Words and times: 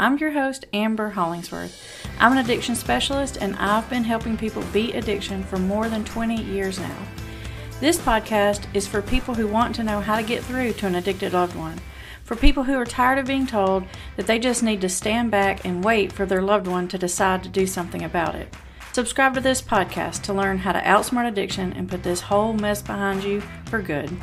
I'm 0.00 0.16
your 0.18 0.30
host, 0.30 0.64
Amber 0.72 1.10
Hollingsworth. 1.10 2.06
I'm 2.20 2.30
an 2.30 2.38
addiction 2.38 2.76
specialist 2.76 3.38
and 3.40 3.56
I've 3.56 3.90
been 3.90 4.04
helping 4.04 4.36
people 4.36 4.62
beat 4.72 4.94
addiction 4.94 5.42
for 5.42 5.58
more 5.58 5.88
than 5.88 6.04
20 6.04 6.40
years 6.40 6.78
now. 6.78 6.96
This 7.80 7.98
podcast 7.98 8.72
is 8.74 8.86
for 8.86 9.02
people 9.02 9.34
who 9.34 9.48
want 9.48 9.74
to 9.74 9.82
know 9.82 10.00
how 10.00 10.14
to 10.14 10.22
get 10.22 10.44
through 10.44 10.74
to 10.74 10.86
an 10.86 10.94
addicted 10.94 11.32
loved 11.32 11.56
one, 11.56 11.80
for 12.22 12.36
people 12.36 12.62
who 12.62 12.78
are 12.78 12.84
tired 12.84 13.18
of 13.18 13.26
being 13.26 13.44
told 13.44 13.86
that 14.16 14.28
they 14.28 14.38
just 14.38 14.62
need 14.62 14.80
to 14.82 14.88
stand 14.88 15.32
back 15.32 15.64
and 15.64 15.84
wait 15.84 16.12
for 16.12 16.24
their 16.24 16.42
loved 16.42 16.68
one 16.68 16.86
to 16.86 16.96
decide 16.96 17.42
to 17.42 17.48
do 17.48 17.66
something 17.66 18.04
about 18.04 18.36
it. 18.36 18.54
Subscribe 18.92 19.34
to 19.34 19.40
this 19.40 19.60
podcast 19.60 20.22
to 20.22 20.32
learn 20.32 20.58
how 20.58 20.70
to 20.70 20.80
outsmart 20.82 21.26
addiction 21.26 21.72
and 21.72 21.88
put 21.88 22.04
this 22.04 22.20
whole 22.20 22.52
mess 22.52 22.82
behind 22.82 23.24
you 23.24 23.42
for 23.64 23.82
good. 23.82 24.16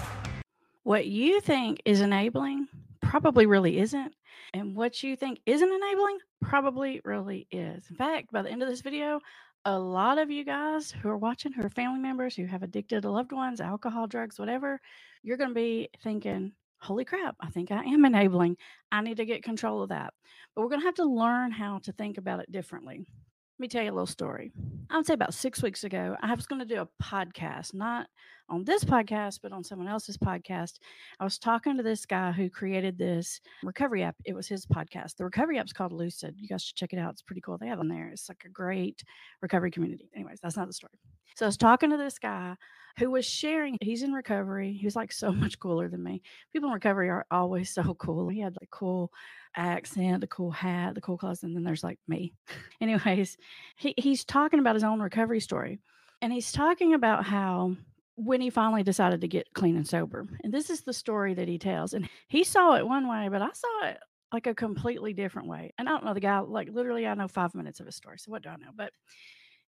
What 0.84 1.08
you 1.08 1.42
think 1.42 1.82
is 1.84 2.00
enabling 2.00 2.70
probably 3.02 3.46
really 3.46 3.78
isn't. 3.80 4.14
And 4.56 4.74
what 4.74 5.04
you 5.04 5.18
think 5.18 5.42
isn't 5.46 5.70
enabling 5.70 6.20
probably 6.42 7.02
really 7.04 7.46
is. 7.52 7.86
In 7.90 7.98
fact, 7.98 8.32
by 8.32 8.42
the 8.42 8.50
end 8.50 8.64
of 8.64 8.70
this 8.70 8.80
video, 8.80 9.20
a 9.66 9.78
lot 9.78 10.18
of 10.18 10.32
you 10.32 10.46
guys 10.46 10.90
who 10.90 11.10
are 11.10 11.18
watching, 11.18 11.52
who 11.52 11.66
are 11.66 11.70
family 11.70 12.00
members, 12.00 12.38
who 12.38 12.46
have 12.46 12.64
addicted 12.64 13.04
loved 13.04 13.34
ones, 13.34 13.60
alcohol, 13.60 14.08
drugs, 14.08 14.40
whatever, 14.40 14.80
you're 15.24 15.36
going 15.36 15.50
to 15.50 15.54
be 15.54 15.90
thinking, 16.02 16.54
holy 16.80 17.04
crap, 17.04 17.36
I 17.42 17.50
think 17.50 17.70
I 17.70 17.84
am 17.84 18.06
enabling. 18.06 18.56
I 18.94 19.02
need 19.02 19.18
to 19.18 19.26
get 19.26 19.44
control 19.44 19.84
of 19.84 19.90
that. 19.90 20.14
But 20.56 20.62
we're 20.62 20.70
going 20.70 20.80
to 20.80 20.88
have 20.88 20.96
to 20.96 21.06
learn 21.06 21.52
how 21.52 21.80
to 21.80 21.92
think 21.92 22.18
about 22.18 22.40
it 22.40 22.50
differently. 22.50 23.00
Let 23.00 23.60
me 23.60 23.68
tell 23.68 23.84
you 23.84 23.92
a 23.92 23.92
little 23.92 24.06
story. 24.06 24.54
I 24.90 24.96
would 24.96 25.06
say 25.06 25.16
about 25.16 25.34
six 25.34 25.62
weeks 25.62 25.84
ago, 25.84 26.16
I 26.22 26.34
was 26.34 26.48
going 26.48 26.66
to 26.66 26.76
do 26.76 26.82
a 26.82 27.04
podcast, 27.04 27.74
not 27.74 28.08
on 28.50 28.64
this 28.64 28.84
podcast, 28.84 29.40
but 29.42 29.52
on 29.52 29.64
someone 29.64 29.88
else's 29.88 30.18
podcast. 30.18 30.80
I 31.20 31.24
was 31.24 31.38
talking 31.38 31.78
to 31.78 31.84
this 31.84 32.06
guy 32.06 32.32
who 32.32 32.50
created 32.50 32.98
this 32.98 33.42
recovery 33.64 34.04
app. 34.04 34.16
It 34.26 34.34
was 34.34 34.48
his 34.48 34.66
podcast. 34.66 35.18
The 35.18 35.26
recovery 35.26 35.58
app's 35.58 35.74
called 35.74 35.92
Lucid. 35.92 36.36
You 36.38 36.48
guys 36.48 36.64
should 36.64 36.76
check 36.76 36.94
it 36.94 37.00
out. 37.00 37.12
It's 37.12 37.22
pretty 37.22 37.42
cool. 37.42 37.58
They 37.58 37.68
have 37.68 37.80
on 37.80 37.88
there. 37.88 38.10
It's 38.10 38.30
like 38.30 38.44
a 38.46 38.50
great 38.50 39.04
recovery 39.42 39.72
community. 39.72 40.10
Anyways, 40.16 40.40
that's 40.42 40.58
not 40.58 40.68
the 40.68 40.74
story. 40.74 40.94
So 41.36 41.46
I 41.46 41.48
was 41.48 41.58
talking 41.58 41.90
to 41.90 41.98
this 41.98 42.20
guy 42.20 42.56
who 42.98 43.12
was 43.12 43.26
sharing. 43.26 43.78
He's 43.82 44.04
in 44.04 44.14
recovery. 44.14 44.74
He 44.74 44.86
was 44.86 44.96
like 44.96 45.12
so 45.12 45.32
much 45.34 45.60
cooler 45.60 45.88
than 45.90 46.04
me. 46.04 46.22
People 46.54 46.70
in 46.70 46.74
recovery 46.74 47.10
are 47.10 47.26
always 47.32 47.74
so 47.74 47.94
cool. 47.96 48.30
He 48.30 48.40
had 48.40 48.56
like 48.62 48.70
cool 48.72 49.12
accent, 49.56 50.22
the 50.22 50.28
cool 50.28 50.52
hat, 50.52 50.96
the 50.96 51.02
cool 51.02 51.18
clothes, 51.18 51.44
and 51.44 51.56
then 51.56 51.64
there's 51.64 51.84
like 51.84 52.00
me. 52.08 52.34
Anyways, 52.82 53.38
he, 53.78 53.94
he's 53.98 54.24
talking 54.26 54.60
about 54.60 54.76
his 54.76 54.84
own 54.84 55.02
recovery 55.02 55.40
story. 55.40 55.80
And 56.22 56.32
he's 56.32 56.52
talking 56.52 56.94
about 56.94 57.26
how 57.26 57.76
when 58.16 58.42
he 58.42 58.50
finally 58.50 58.84
decided 58.84 59.22
to 59.22 59.28
get 59.28 59.54
clean 59.54 59.76
and 59.76 59.88
sober. 59.88 60.26
And 60.44 60.54
this 60.54 60.70
is 60.70 60.82
the 60.82 60.94
story 60.94 61.34
that 61.34 61.48
he 61.48 61.58
tells. 61.58 61.94
And 61.94 62.10
he 62.28 62.44
saw 62.44 62.76
it 62.76 62.88
one 62.88 63.08
way, 63.08 63.28
but 63.30 63.42
I 63.42 63.50
saw 63.54 63.88
it 63.88 63.98
like 64.32 64.48
a 64.48 64.56
completely 64.56 65.14
different 65.14 65.48
way. 65.48 65.74
And 65.78 65.88
I 65.88 65.92
don't 65.92 66.06
know 66.06 66.14
the 66.14 66.20
guy, 66.20 66.40
like 66.40 66.70
literally, 66.72 67.06
I 67.08 67.14
know 67.14 67.28
five 67.28 67.54
minutes 67.56 67.80
of 67.80 67.86
his 67.86 67.96
story. 67.96 68.18
So 68.20 68.32
what 68.32 68.44
do 68.44 68.50
I 68.50 68.56
know? 68.56 68.72
But 68.76 68.92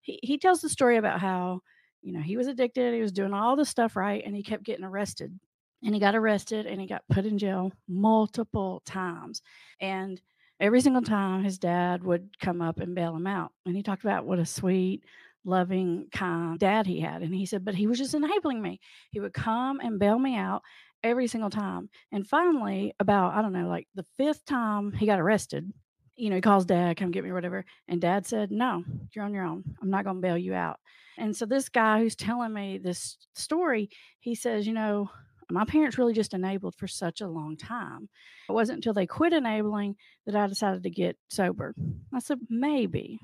he, 0.01 0.19
he 0.23 0.37
tells 0.37 0.61
the 0.61 0.69
story 0.69 0.97
about 0.97 1.19
how, 1.19 1.61
you 2.01 2.13
know, 2.13 2.21
he 2.21 2.37
was 2.37 2.47
addicted, 2.47 2.93
he 2.93 3.01
was 3.01 3.11
doing 3.11 3.33
all 3.33 3.55
the 3.55 3.65
stuff 3.65 3.95
right, 3.95 4.23
and 4.25 4.35
he 4.35 4.43
kept 4.43 4.63
getting 4.63 4.85
arrested 4.85 5.37
and 5.83 5.93
he 5.93 5.99
got 5.99 6.15
arrested 6.15 6.65
and 6.65 6.81
he 6.81 6.87
got 6.87 7.03
put 7.09 7.25
in 7.25 7.37
jail 7.37 7.71
multiple 7.87 8.81
times. 8.85 9.41
And 9.79 10.19
every 10.59 10.81
single 10.81 11.01
time 11.01 11.43
his 11.43 11.59
dad 11.59 12.03
would 12.03 12.29
come 12.39 12.61
up 12.61 12.79
and 12.79 12.95
bail 12.95 13.15
him 13.15 13.27
out. 13.27 13.51
And 13.65 13.75
he 13.75 13.83
talked 13.83 14.03
about 14.03 14.25
what 14.25 14.39
a 14.39 14.45
sweet, 14.45 15.03
loving, 15.47 16.07
kind 16.11 16.59
dad 16.59 16.85
he 16.85 16.99
had. 16.99 17.21
And 17.21 17.33
he 17.33 17.45
said, 17.45 17.65
but 17.65 17.75
he 17.75 17.87
was 17.87 17.97
just 17.97 18.13
enabling 18.13 18.61
me. 18.61 18.79
He 19.11 19.19
would 19.19 19.33
come 19.33 19.79
and 19.79 19.99
bail 19.99 20.19
me 20.19 20.35
out 20.35 20.61
every 21.03 21.27
single 21.27 21.49
time. 21.49 21.89
And 22.11 22.27
finally, 22.27 22.93
about, 22.99 23.33
I 23.33 23.41
don't 23.41 23.53
know, 23.53 23.67
like 23.67 23.87
the 23.95 24.05
fifth 24.17 24.45
time 24.45 24.91
he 24.91 25.05
got 25.05 25.19
arrested, 25.19 25.71
you 26.15 26.29
know, 26.29 26.35
he 26.35 26.41
calls 26.41 26.65
dad, 26.65 26.97
come 26.97 27.11
get 27.11 27.23
me, 27.23 27.31
whatever. 27.31 27.63
And 27.87 28.01
dad 28.01 28.25
said, 28.25 28.51
No, 28.51 28.83
you're 29.13 29.23
on 29.23 29.33
your 29.33 29.45
own. 29.45 29.63
I'm 29.81 29.89
not 29.89 30.03
going 30.03 30.17
to 30.17 30.21
bail 30.21 30.37
you 30.37 30.53
out. 30.53 30.79
And 31.17 31.35
so 31.35 31.45
this 31.45 31.69
guy 31.69 31.99
who's 31.99 32.15
telling 32.15 32.53
me 32.53 32.79
this 32.79 33.17
story, 33.35 33.89
he 34.19 34.33
says, 34.33 34.65
You 34.65 34.73
know, 34.73 35.09
my 35.49 35.65
parents 35.65 35.97
really 35.97 36.13
just 36.13 36.33
enabled 36.33 36.75
for 36.75 36.87
such 36.87 37.21
a 37.21 37.27
long 37.27 37.55
time. 37.55 38.09
It 38.49 38.51
wasn't 38.51 38.77
until 38.77 38.93
they 38.93 39.05
quit 39.05 39.33
enabling 39.33 39.95
that 40.25 40.35
I 40.35 40.47
decided 40.47 40.83
to 40.83 40.89
get 40.89 41.17
sober. 41.29 41.73
I 42.13 42.19
said, 42.19 42.39
maybe. 42.49 43.19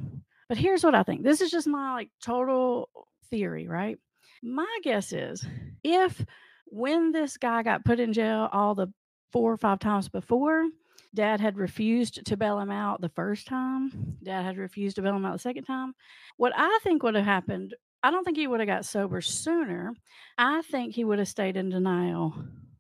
But 0.53 0.59
here's 0.59 0.84
what 0.84 0.94
I 0.94 1.02
think. 1.02 1.24
This 1.24 1.41
is 1.41 1.50
just 1.50 1.66
my 1.66 1.94
like 1.94 2.12
total 2.24 2.88
theory, 3.31 3.68
right? 3.68 3.97
My 4.44 4.68
guess 4.84 5.12
is 5.12 5.44
if 5.84 6.24
when 6.68 7.12
this 7.12 7.38
guy 7.38 7.64
got 7.64 7.84
put 7.84 8.00
in 8.00 8.14
jail 8.14 8.50
all 8.52 8.75
the 8.75 8.94
four 9.31 9.52
or 9.52 9.58
five 9.58 9.80
times 9.80 10.09
before, 10.09 10.68
dad 11.16 11.41
had 11.41 11.58
refused 11.58 12.24
to 12.28 12.38
bail 12.38 12.59
him 12.59 12.69
out 12.69 13.02
the 13.02 13.09
first 13.09 13.47
time, 13.47 14.16
dad 14.22 14.44
had 14.46 14.58
refused 14.59 14.97
to 14.97 15.02
bail 15.02 15.16
him 15.16 15.25
out 15.25 15.34
the 15.34 15.40
second 15.40 15.64
time. 15.64 15.96
What 16.38 16.53
I 16.56 16.80
think 16.84 17.02
would 17.02 17.16
have 17.16 17.25
happened 17.25 17.74
I 18.03 18.12
don't 18.12 18.24
think 18.24 18.38
he 18.38 18.46
would 18.46 18.59
have 18.59 18.68
got 18.68 18.85
sober 18.85 19.22
sooner. 19.22 19.96
I 20.38 20.62
think 20.62 20.94
he 20.94 21.03
would 21.03 21.18
have 21.18 21.28
stayed 21.28 21.58
in 21.58 21.70
denial 21.70 22.35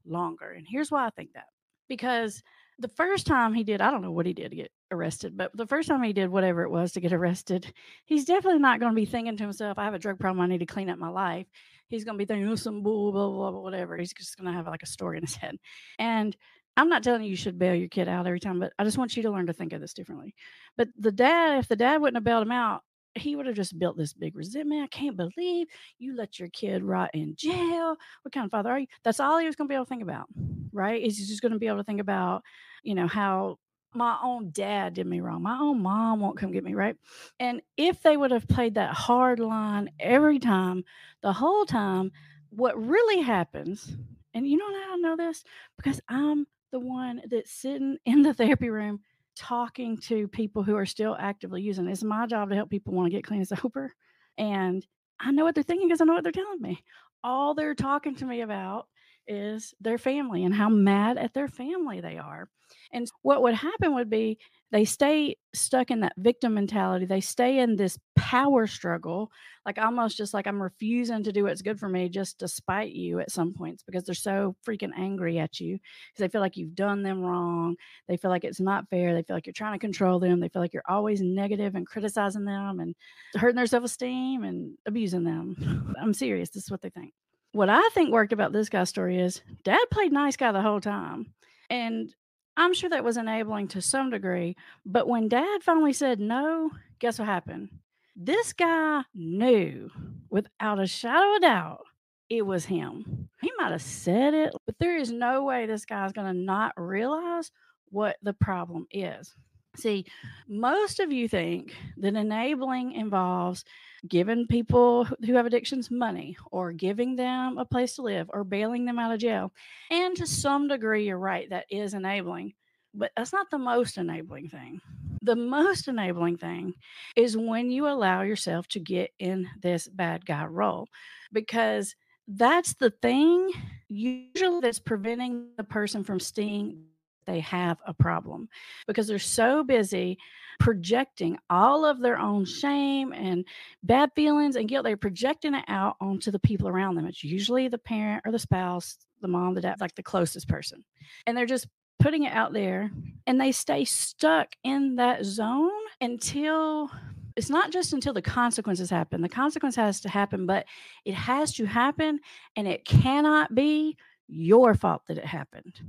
longer. 0.05 0.51
And 0.51 0.67
here's 0.69 0.91
why 0.91 1.07
I 1.07 1.09
think 1.09 1.33
that. 1.33 1.47
Because 1.89 2.43
the 2.79 2.87
first 2.89 3.27
time 3.27 3.53
he 3.53 3.63
did, 3.63 3.81
I 3.81 3.91
don't 3.91 4.01
know 4.01 4.11
what 4.11 4.25
he 4.25 4.33
did 4.33 4.49
to 4.49 4.55
get 4.55 4.71
arrested, 4.91 5.37
but 5.37 5.55
the 5.55 5.67
first 5.67 5.87
time 5.87 6.03
he 6.03 6.13
did 6.13 6.29
whatever 6.29 6.63
it 6.63 6.69
was 6.69 6.91
to 6.93 7.01
get 7.01 7.13
arrested, 7.13 7.71
he's 8.05 8.25
definitely 8.25 8.59
not 8.59 8.79
going 8.79 8.91
to 8.91 8.95
be 8.95 9.05
thinking 9.05 9.37
to 9.37 9.43
himself, 9.43 9.77
I 9.77 9.85
have 9.85 9.93
a 9.93 9.99
drug 9.99 10.19
problem. 10.19 10.41
I 10.41 10.47
need 10.47 10.59
to 10.59 10.65
clean 10.65 10.89
up 10.89 10.99
my 10.99 11.09
life. 11.09 11.47
He's 11.89 12.03
going 12.03 12.17
to 12.17 12.21
be 12.21 12.25
thinking, 12.25 12.47
oh, 12.49 12.55
some 12.55 12.81
bull, 12.81 13.11
blah, 13.11 13.29
blah, 13.29 13.51
blah, 13.51 13.59
whatever. 13.61 13.97
He's 13.97 14.13
just 14.13 14.37
going 14.37 14.51
to 14.51 14.57
have 14.57 14.67
like 14.67 14.83
a 14.83 14.87
story 14.87 15.17
in 15.17 15.23
his 15.23 15.35
head. 15.35 15.57
And 15.99 16.35
I'm 16.75 16.89
not 16.89 17.03
telling 17.03 17.23
you 17.23 17.29
you 17.29 17.35
should 17.35 17.59
bail 17.59 17.75
your 17.75 17.89
kid 17.89 18.07
out 18.07 18.25
every 18.25 18.39
time, 18.39 18.59
but 18.59 18.73
I 18.79 18.83
just 18.83 18.97
want 18.97 19.15
you 19.15 19.23
to 19.23 19.31
learn 19.31 19.45
to 19.47 19.53
think 19.53 19.73
of 19.73 19.81
this 19.81 19.93
differently. 19.93 20.33
But 20.75 20.89
the 20.97 21.11
dad, 21.11 21.59
if 21.59 21.67
the 21.67 21.75
dad 21.75 22.01
wouldn't 22.01 22.17
have 22.17 22.23
bailed 22.23 22.43
him 22.43 22.51
out, 22.51 22.81
he 23.15 23.35
would 23.35 23.45
have 23.45 23.55
just 23.55 23.77
built 23.77 23.97
this 23.97 24.13
big 24.13 24.35
resentment. 24.35 24.83
I 24.83 24.87
can't 24.87 25.17
believe 25.17 25.67
you 25.99 26.15
let 26.15 26.39
your 26.39 26.49
kid 26.49 26.83
rot 26.83 27.11
in 27.13 27.35
jail. 27.35 27.95
What 28.23 28.33
kind 28.33 28.45
of 28.45 28.51
father 28.51 28.71
are 28.71 28.79
you? 28.79 28.87
That's 29.03 29.19
all 29.19 29.37
he 29.37 29.45
was 29.45 29.55
going 29.55 29.67
to 29.67 29.71
be 29.71 29.75
able 29.75 29.85
to 29.85 29.89
think 29.89 30.03
about, 30.03 30.27
right? 30.71 31.01
He's 31.01 31.27
just 31.27 31.41
going 31.41 31.51
to 31.51 31.59
be 31.59 31.67
able 31.67 31.77
to 31.77 31.83
think 31.83 32.01
about, 32.01 32.43
you 32.83 32.95
know, 32.95 33.07
how 33.07 33.59
my 33.93 34.17
own 34.23 34.49
dad 34.51 34.95
did 34.95 35.05
me 35.05 35.21
wrong. 35.21 35.43
My 35.43 35.57
own 35.59 35.81
mom 35.81 36.19
won't 36.19 36.37
come 36.37 36.51
get 36.51 36.63
me, 36.63 36.73
right? 36.73 36.95
And 37.39 37.61
if 37.77 38.01
they 38.01 38.17
would 38.17 38.31
have 38.31 38.47
played 38.47 38.75
that 38.75 38.93
hard 38.93 39.39
line 39.39 39.91
every 39.99 40.39
time, 40.39 40.83
the 41.21 41.33
whole 41.33 41.65
time, 41.65 42.11
what 42.49 42.83
really 42.83 43.21
happens, 43.21 43.95
and 44.33 44.47
you 44.47 44.57
know 44.57 44.65
how 44.65 44.93
I 44.93 44.97
know 44.97 45.15
this? 45.15 45.43
Because 45.77 46.01
I'm 46.07 46.47
the 46.71 46.79
one 46.79 47.21
that's 47.29 47.51
sitting 47.51 47.97
in 48.05 48.23
the 48.23 48.33
therapy 48.33 48.69
room 48.69 49.01
talking 49.35 49.97
to 49.97 50.27
people 50.27 50.63
who 50.63 50.75
are 50.75 50.85
still 50.85 51.15
actively 51.19 51.61
using. 51.61 51.87
It's 51.87 52.03
my 52.03 52.25
job 52.25 52.49
to 52.49 52.55
help 52.55 52.69
people 52.69 52.93
want 52.93 53.07
to 53.07 53.15
get 53.15 53.23
clean 53.25 53.39
and 53.39 53.47
sober. 53.59 53.93
And 54.37 54.85
I 55.19 55.31
know 55.31 55.43
what 55.43 55.55
they're 55.55 55.63
thinking 55.63 55.87
because 55.87 56.01
I 56.01 56.05
know 56.05 56.13
what 56.13 56.23
they're 56.23 56.31
telling 56.31 56.61
me. 56.61 56.83
All 57.23 57.53
they're 57.53 57.75
talking 57.75 58.15
to 58.15 58.25
me 58.25 58.41
about 58.41 58.87
is 59.27 59.73
their 59.79 59.97
family 59.97 60.43
and 60.43 60.53
how 60.53 60.69
mad 60.69 61.17
at 61.17 61.33
their 61.33 61.47
family 61.47 62.01
they 62.01 62.17
are. 62.17 62.49
And 62.91 63.09
what 63.21 63.41
would 63.41 63.55
happen 63.55 63.95
would 63.95 64.09
be 64.09 64.37
they 64.71 64.85
stay 64.85 65.35
stuck 65.53 65.91
in 65.91 65.99
that 65.99 66.13
victim 66.17 66.55
mentality. 66.55 67.05
They 67.05 67.21
stay 67.21 67.59
in 67.59 67.75
this 67.75 67.97
power 68.15 68.65
struggle, 68.65 69.31
like 69.65 69.77
almost 69.77 70.17
just 70.17 70.33
like 70.33 70.47
I'm 70.47 70.61
refusing 70.61 71.23
to 71.23 71.31
do 71.31 71.43
what's 71.43 71.61
good 71.61 71.79
for 71.79 71.87
me 71.87 72.09
just 72.09 72.39
to 72.39 72.47
spite 72.47 72.91
you 72.91 73.19
at 73.19 73.31
some 73.31 73.53
points 73.53 73.83
because 73.83 74.03
they're 74.03 74.15
so 74.15 74.55
freaking 74.67 74.91
angry 74.97 75.37
at 75.39 75.59
you 75.59 75.75
because 75.75 76.19
they 76.19 76.27
feel 76.27 76.41
like 76.41 76.57
you've 76.57 76.75
done 76.75 77.03
them 77.03 77.21
wrong. 77.21 77.75
They 78.07 78.17
feel 78.17 78.31
like 78.31 78.43
it's 78.43 78.59
not 78.59 78.89
fair. 78.89 79.13
They 79.13 79.23
feel 79.23 79.35
like 79.35 79.45
you're 79.45 79.53
trying 79.53 79.73
to 79.73 79.79
control 79.79 80.19
them. 80.19 80.39
They 80.39 80.49
feel 80.49 80.61
like 80.61 80.73
you're 80.73 80.83
always 80.87 81.21
negative 81.21 81.75
and 81.75 81.85
criticizing 81.85 82.45
them 82.45 82.79
and 82.79 82.95
hurting 83.35 83.55
their 83.57 83.67
self 83.67 83.83
esteem 83.83 84.43
and 84.43 84.77
abusing 84.85 85.23
them. 85.23 85.95
I'm 86.01 86.13
serious. 86.13 86.49
This 86.49 86.63
is 86.63 86.71
what 86.71 86.81
they 86.81 86.89
think. 86.89 87.13
What 87.53 87.69
I 87.69 87.87
think 87.93 88.11
worked 88.11 88.33
about 88.33 88.51
this 88.51 88.67
guy's 88.67 88.89
story 88.89 89.19
is 89.19 89.41
dad 89.63 89.85
played 89.91 90.11
nice 90.11 90.35
guy 90.35 90.51
the 90.51 90.61
whole 90.61 90.81
time. 90.81 91.33
And 91.69 92.13
I'm 92.57 92.73
sure 92.73 92.89
that 92.89 93.03
was 93.03 93.15
enabling 93.15 93.69
to 93.69 93.81
some 93.81 94.09
degree. 94.09 94.55
But 94.85 95.07
when 95.07 95.27
dad 95.27 95.63
finally 95.63 95.93
said 95.93 96.19
no, 96.19 96.71
guess 96.99 97.19
what 97.19 97.27
happened? 97.27 97.69
This 98.15 98.53
guy 98.53 99.03
knew 99.13 99.89
without 100.29 100.79
a 100.79 100.87
shadow 100.87 101.35
of 101.35 101.41
doubt 101.41 101.85
it 102.29 102.43
was 102.43 102.65
him. 102.65 103.29
He 103.41 103.51
might 103.57 103.71
have 103.71 103.81
said 103.81 104.33
it, 104.33 104.53
but 104.65 104.75
there 104.79 104.97
is 104.97 105.11
no 105.11 105.43
way 105.43 105.65
this 105.65 105.85
guy's 105.85 106.11
going 106.11 106.33
to 106.33 106.39
not 106.39 106.73
realize 106.75 107.51
what 107.89 108.17
the 108.23 108.33
problem 108.33 108.87
is. 108.89 109.35
See, 109.75 110.05
most 110.47 110.99
of 110.99 111.11
you 111.11 111.27
think 111.27 111.75
that 111.97 112.15
enabling 112.15 112.91
involves 112.91 113.65
giving 114.07 114.45
people 114.47 115.05
who 115.25 115.33
have 115.33 115.45
addictions 115.45 115.89
money 115.89 116.37
or 116.51 116.71
giving 116.71 117.15
them 117.15 117.57
a 117.57 117.65
place 117.65 117.95
to 117.95 118.03
live 118.03 118.29
or 118.33 118.43
bailing 118.43 118.85
them 118.85 118.99
out 118.99 119.13
of 119.13 119.19
jail. 119.19 119.51
And 119.89 120.15
to 120.17 120.27
some 120.27 120.67
degree, 120.67 121.07
you're 121.07 121.17
right, 121.17 121.49
that 121.49 121.65
is 121.71 121.93
enabling, 121.93 122.53
but 122.93 123.11
that's 123.17 123.33
not 123.33 123.49
the 123.49 123.57
most 123.57 123.97
enabling 123.97 124.49
thing. 124.49 124.79
The 125.23 125.35
most 125.35 125.87
enabling 125.87 126.37
thing 126.37 126.73
is 127.15 127.37
when 127.37 127.71
you 127.71 127.87
allow 127.87 128.21
yourself 128.21 128.67
to 128.69 128.79
get 128.79 129.11
in 129.19 129.47
this 129.61 129.87
bad 129.87 130.25
guy 130.25 130.45
role 130.45 130.87
because 131.31 131.95
that's 132.27 132.73
the 132.75 132.91
thing 133.01 133.51
usually 133.87 134.59
that's 134.61 134.79
preventing 134.79 135.47
the 135.57 135.63
person 135.63 136.03
from 136.03 136.19
seeing 136.19 136.85
they 137.25 137.39
have 137.41 137.77
a 137.85 137.93
problem 137.93 138.49
because 138.87 139.07
they're 139.07 139.19
so 139.19 139.63
busy 139.63 140.17
projecting 140.59 141.37
all 141.49 141.85
of 141.85 141.99
their 141.99 142.17
own 142.17 142.45
shame 142.45 143.11
and 143.13 143.45
bad 143.83 144.11
feelings 144.15 144.55
and 144.55 144.69
guilt. 144.69 144.85
They're 144.85 144.97
projecting 144.97 145.55
it 145.55 145.65
out 145.67 145.95
onto 145.99 146.31
the 146.31 146.39
people 146.39 146.67
around 146.67 146.95
them. 146.95 147.05
It's 147.05 147.23
usually 147.23 147.67
the 147.67 147.77
parent 147.77 148.23
or 148.25 148.31
the 148.31 148.39
spouse, 148.39 148.97
the 149.21 149.27
mom, 149.27 149.55
the 149.55 149.61
dad, 149.61 149.81
like 149.81 149.95
the 149.95 150.03
closest 150.03 150.47
person. 150.47 150.83
And 151.25 151.35
they're 151.37 151.45
just 151.45 151.67
putting 151.99 152.23
it 152.23 152.33
out 152.33 152.53
there 152.53 152.91
and 153.27 153.39
they 153.39 153.51
stay 153.51 153.85
stuck 153.85 154.49
in 154.63 154.95
that 154.97 155.23
zone 155.23 155.71
until 156.01 156.89
it's 157.35 157.49
not 157.49 157.71
just 157.71 157.93
until 157.93 158.13
the 158.13 158.21
consequences 158.21 158.89
happen. 158.89 159.21
The 159.21 159.29
consequence 159.29 159.75
has 159.75 160.01
to 160.01 160.09
happen, 160.09 160.45
but 160.45 160.65
it 161.05 161.15
has 161.15 161.53
to 161.53 161.65
happen 161.65 162.19
and 162.55 162.67
it 162.67 162.85
cannot 162.85 163.55
be 163.55 163.97
your 164.33 164.73
fault 164.73 165.03
that 165.07 165.17
it 165.17 165.25
happened. 165.25 165.79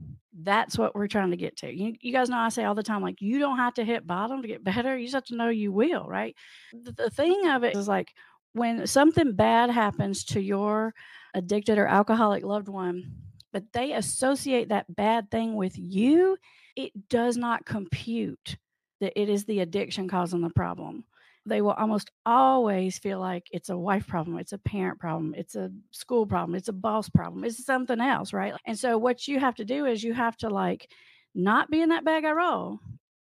That's 0.43 0.79
what 0.79 0.95
we're 0.95 1.09
trying 1.09 1.31
to 1.31 1.37
get 1.37 1.57
to. 1.59 1.73
You, 1.73 1.95
you, 2.01 2.13
guys 2.13 2.29
know 2.29 2.37
I 2.37 2.49
say 2.49 2.65
all 2.65 2.75
the 2.75 2.83
time, 2.83 3.03
like, 3.03 3.21
you 3.21 3.39
don't 3.39 3.57
have 3.57 3.75
to 3.75 3.85
hit 3.85 4.07
bottom 4.07 4.43
to 4.43 4.49
get 4.49 4.65
better. 4.65 4.97
You 4.97 5.07
just 5.07 5.15
have 5.15 5.25
to 5.25 5.37
know 5.37 5.49
you 5.49 5.73
will, 5.73 6.07
right? 6.07 6.37
The, 6.73 6.93
the 6.93 7.11
thing 7.11 7.49
of 7.49 7.65
it 7.65 7.77
is 7.77 7.89
like 7.89 8.13
when 8.53 8.87
something 8.87 9.33
bad 9.33 9.71
happens 9.71 10.25
to 10.27 10.41
your 10.41 10.95
addicted 11.35 11.79
or 11.79 11.87
alcoholic 11.87 12.45
loved 12.45 12.69
one, 12.69 13.13
but 13.53 13.65
they 13.73 13.93
associate 13.93 14.69
that 14.69 14.95
bad 14.95 15.31
thing 15.31 15.55
with 15.55 15.79
you, 15.79 16.37
it 16.77 16.93
does 17.09 17.37
not 17.37 17.65
compute 17.65 18.57
that 19.01 19.19
it 19.21 19.29
is 19.29 19.45
the 19.45 19.61
addiction 19.61 20.09
causing 20.09 20.41
the 20.41 20.51
problem 20.51 21.05
they 21.47 21.61
will 21.61 21.73
almost 21.73 22.11
always 22.25 22.99
feel 22.99 23.21
like 23.21 23.47
it's 23.53 23.69
a 23.69 23.77
wife 23.77 24.07
problem, 24.07 24.39
it's 24.39 24.53
a 24.53 24.59
parent 24.59 24.99
problem, 24.99 25.35
it's 25.37 25.55
a 25.55 25.71
school 25.91 26.27
problem, 26.27 26.55
it's 26.55 26.69
a 26.69 26.73
boss 26.73 27.09
problem, 27.09 27.45
it's 27.45 27.65
something 27.65 28.01
else, 28.01 28.33
right? 28.33 28.55
And 28.67 28.79
so 28.79 28.97
what 28.99 29.29
you 29.29 29.39
have 29.41 29.55
to 29.57 29.65
do 29.65 29.85
is 29.87 30.03
you 30.03 30.15
have 30.15 30.37
to 30.39 30.49
like 30.49 30.91
not 31.35 31.71
be 31.71 31.83
in 31.83 31.91
that 31.91 32.05
bag 32.05 32.25
I 32.25 32.33
roll. 32.33 32.79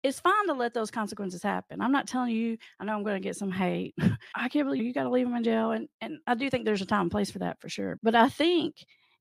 It's 0.04 0.20
fine 0.20 0.48
to 0.48 0.54
let 0.54 0.74
those 0.74 0.92
consequences 0.92 1.44
happen. 1.44 1.82
I'm 1.82 1.92
not 1.92 2.08
telling 2.08 2.32
you, 2.32 2.58
I 2.80 2.86
know 2.86 2.94
I'm 2.94 3.04
going 3.04 3.22
to 3.22 3.28
get 3.28 3.36
some 3.36 3.52
hate. 3.52 3.96
I 4.36 4.48
can't 4.48 4.66
believe 4.66 4.84
you 4.84 4.94
got 4.94 5.04
to 5.04 5.10
leave 5.10 5.26
them 5.28 5.36
in 5.36 5.44
jail. 5.44 5.72
And, 5.72 5.90
and 6.02 6.20
I 6.26 6.36
do 6.36 6.50
think 6.50 6.66
there's 6.66 6.82
a 6.82 6.86
time 6.86 7.02
and 7.02 7.12
place 7.12 7.32
for 7.32 7.40
that 7.40 7.60
for 7.60 7.68
sure. 7.68 8.00
But 8.02 8.16
I 8.16 8.30
think 8.30 8.76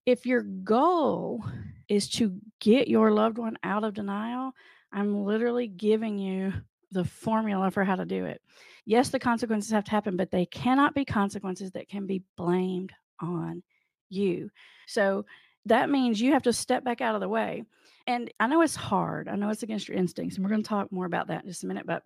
if 0.04 0.26
your 0.26 0.42
goal 0.42 1.44
is 1.88 2.08
to 2.10 2.38
get 2.60 2.88
your 2.88 3.10
loved 3.10 3.38
one 3.38 3.58
out 3.64 3.84
of 3.84 3.94
denial, 3.94 4.52
I'm 4.92 5.24
literally 5.24 5.66
giving 5.66 6.18
you 6.18 6.52
the 6.92 7.04
formula 7.04 7.70
for 7.70 7.84
how 7.84 7.96
to 7.96 8.04
do 8.04 8.24
it. 8.24 8.40
Yes, 8.84 9.08
the 9.08 9.18
consequences 9.18 9.72
have 9.72 9.84
to 9.84 9.90
happen, 9.90 10.16
but 10.16 10.30
they 10.30 10.46
cannot 10.46 10.94
be 10.94 11.04
consequences 11.04 11.72
that 11.72 11.88
can 11.88 12.06
be 12.06 12.22
blamed 12.36 12.92
on 13.20 13.62
you. 14.08 14.50
So 14.86 15.26
that 15.66 15.90
means 15.90 16.20
you 16.20 16.32
have 16.32 16.44
to 16.44 16.52
step 16.52 16.84
back 16.84 17.00
out 17.00 17.14
of 17.14 17.20
the 17.20 17.28
way. 17.28 17.64
And 18.06 18.32
I 18.38 18.46
know 18.46 18.62
it's 18.62 18.76
hard. 18.76 19.28
I 19.28 19.34
know 19.34 19.50
it's 19.50 19.64
against 19.64 19.88
your 19.88 19.98
instincts. 19.98 20.36
And 20.36 20.44
we're 20.44 20.50
going 20.50 20.62
to 20.62 20.68
talk 20.68 20.92
more 20.92 21.06
about 21.06 21.28
that 21.28 21.42
in 21.42 21.48
just 21.48 21.64
a 21.64 21.66
minute. 21.66 21.86
But 21.86 22.02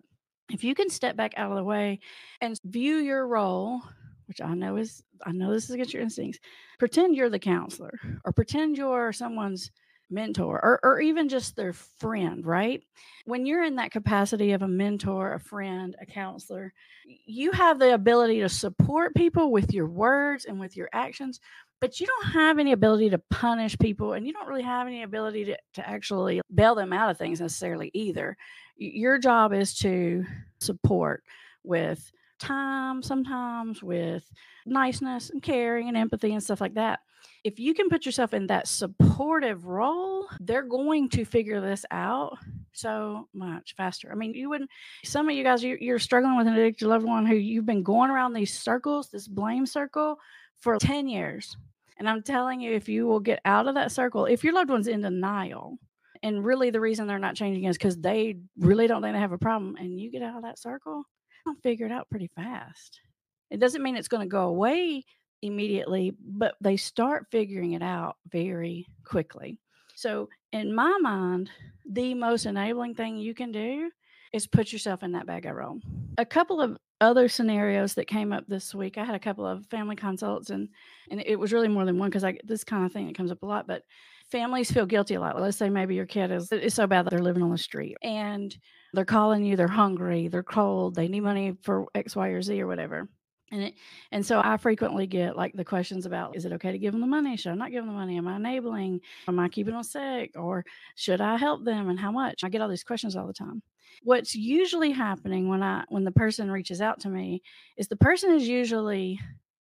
if 0.51 0.63
you 0.63 0.73
can 0.73 0.89
step 0.89 1.15
back 1.15 1.33
out 1.37 1.51
of 1.51 1.57
the 1.57 1.63
way 1.63 1.99
and 2.41 2.59
view 2.65 2.95
your 2.95 3.27
role, 3.27 3.81
which 4.25 4.41
I 4.41 4.55
know 4.55 4.77
is, 4.77 5.03
I 5.23 5.31
know 5.31 5.53
this 5.53 5.65
is 5.65 5.71
against 5.71 5.93
your 5.93 6.01
instincts, 6.01 6.39
pretend 6.79 7.15
you're 7.15 7.29
the 7.29 7.37
counselor 7.37 7.93
or 8.25 8.31
pretend 8.31 8.77
you're 8.77 9.13
someone's 9.13 9.69
mentor 10.11 10.59
or, 10.63 10.79
or 10.83 11.01
even 11.01 11.29
just 11.29 11.55
their 11.55 11.73
friend, 11.73 12.45
right? 12.45 12.83
When 13.25 13.45
you're 13.45 13.63
in 13.63 13.75
that 13.77 13.91
capacity 13.91 14.51
of 14.51 14.61
a 14.61 14.67
mentor, 14.67 15.33
a 15.33 15.39
friend, 15.39 15.95
a 16.01 16.05
counselor, 16.05 16.73
you 17.05 17.51
have 17.51 17.79
the 17.79 17.93
ability 17.93 18.41
to 18.41 18.49
support 18.49 19.15
people 19.15 19.51
with 19.51 19.73
your 19.73 19.87
words 19.87 20.45
and 20.45 20.59
with 20.59 20.75
your 20.75 20.89
actions, 20.93 21.39
but 21.79 21.99
you 21.99 22.05
don't 22.05 22.33
have 22.33 22.59
any 22.59 22.73
ability 22.73 23.09
to 23.09 23.21
punish 23.29 23.77
people 23.79 24.13
and 24.13 24.27
you 24.27 24.33
don't 24.33 24.47
really 24.47 24.61
have 24.61 24.87
any 24.87 25.03
ability 25.03 25.45
to, 25.45 25.57
to 25.73 25.89
actually 25.89 26.41
bail 26.53 26.75
them 26.75 26.93
out 26.93 27.09
of 27.09 27.17
things 27.17 27.41
necessarily 27.41 27.89
either. 27.93 28.37
Your 28.77 29.17
job 29.17 29.53
is 29.53 29.75
to 29.79 30.25
support 30.59 31.23
with 31.63 32.11
time, 32.41 33.01
sometimes 33.01 33.81
with 33.81 34.29
niceness 34.65 35.29
and 35.29 35.41
caring 35.41 35.87
and 35.87 35.97
empathy 35.97 36.33
and 36.33 36.43
stuff 36.43 36.61
like 36.61 36.73
that 36.75 36.99
if 37.43 37.59
you 37.59 37.73
can 37.73 37.89
put 37.89 38.05
yourself 38.05 38.33
in 38.33 38.47
that 38.47 38.67
supportive 38.67 39.65
role, 39.65 40.27
they're 40.39 40.61
going 40.63 41.09
to 41.09 41.25
figure 41.25 41.59
this 41.59 41.85
out 41.91 42.37
so 42.73 43.27
much 43.33 43.73
faster. 43.75 44.11
I 44.11 44.15
mean, 44.15 44.33
you 44.33 44.49
wouldn't, 44.49 44.69
some 45.03 45.27
of 45.27 45.35
you 45.35 45.43
guys, 45.43 45.63
you're, 45.63 45.77
you're 45.77 45.99
struggling 45.99 46.37
with 46.37 46.47
an 46.47 46.53
addicted 46.53 46.87
loved 46.87 47.05
one 47.05 47.25
who 47.25 47.35
you've 47.35 47.65
been 47.65 47.83
going 47.83 48.11
around 48.11 48.33
these 48.33 48.57
circles, 48.57 49.09
this 49.09 49.27
blame 49.27 49.65
circle 49.65 50.17
for 50.59 50.77
10 50.77 51.07
years. 51.07 51.57
And 51.97 52.07
I'm 52.07 52.21
telling 52.21 52.61
you, 52.61 52.73
if 52.73 52.87
you 52.87 53.07
will 53.07 53.19
get 53.19 53.41
out 53.45 53.67
of 53.67 53.75
that 53.75 53.91
circle, 53.91 54.25
if 54.25 54.43
your 54.43 54.53
loved 54.53 54.69
one's 54.69 54.87
in 54.87 55.01
denial, 55.01 55.77
and 56.23 56.45
really 56.45 56.69
the 56.69 56.79
reason 56.79 57.07
they're 57.07 57.19
not 57.19 57.35
changing 57.35 57.63
is 57.63 57.77
because 57.77 57.97
they 57.97 58.37
really 58.57 58.85
don't 58.85 59.01
think 59.01 59.15
they 59.15 59.19
have 59.19 59.31
a 59.31 59.37
problem, 59.37 59.75
and 59.77 59.99
you 59.99 60.11
get 60.11 60.21
out 60.21 60.37
of 60.37 60.43
that 60.43 60.59
circle, 60.59 61.03
they'll 61.45 61.55
figure 61.55 61.85
it 61.85 61.91
out 61.91 62.09
pretty 62.09 62.29
fast. 62.35 63.01
It 63.49 63.59
doesn't 63.59 63.83
mean 63.83 63.95
it's 63.95 64.07
going 64.07 64.23
to 64.23 64.31
go 64.31 64.47
away 64.47 65.03
immediately, 65.41 66.13
but 66.19 66.55
they 66.61 66.77
start 66.77 67.27
figuring 67.31 67.73
it 67.73 67.81
out 67.81 68.17
very 68.31 68.87
quickly. 69.03 69.59
So, 69.95 70.29
in 70.53 70.73
my 70.73 70.97
mind, 71.01 71.49
the 71.89 72.13
most 72.13 72.45
enabling 72.45 72.95
thing 72.95 73.17
you 73.17 73.33
can 73.33 73.51
do 73.51 73.91
is 74.33 74.47
put 74.47 74.71
yourself 74.71 75.03
in 75.03 75.11
that 75.11 75.27
bag 75.27 75.45
of 75.45 75.55
roll. 75.55 75.79
A 76.17 76.25
couple 76.25 76.61
of 76.61 76.77
other 77.01 77.27
scenarios 77.27 77.95
that 77.95 78.07
came 78.07 78.31
up 78.31 78.45
this 78.47 78.73
week, 78.73 78.97
I 78.97 79.03
had 79.03 79.15
a 79.15 79.19
couple 79.19 79.45
of 79.45 79.65
family 79.67 79.95
consults, 79.95 80.49
and 80.49 80.69
and 81.09 81.21
it 81.25 81.37
was 81.37 81.51
really 81.51 81.67
more 81.67 81.85
than 81.85 81.97
one 81.97 82.09
because 82.09 82.23
I 82.23 82.37
this 82.43 82.63
kind 82.63 82.85
of 82.85 82.91
thing 82.91 83.07
that 83.07 83.17
comes 83.17 83.31
up 83.31 83.43
a 83.43 83.45
lot. 83.45 83.67
But 83.67 83.83
families 84.31 84.71
feel 84.71 84.85
guilty 84.85 85.15
a 85.15 85.19
lot. 85.19 85.39
Let's 85.39 85.57
say 85.57 85.69
maybe 85.69 85.95
your 85.95 86.05
kid 86.05 86.31
is 86.31 86.51
it's 86.51 86.75
so 86.75 86.87
bad 86.87 87.05
that 87.05 87.09
they're 87.09 87.19
living 87.19 87.43
on 87.43 87.51
the 87.51 87.57
street 87.57 87.97
and 88.01 88.55
they're 88.93 89.05
calling 89.05 89.43
you, 89.43 89.55
they're 89.55 89.67
hungry, 89.67 90.27
they're 90.27 90.43
cold, 90.43 90.95
they 90.95 91.07
need 91.07 91.21
money 91.21 91.57
for 91.61 91.85
X, 91.95 92.15
Y, 92.15 92.29
or 92.29 92.41
Z 92.41 92.61
or 92.61 92.67
whatever 92.67 93.09
and 93.51 93.63
it, 93.63 93.75
and 94.11 94.25
so 94.25 94.41
I 94.43 94.57
frequently 94.57 95.05
get 95.05 95.35
like 95.35 95.53
the 95.53 95.65
questions 95.65 96.05
about 96.05 96.35
is 96.35 96.45
it 96.45 96.53
okay 96.53 96.71
to 96.71 96.77
give 96.77 96.93
them 96.93 97.01
the 97.01 97.07
money? 97.07 97.35
Should 97.35 97.51
I 97.51 97.55
not 97.55 97.71
give 97.71 97.83
them 97.83 97.93
the 97.93 97.99
money? 97.99 98.17
Am 98.17 98.27
I 98.27 98.37
enabling? 98.37 99.01
Am 99.27 99.39
I 99.39 99.49
keeping 99.49 99.73
them 99.73 99.83
sick? 99.83 100.31
Or 100.35 100.65
should 100.95 101.21
I 101.21 101.37
help 101.37 101.63
them 101.65 101.89
and 101.89 101.99
how 101.99 102.11
much? 102.11 102.43
I 102.43 102.49
get 102.49 102.61
all 102.61 102.69
these 102.69 102.83
questions 102.83 103.15
all 103.15 103.27
the 103.27 103.33
time. 103.33 103.61
What's 104.03 104.33
usually 104.33 104.91
happening 104.91 105.49
when 105.49 105.61
I 105.61 105.83
when 105.89 106.05
the 106.05 106.11
person 106.11 106.49
reaches 106.49 106.81
out 106.81 107.01
to 107.01 107.09
me 107.09 107.43
is 107.77 107.87
the 107.87 107.97
person 107.97 108.31
is 108.31 108.47
usually 108.47 109.19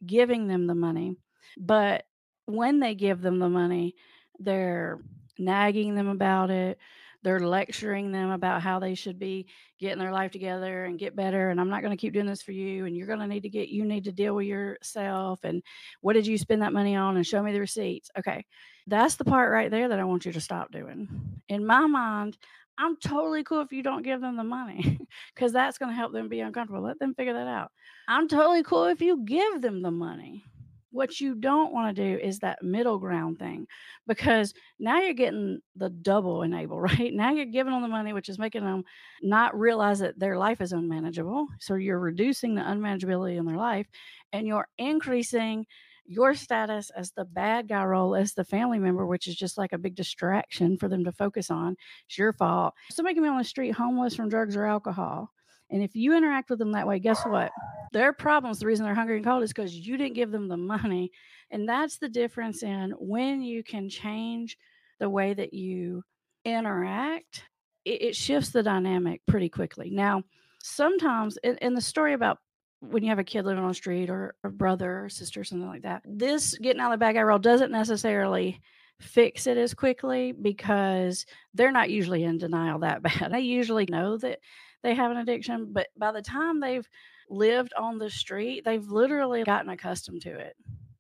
giving 0.06 0.48
them 0.48 0.68
the 0.68 0.76
money, 0.76 1.16
but 1.58 2.06
when 2.46 2.80
they 2.80 2.96
give 2.96 3.22
them 3.22 3.40
the 3.40 3.50
money, 3.50 3.96
they're 4.40 5.00
nagging 5.38 5.96
them 5.96 6.10
about 6.10 6.50
it 6.50 6.78
they're 7.22 7.40
lecturing 7.40 8.12
them 8.12 8.32
about 8.32 8.62
how 8.62 8.80
they 8.80 8.96
should 8.96 9.20
be 9.20 9.46
getting 9.80 10.00
their 10.00 10.12
life 10.12 10.32
together 10.32 10.86
and 10.86 11.00
get 11.00 11.16
better 11.16 11.50
and 11.50 11.60
i'm 11.60 11.70
not 11.70 11.82
going 11.82 11.96
to 11.96 12.00
keep 12.00 12.14
doing 12.14 12.26
this 12.26 12.42
for 12.42 12.52
you 12.52 12.86
and 12.86 12.96
you're 12.96 13.08
going 13.08 13.20
to 13.20 13.28
need 13.28 13.44
to 13.44 13.50
get 13.50 13.70
you 13.70 13.86
need 13.86 14.04
to 14.04 14.12
deal 14.12 14.36
with 14.36 14.46
yourself 14.46 15.40
and 15.44 15.62
what 16.02 16.14
did 16.14 16.28
you 16.28 16.38
spend 16.38 16.62
that 16.62 16.74
money 16.74 16.96
on 16.96 17.16
and 17.16 17.26
show 17.26 17.42
me 17.42 17.52
the 17.52 17.60
receipts. 17.60 18.10
Okay 18.18 18.46
that's 18.88 19.16
the 19.16 19.26
part 19.26 19.52
right 19.52 19.70
there 19.70 19.90
that 19.90 20.00
i 20.00 20.04
want 20.04 20.26
you 20.26 20.32
to 20.32 20.42
stop 20.42 20.72
doing. 20.72 21.08
In 21.50 21.66
my 21.66 21.86
mind 21.86 22.38
i'm 22.78 22.98
totally 22.98 23.44
cool 23.44 23.62
if 23.62 23.72
you 23.72 23.84
don't 23.84 24.04
give 24.04 24.22
them 24.22 24.38
the 24.38 24.44
money 24.44 25.00
because 25.36 25.52
that's 25.52 25.78
going 25.78 25.90
to 25.90 25.96
help 25.96 26.14
them 26.14 26.30
be 26.30 26.40
uncomfortable 26.40 26.84
let 26.84 27.00
them 27.00 27.14
figure 27.14 27.34
that 27.34 27.48
out. 27.48 27.72
I'm 28.08 28.28
totally 28.28 28.64
cool 28.64 28.86
if 28.86 29.02
you 29.02 29.24
give 29.24 29.62
them 29.62 29.82
the 29.82 29.92
money 29.92 30.46
what 30.92 31.20
you 31.20 31.36
don't 31.36 31.74
want 31.74 31.96
to 31.96 32.02
do 32.02 32.20
is 32.20 32.40
that 32.40 32.64
middle 32.64 32.98
ground 32.98 33.40
thing 33.40 33.68
because 34.08 34.54
now 34.80 35.00
you're 35.00 35.14
getting 35.14 35.60
the 35.76 35.90
double 35.90 36.42
enable, 36.44 36.80
right? 36.82 37.14
Now 37.14 37.32
you're 37.32 37.46
giving 37.46 37.74
them 37.74 37.82
the 37.82 37.88
money, 37.88 38.14
which 38.14 38.30
is 38.30 38.40
making 38.40 38.64
them 38.64 38.84
not 39.22 39.58
realize 39.58 40.00
that 40.00 40.20
their 40.20 40.38
life 40.38 40.62
is 40.62 40.72
unmanageable. 40.72 41.48
So 41.60 41.76
you're 41.76 42.00
reducing 42.00 42.56
the 42.56 42.62
unmanageability 42.62 43.38
in 43.38 43.46
their 43.46 43.58
life 43.58 43.88
and 44.34 44.48
you're 44.48 44.68
increasing 44.78 45.66
your 46.06 46.34
status 46.34 46.90
as 46.96 47.12
the 47.12 47.26
bad 47.26 47.68
guy 47.68 47.84
role 47.84 48.16
as 48.16 48.34
the 48.34 48.44
family 48.44 48.80
member, 48.80 49.06
which 49.06 49.28
is 49.28 49.36
just 49.36 49.60
like 49.60 49.74
a 49.74 49.78
big 49.78 49.94
distraction 49.94 50.76
for 50.76 50.88
them 50.88 51.04
to 51.04 51.12
focus 51.12 51.52
on. 51.52 51.76
It's 52.08 52.18
your 52.18 52.34
fault. 52.34 52.74
Somebody 52.90 53.14
can 53.14 53.24
be 53.24 53.30
on 53.30 53.38
the 53.38 53.44
street 53.44 53.72
homeless 53.72 54.16
from 54.16 54.28
drugs 54.28 54.56
or 54.56 54.66
alcohol. 54.66 55.32
And 55.72 55.84
if 55.84 55.96
you 55.96 56.16
interact 56.16 56.50
with 56.50 56.60
them 56.60 56.72
that 56.72 56.88
way, 56.88 57.00
guess 57.00 57.24
what? 57.26 57.52
Their 57.92 58.14
problems, 58.14 58.60
the 58.60 58.66
reason 58.66 58.86
they're 58.86 58.96
hungry 58.96 59.18
and 59.18 59.26
cold 59.26 59.44
is 59.44 59.52
because 59.52 59.74
you 59.74 59.98
didn't 59.98 60.16
give 60.16 60.32
them 60.32 60.48
the 60.48 60.58
money. 60.58 61.12
And 61.52 61.68
that's 61.68 61.98
the 61.98 62.10
difference 62.10 62.64
in 62.64 62.92
when 63.00 63.42
you 63.42 63.64
can 63.64 63.90
change 63.90 64.58
the 65.00 65.10
way 65.10 65.34
that 65.34 65.54
you 65.54 66.04
interact, 66.46 67.44
it, 67.86 68.02
it 68.02 68.16
shifts 68.16 68.50
the 68.50 68.64
dynamic 68.64 69.22
pretty 69.28 69.50
quickly. 69.50 69.90
Now, 69.90 70.24
sometimes 70.62 71.38
in, 71.44 71.58
in, 71.58 71.74
the 71.74 71.82
story 71.82 72.14
about 72.14 72.38
when 72.82 73.04
you 73.04 73.10
have 73.10 73.20
a 73.20 73.24
kid 73.24 73.46
living 73.46 73.64
on 73.64 73.70
the 73.70 73.74
street 73.74 74.10
or 74.10 74.36
a 74.44 74.50
brother 74.50 75.06
or 75.06 75.10
sister 75.10 75.42
or 75.42 75.44
something 75.44 75.68
like 75.68 75.84
that, 75.84 76.02
this 76.06 76.58
getting 76.58 76.82
out 76.82 76.94
of 76.94 77.00
the 77.00 77.06
I 77.06 77.22
roll 77.22 77.40
doesn't 77.40 77.72
necessarily 77.72 78.62
fix 79.00 79.48
it 79.48 79.58
as 79.58 79.74
quickly 79.74 80.34
because 80.34 81.26
they're 81.54 81.72
not 81.72 81.90
usually 81.90 82.24
in 82.24 82.38
denial 82.38 82.80
that 82.80 83.02
bad. 83.04 83.32
They 83.32 83.42
usually 83.42 83.86
know 83.90 84.18
that 84.18 84.40
they 84.84 84.96
have 84.96 85.12
an 85.12 85.18
addiction, 85.18 85.70
but 85.72 85.88
by 85.98 86.12
the 86.12 86.22
time 86.22 86.60
they've 86.60 86.88
lived 87.30 87.74
on 87.78 87.98
the 87.98 88.10
street, 88.10 88.64
they've 88.66 88.88
literally 88.88 89.44
gotten 89.44 89.70
accustomed 89.70 90.22
to 90.24 90.38
it. 90.38 90.56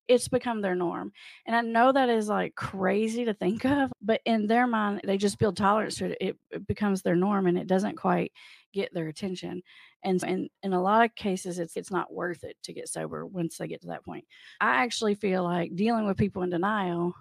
it's 0.07 0.27
become 0.27 0.59
their 0.59 0.75
norm. 0.75 1.11
And 1.45 1.55
I 1.55 1.61
know 1.61 1.91
that 1.91 2.09
is 2.09 2.27
like 2.27 2.55
crazy 2.55 3.25
to 3.25 3.33
think 3.33 3.63
of, 3.65 3.91
but 4.01 4.21
in 4.25 4.47
their 4.47 4.65
mind, 4.65 5.01
they 5.03 5.17
just 5.17 5.37
build 5.37 5.55
tolerance 5.55 5.97
to 5.97 6.05
it. 6.05 6.17
It, 6.19 6.67
becomes 6.67 7.01
their 7.01 7.15
norm 7.15 7.45
and 7.47 7.57
it 7.57 7.67
doesn't 7.67 7.95
quite 7.95 8.31
get 8.73 8.91
their 8.93 9.07
attention. 9.07 9.61
And 10.03 10.21
in, 10.23 10.49
in 10.63 10.73
a 10.73 10.81
lot 10.81 11.05
of 11.05 11.15
cases, 11.15 11.59
it's 11.59 11.75
it's 11.77 11.91
not 11.91 12.13
worth 12.13 12.43
it 12.43 12.57
to 12.63 12.73
get 12.73 12.89
sober 12.89 13.25
once 13.25 13.57
they 13.57 13.67
get 13.67 13.81
to 13.81 13.87
that 13.87 14.05
point. 14.05 14.25
I 14.61 14.83
actually 14.83 15.15
feel 15.15 15.43
like 15.43 15.75
dealing 15.75 16.07
with 16.07 16.17
people 16.17 16.41
in 16.41 16.49
denial 16.49 17.13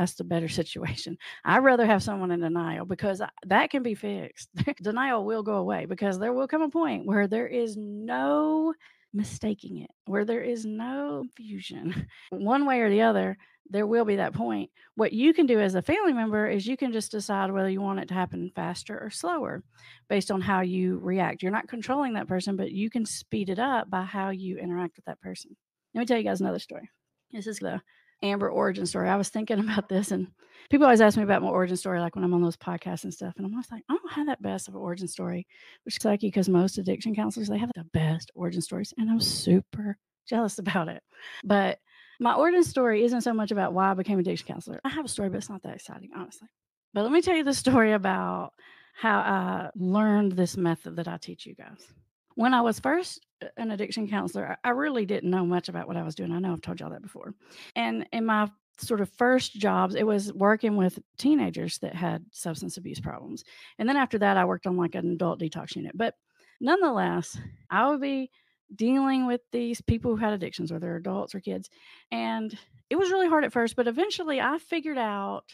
that's 0.00 0.14
the 0.14 0.24
better 0.24 0.48
situation. 0.60 1.18
I'd 1.44 1.58
rather 1.58 1.84
have 1.84 2.02
someone 2.02 2.30
in 2.30 2.40
denial 2.40 2.86
because 2.86 3.22
that 3.46 3.70
can 3.70 3.82
be 3.82 3.94
fixed. 3.94 4.48
denial 4.82 5.24
will 5.24 5.42
go 5.42 5.56
away 5.56 5.84
because 5.86 6.18
there 6.18 6.32
will 6.32 6.48
come 6.48 6.62
a 6.62 6.70
point 6.70 7.06
where 7.06 7.28
there 7.28 7.46
is 7.46 7.76
no 7.76 8.74
mistaking 9.12 9.78
it, 9.78 9.90
where 10.06 10.24
there 10.24 10.42
is 10.42 10.64
no 10.64 11.24
confusion. 11.26 12.06
One 12.30 12.64
way 12.64 12.80
or 12.80 12.88
the 12.88 13.02
other, 13.02 13.36
there 13.68 13.86
will 13.86 14.04
be 14.04 14.16
that 14.16 14.32
point. 14.32 14.70
What 14.94 15.12
you 15.12 15.34
can 15.34 15.46
do 15.46 15.60
as 15.60 15.74
a 15.74 15.82
family 15.82 16.14
member 16.14 16.48
is 16.48 16.66
you 16.66 16.76
can 16.76 16.92
just 16.92 17.10
decide 17.10 17.52
whether 17.52 17.68
you 17.68 17.82
want 17.82 18.00
it 18.00 18.08
to 18.08 18.14
happen 18.14 18.50
faster 18.54 18.98
or 18.98 19.10
slower 19.10 19.62
based 20.08 20.30
on 20.30 20.40
how 20.40 20.62
you 20.62 20.98
react. 20.98 21.42
You're 21.42 21.52
not 21.52 21.68
controlling 21.68 22.14
that 22.14 22.28
person, 22.28 22.56
but 22.56 22.72
you 22.72 22.88
can 22.88 23.04
speed 23.04 23.50
it 23.50 23.58
up 23.58 23.90
by 23.90 24.02
how 24.02 24.30
you 24.30 24.56
interact 24.58 24.96
with 24.96 25.04
that 25.04 25.20
person. 25.20 25.56
Let 25.94 26.00
me 26.00 26.06
tell 26.06 26.18
you 26.18 26.24
guys 26.24 26.40
another 26.40 26.58
story. 26.58 26.88
This 27.32 27.46
is 27.46 27.58
the 27.58 27.80
Amber 28.22 28.50
origin 28.50 28.86
story. 28.86 29.08
I 29.08 29.16
was 29.16 29.28
thinking 29.28 29.58
about 29.60 29.88
this, 29.88 30.10
and 30.10 30.28
people 30.70 30.86
always 30.86 31.00
ask 31.00 31.16
me 31.16 31.22
about 31.22 31.42
my 31.42 31.48
origin 31.48 31.76
story, 31.76 32.00
like 32.00 32.14
when 32.14 32.24
I'm 32.24 32.34
on 32.34 32.42
those 32.42 32.56
podcasts 32.56 33.04
and 33.04 33.14
stuff. 33.14 33.34
And 33.36 33.46
I'm 33.46 33.52
always 33.52 33.70
like, 33.70 33.82
I 33.88 33.94
don't 33.94 34.12
have 34.12 34.26
that 34.26 34.42
best 34.42 34.68
of 34.68 34.74
an 34.74 34.80
origin 34.80 35.08
story, 35.08 35.46
which 35.84 35.96
is 35.96 36.04
lucky 36.04 36.28
because 36.28 36.48
most 36.48 36.78
addiction 36.78 37.14
counselors 37.14 37.48
they 37.48 37.58
have 37.58 37.70
the 37.74 37.84
best 37.92 38.30
origin 38.34 38.60
stories, 38.60 38.94
and 38.98 39.10
I'm 39.10 39.20
super 39.20 39.96
jealous 40.28 40.58
about 40.60 40.88
it. 40.88 41.02
But 41.44 41.78
my 42.20 42.34
origin 42.34 42.64
story 42.64 43.04
isn't 43.04 43.22
so 43.22 43.32
much 43.32 43.50
about 43.50 43.72
why 43.72 43.90
I 43.90 43.94
became 43.94 44.18
addiction 44.18 44.46
counselor. 44.46 44.80
I 44.84 44.90
have 44.90 45.04
a 45.04 45.08
story, 45.08 45.30
but 45.30 45.38
it's 45.38 45.48
not 45.48 45.62
that 45.62 45.76
exciting, 45.76 46.10
honestly. 46.14 46.48
But 46.92 47.02
let 47.02 47.12
me 47.12 47.22
tell 47.22 47.36
you 47.36 47.44
the 47.44 47.54
story 47.54 47.92
about 47.92 48.52
how 48.94 49.18
I 49.20 49.70
learned 49.76 50.32
this 50.32 50.56
method 50.56 50.96
that 50.96 51.08
I 51.08 51.16
teach 51.16 51.46
you 51.46 51.54
guys. 51.54 51.86
When 52.34 52.54
I 52.54 52.60
was 52.60 52.80
first 52.80 53.24
uh, 53.42 53.48
an 53.56 53.70
addiction 53.70 54.08
counselor, 54.08 54.56
I 54.62 54.70
really 54.70 55.06
didn't 55.06 55.30
know 55.30 55.44
much 55.44 55.68
about 55.68 55.88
what 55.88 55.96
I 55.96 56.02
was 56.02 56.14
doing. 56.14 56.32
I 56.32 56.38
know 56.38 56.52
I've 56.52 56.60
told 56.60 56.80
y'all 56.80 56.90
that 56.90 57.02
before. 57.02 57.34
And 57.76 58.06
in 58.12 58.26
my 58.26 58.48
sort 58.78 59.00
of 59.00 59.10
first 59.10 59.54
jobs, 59.54 59.94
it 59.94 60.06
was 60.06 60.32
working 60.32 60.76
with 60.76 60.98
teenagers 61.18 61.78
that 61.78 61.94
had 61.94 62.24
substance 62.30 62.76
abuse 62.76 63.00
problems. 63.00 63.44
And 63.78 63.88
then 63.88 63.96
after 63.96 64.18
that, 64.18 64.36
I 64.36 64.44
worked 64.44 64.66
on 64.66 64.76
like 64.76 64.94
an 64.94 65.12
adult 65.12 65.40
detox 65.40 65.76
unit. 65.76 65.92
But 65.94 66.14
nonetheless, 66.60 67.38
I 67.70 67.88
would 67.88 68.00
be 68.00 68.30
dealing 68.74 69.26
with 69.26 69.40
these 69.52 69.80
people 69.80 70.12
who 70.12 70.22
had 70.22 70.32
addictions, 70.32 70.72
whether 70.72 70.86
they're 70.86 70.96
adults 70.96 71.34
or 71.34 71.40
kids. 71.40 71.68
And 72.10 72.56
it 72.88 72.96
was 72.96 73.10
really 73.10 73.28
hard 73.28 73.44
at 73.44 73.52
first, 73.52 73.76
but 73.76 73.88
eventually 73.88 74.40
I 74.40 74.58
figured 74.58 74.98
out 74.98 75.44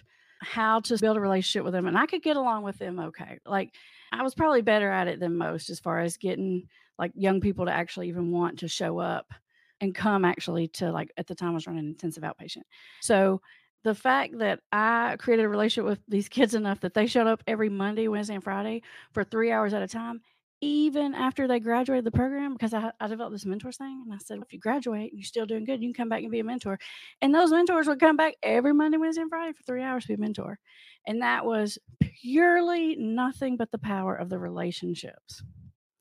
how 0.40 0.80
to 0.80 0.98
build 0.98 1.16
a 1.16 1.20
relationship 1.20 1.64
with 1.64 1.72
them 1.72 1.86
and 1.86 1.96
I 1.96 2.06
could 2.06 2.22
get 2.22 2.36
along 2.36 2.62
with 2.62 2.78
them 2.78 2.98
okay. 3.00 3.38
Like 3.46 3.72
I 4.12 4.22
was 4.22 4.34
probably 4.34 4.62
better 4.62 4.90
at 4.90 5.08
it 5.08 5.20
than 5.20 5.36
most 5.36 5.70
as 5.70 5.80
far 5.80 6.00
as 6.00 6.16
getting 6.16 6.68
like 6.98 7.12
young 7.14 7.40
people 7.40 7.66
to 7.66 7.72
actually 7.72 8.08
even 8.08 8.30
want 8.30 8.60
to 8.60 8.68
show 8.68 8.98
up 8.98 9.32
and 9.80 9.94
come 9.94 10.24
actually 10.24 10.68
to 10.68 10.90
like 10.90 11.12
at 11.16 11.26
the 11.26 11.34
time 11.34 11.50
I 11.50 11.54
was 11.54 11.66
running 11.66 11.86
intensive 11.86 12.22
outpatient. 12.22 12.62
So 13.00 13.40
the 13.84 13.94
fact 13.94 14.38
that 14.38 14.60
I 14.72 15.16
created 15.18 15.44
a 15.44 15.48
relationship 15.48 15.88
with 15.88 16.00
these 16.08 16.28
kids 16.28 16.54
enough 16.54 16.80
that 16.80 16.94
they 16.94 17.06
showed 17.06 17.26
up 17.26 17.42
every 17.46 17.68
Monday, 17.68 18.08
Wednesday, 18.08 18.34
and 18.34 18.42
Friday 18.42 18.82
for 19.12 19.22
three 19.22 19.52
hours 19.52 19.74
at 19.74 19.82
a 19.82 19.86
time, 19.86 20.22
even 20.60 21.14
after 21.14 21.46
they 21.46 21.60
graduated 21.60 22.04
the 22.04 22.10
program, 22.10 22.54
because 22.54 22.72
I, 22.72 22.90
I 23.00 23.08
developed 23.08 23.34
this 23.34 23.44
mentors 23.44 23.76
thing. 23.76 24.02
And 24.04 24.14
I 24.14 24.18
said, 24.18 24.38
if 24.40 24.52
you 24.52 24.58
graduate 24.58 25.12
you're 25.14 25.24
still 25.24 25.46
doing 25.46 25.64
good, 25.64 25.82
you 25.82 25.88
can 25.88 26.02
come 26.02 26.08
back 26.08 26.22
and 26.22 26.30
be 26.30 26.40
a 26.40 26.44
mentor. 26.44 26.78
And 27.20 27.34
those 27.34 27.50
mentors 27.50 27.86
would 27.86 28.00
come 28.00 28.16
back 28.16 28.34
every 28.42 28.72
Monday, 28.72 28.98
Wednesday, 28.98 29.22
and 29.22 29.30
Friday 29.30 29.52
for 29.52 29.62
three 29.62 29.82
hours 29.82 30.04
to 30.04 30.08
be 30.08 30.14
a 30.14 30.18
mentor. 30.18 30.58
And 31.06 31.22
that 31.22 31.44
was 31.44 31.78
purely 32.00 32.96
nothing 32.96 33.56
but 33.56 33.70
the 33.70 33.78
power 33.78 34.14
of 34.16 34.28
the 34.28 34.38
relationships. 34.38 35.42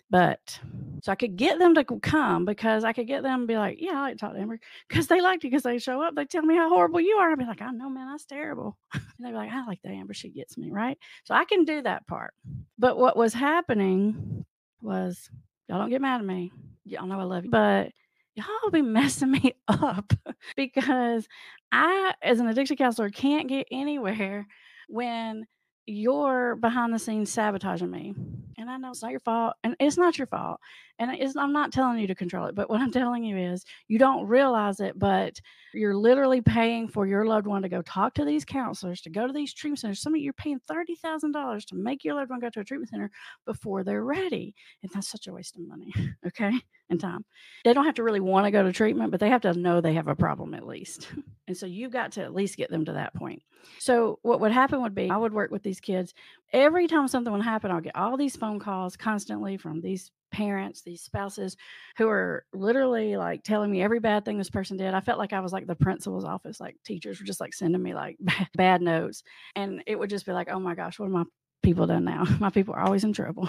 But 0.10 0.60
so 1.02 1.12
I 1.12 1.16
could 1.16 1.36
get 1.36 1.58
them 1.60 1.76
to 1.76 1.84
come 1.84 2.46
because 2.46 2.84
I 2.84 2.94
could 2.94 3.08
get 3.08 3.24
them 3.24 3.42
to 3.42 3.48
be 3.48 3.58
like, 3.58 3.78
yeah, 3.80 3.94
I 3.94 4.02
like 4.02 4.14
to 4.14 4.20
talk 4.20 4.34
to 4.34 4.40
Amber 4.40 4.60
because 4.88 5.08
they 5.08 5.20
like 5.20 5.44
you 5.44 5.50
because 5.50 5.64
they 5.64 5.80
show 5.80 6.02
up. 6.02 6.16
They 6.16 6.26
tell 6.26 6.44
me 6.44 6.56
how 6.56 6.70
horrible 6.70 7.02
you 7.02 7.16
are. 7.16 7.32
I'd 7.32 7.40
be 7.40 7.46
like, 7.46 7.62
I 7.62 7.72
know, 7.72 7.90
man, 7.90 8.10
that's 8.12 8.26
terrible. 8.26 8.78
and 8.94 9.04
they'd 9.20 9.32
be 9.32 9.36
like, 9.36 9.52
I 9.52 9.66
like 9.66 9.82
that 9.84 9.92
Amber. 9.92 10.14
She 10.14 10.30
gets 10.30 10.58
me 10.58 10.72
right. 10.72 10.98
So 11.24 11.34
I 11.34 11.46
can 11.46 11.66
do 11.66 11.82
that 11.82 12.08
part. 12.08 12.34
But 12.78 12.98
what 12.98 13.18
was 13.18 13.34
happening 13.34 14.46
was, 14.82 15.30
y'all 15.68 15.80
don't 15.80 15.90
get 15.90 16.02
mad 16.02 16.22
at 16.22 16.26
me. 16.26 16.52
Y'all 16.86 17.08
know 17.08 17.20
I 17.20 17.24
love 17.24 17.46
you, 17.46 17.52
but 17.52 17.92
y'all 18.36 18.72
be 18.72 18.82
messing 18.84 19.32
me 19.32 19.56
up 19.68 20.14
because 20.56 21.28
I, 21.72 22.14
as 22.22 22.40
an 22.40 22.48
addiction 22.48 22.78
counselor, 22.78 23.10
can't 23.10 23.48
get 23.48 23.68
anywhere 23.72 24.48
when 24.88 25.46
you're 25.88 26.56
behind 26.56 26.94
the 26.94 27.00
scenes 27.00 27.32
sabotaging 27.32 27.92
me. 27.92 28.16
And 28.58 28.70
I 28.70 28.78
know 28.78 28.92
it's 28.92 29.02
not 29.02 29.12
your 29.12 29.20
fault. 29.20 29.54
And 29.64 29.76
it's 29.80 29.98
not 29.98 30.18
your 30.18 30.28
fault. 30.28 30.60
And 30.98 31.12
I'm 31.38 31.52
not 31.52 31.74
telling 31.74 32.00
you 32.00 32.08
to 32.08 32.16
control 32.16 32.48
it. 32.48 32.56
But 32.56 32.70
what 32.70 32.82
I'm 32.82 32.92
telling 32.94 33.24
you 33.24 33.38
is 33.38 33.66
you 33.88 34.00
don't 34.00 34.28
realize 34.28 34.80
it, 34.80 34.98
but 34.98 35.40
you're 35.74 35.96
literally 35.96 36.42
paying 36.42 36.88
for 36.88 37.06
your 37.06 37.26
loved 37.26 37.48
one 37.48 37.62
to 37.64 37.70
go 37.70 37.82
talk 37.82 38.14
to 38.16 38.26
these 38.26 38.46
counselors, 38.46 39.02
to 39.02 39.10
go 39.10 39.28
to 39.28 39.34
these 39.34 39.54
treatment 39.54 39.80
centers. 39.80 40.02
Some 40.02 40.16
of 40.16 40.22
you 40.22 40.30
are 40.30 40.34
paying 40.34 40.60
$30,000 40.72 41.66
to 41.66 41.76
make 41.76 42.04
your 42.04 42.16
loved 42.16 42.30
one 42.30 42.40
go 42.40 42.50
to 42.50 42.62
a 42.62 42.64
treatment 42.64 42.90
center 42.90 43.12
before 43.46 43.84
they're 43.84 44.04
ready. 44.06 44.56
And 44.82 44.92
that's 44.94 45.10
such 45.10 45.28
a 45.28 45.34
waste 45.34 45.58
of 45.58 45.68
money. 45.68 45.94
Okay. 46.26 46.52
And 46.90 47.00
time. 47.00 47.26
They 47.64 47.74
don't 47.74 47.86
have 47.86 47.96
to 47.96 48.04
really 48.04 48.20
want 48.20 48.46
to 48.46 48.52
go 48.52 48.64
to 48.64 48.72
treatment, 48.72 49.12
but 49.12 49.20
they 49.20 49.30
have 49.30 49.42
to 49.42 49.54
know 49.54 49.82
they 49.82 49.94
have 49.94 50.08
a 50.08 50.16
problem 50.16 50.54
at 50.54 50.66
least. 50.66 51.08
And 51.48 51.56
so 51.56 51.68
you've 51.68 51.92
got 51.92 52.14
to 52.14 52.24
at 52.24 52.34
least 52.34 52.58
get 52.58 52.72
them 52.72 52.86
to 52.86 52.94
that 52.94 53.14
point. 53.14 53.44
So 53.78 54.18
what 54.24 54.40
would 54.40 54.52
happen 54.52 54.82
would 54.82 54.96
be 54.96 55.12
I 55.12 55.18
would 55.18 55.32
work 55.32 55.52
with 55.52 55.62
these 55.62 55.75
kids. 55.80 56.14
Every 56.54 56.88
time 56.88 57.08
something 57.08 57.32
would 57.32 57.42
happen, 57.42 57.72
I'll 57.72 57.82
get 57.82 57.96
all 57.96 58.18
these 58.18 58.36
phone 58.36 58.60
calls 58.60 58.96
constantly 58.96 59.58
from 59.58 59.82
these 59.82 60.12
parents, 60.32 60.82
these 60.82 61.02
spouses 61.02 61.56
who 61.98 62.10
are 62.10 62.46
literally 62.54 63.16
like 63.16 63.44
telling 63.44 63.72
me 63.72 63.82
every 63.82 64.00
bad 64.00 64.26
thing 64.26 64.38
this 64.38 64.50
person 64.50 64.78
did. 64.78 64.94
I 64.94 65.00
felt 65.00 65.20
like 65.20 65.34
I 65.34 65.40
was 65.40 65.54
like 65.54 65.66
the 65.68 65.76
principal's 65.76 66.26
office, 66.26 66.60
like 66.60 66.76
teachers 66.84 67.20
were 67.20 67.26
just 67.26 67.40
like 67.40 67.54
sending 67.54 67.82
me 67.82 67.94
like 67.94 68.18
bad 68.56 68.82
notes. 68.82 69.24
And 69.56 69.84
it 69.88 69.98
would 69.98 70.10
just 70.10 70.26
be 70.26 70.34
like, 70.34 70.50
oh 70.50 70.60
my 70.60 70.76
gosh, 70.76 71.00
what 71.00 71.06
have 71.06 71.14
my 71.14 71.24
people 71.64 71.88
done 71.88 72.06
now? 72.06 72.26
My 72.40 72.50
people 72.50 72.76
are 72.76 72.84
always 72.84 73.04
in 73.04 73.14
trouble. 73.14 73.48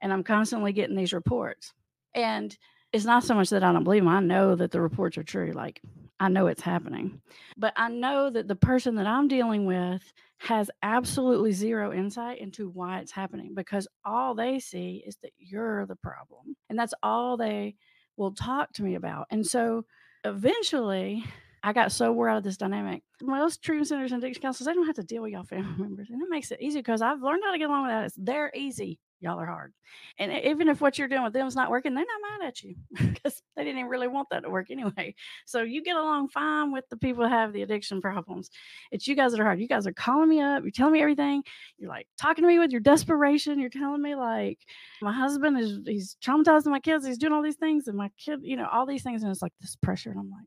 And 0.00 0.12
I'm 0.12 0.24
constantly 0.24 0.72
getting 0.72 0.96
these 0.96 1.12
reports. 1.12 1.74
And 2.14 2.56
it's 2.92 3.04
not 3.04 3.24
so 3.24 3.34
much 3.34 3.50
that 3.50 3.62
I 3.62 3.72
don't 3.72 3.84
believe 3.84 4.02
them. 4.02 4.08
I 4.08 4.20
know 4.20 4.54
that 4.54 4.70
the 4.70 4.80
reports 4.80 5.18
are 5.18 5.22
true. 5.22 5.52
Like 5.52 5.80
I 6.20 6.28
know 6.28 6.46
it's 6.46 6.62
happening. 6.62 7.20
But 7.56 7.72
I 7.76 7.88
know 7.88 8.30
that 8.30 8.48
the 8.48 8.56
person 8.56 8.96
that 8.96 9.06
I'm 9.06 9.28
dealing 9.28 9.66
with 9.66 10.12
has 10.38 10.70
absolutely 10.82 11.52
zero 11.52 11.92
insight 11.92 12.38
into 12.38 12.68
why 12.70 13.00
it's 13.00 13.12
happening 13.12 13.54
because 13.54 13.88
all 14.04 14.34
they 14.34 14.58
see 14.58 15.02
is 15.06 15.16
that 15.22 15.32
you're 15.38 15.86
the 15.86 15.96
problem. 15.96 16.56
And 16.70 16.78
that's 16.78 16.94
all 17.02 17.36
they 17.36 17.76
will 18.16 18.32
talk 18.32 18.72
to 18.74 18.82
me 18.82 18.94
about. 18.94 19.26
And 19.30 19.46
so 19.46 19.84
eventually, 20.24 21.24
I 21.62 21.72
got 21.72 21.92
so 21.92 22.12
wore 22.12 22.28
out 22.28 22.38
of 22.38 22.44
this 22.44 22.56
dynamic. 22.56 23.02
Most 23.20 23.62
treatment 23.62 23.88
centers 23.88 24.12
and 24.12 24.22
addiction 24.22 24.42
counselors, 24.42 24.66
they 24.66 24.74
don't 24.74 24.86
have 24.86 24.96
to 24.96 25.02
deal 25.02 25.22
with 25.22 25.32
y'all 25.32 25.44
family 25.44 25.74
members. 25.78 26.08
And 26.10 26.22
it 26.22 26.28
makes 26.30 26.50
it 26.50 26.60
easy 26.60 26.78
because 26.78 27.02
I've 27.02 27.22
learned 27.22 27.42
how 27.44 27.52
to 27.52 27.58
get 27.58 27.68
along 27.68 27.82
with 27.82 27.90
that. 27.90 28.04
It's 28.04 28.14
they're 28.16 28.52
easy 28.54 28.98
y'all 29.20 29.40
are 29.40 29.46
hard. 29.46 29.72
And 30.18 30.32
even 30.44 30.68
if 30.68 30.80
what 30.80 30.98
you're 30.98 31.08
doing 31.08 31.24
with 31.24 31.32
them 31.32 31.46
is 31.46 31.56
not 31.56 31.70
working, 31.70 31.94
they're 31.94 32.04
not 32.04 32.40
mad 32.40 32.48
at 32.48 32.62
you 32.62 32.76
because 32.92 33.42
they 33.56 33.64
didn't 33.64 33.78
even 33.78 33.90
really 33.90 34.08
want 34.08 34.28
that 34.30 34.42
to 34.44 34.50
work 34.50 34.70
anyway. 34.70 35.14
So 35.46 35.62
you 35.62 35.82
get 35.82 35.96
along 35.96 36.28
fine 36.28 36.72
with 36.72 36.88
the 36.88 36.96
people 36.96 37.24
who 37.24 37.30
have 37.30 37.52
the 37.52 37.62
addiction 37.62 38.00
problems. 38.00 38.50
It's 38.92 39.06
you 39.08 39.16
guys 39.16 39.32
that 39.32 39.40
are 39.40 39.44
hard. 39.44 39.60
You 39.60 39.68
guys 39.68 39.86
are 39.86 39.92
calling 39.92 40.28
me 40.28 40.40
up. 40.40 40.62
You're 40.62 40.70
telling 40.70 40.92
me 40.92 41.00
everything. 41.00 41.42
You're 41.78 41.90
like 41.90 42.06
talking 42.20 42.42
to 42.42 42.48
me 42.48 42.58
with 42.58 42.70
your 42.70 42.80
desperation. 42.80 43.58
You're 43.58 43.70
telling 43.70 44.02
me 44.02 44.14
like 44.14 44.58
my 45.02 45.12
husband 45.12 45.58
is 45.58 45.80
he's 45.84 46.16
traumatizing 46.24 46.66
my 46.66 46.80
kids. 46.80 47.06
He's 47.06 47.18
doing 47.18 47.32
all 47.32 47.42
these 47.42 47.56
things, 47.56 47.88
and 47.88 47.96
my 47.96 48.10
kid, 48.18 48.40
you 48.42 48.56
know, 48.56 48.68
all 48.70 48.86
these 48.86 49.02
things, 49.02 49.22
and 49.22 49.30
it's 49.30 49.42
like 49.42 49.52
this 49.60 49.76
pressure. 49.76 50.10
And 50.10 50.20
I'm 50.20 50.30
like, 50.30 50.46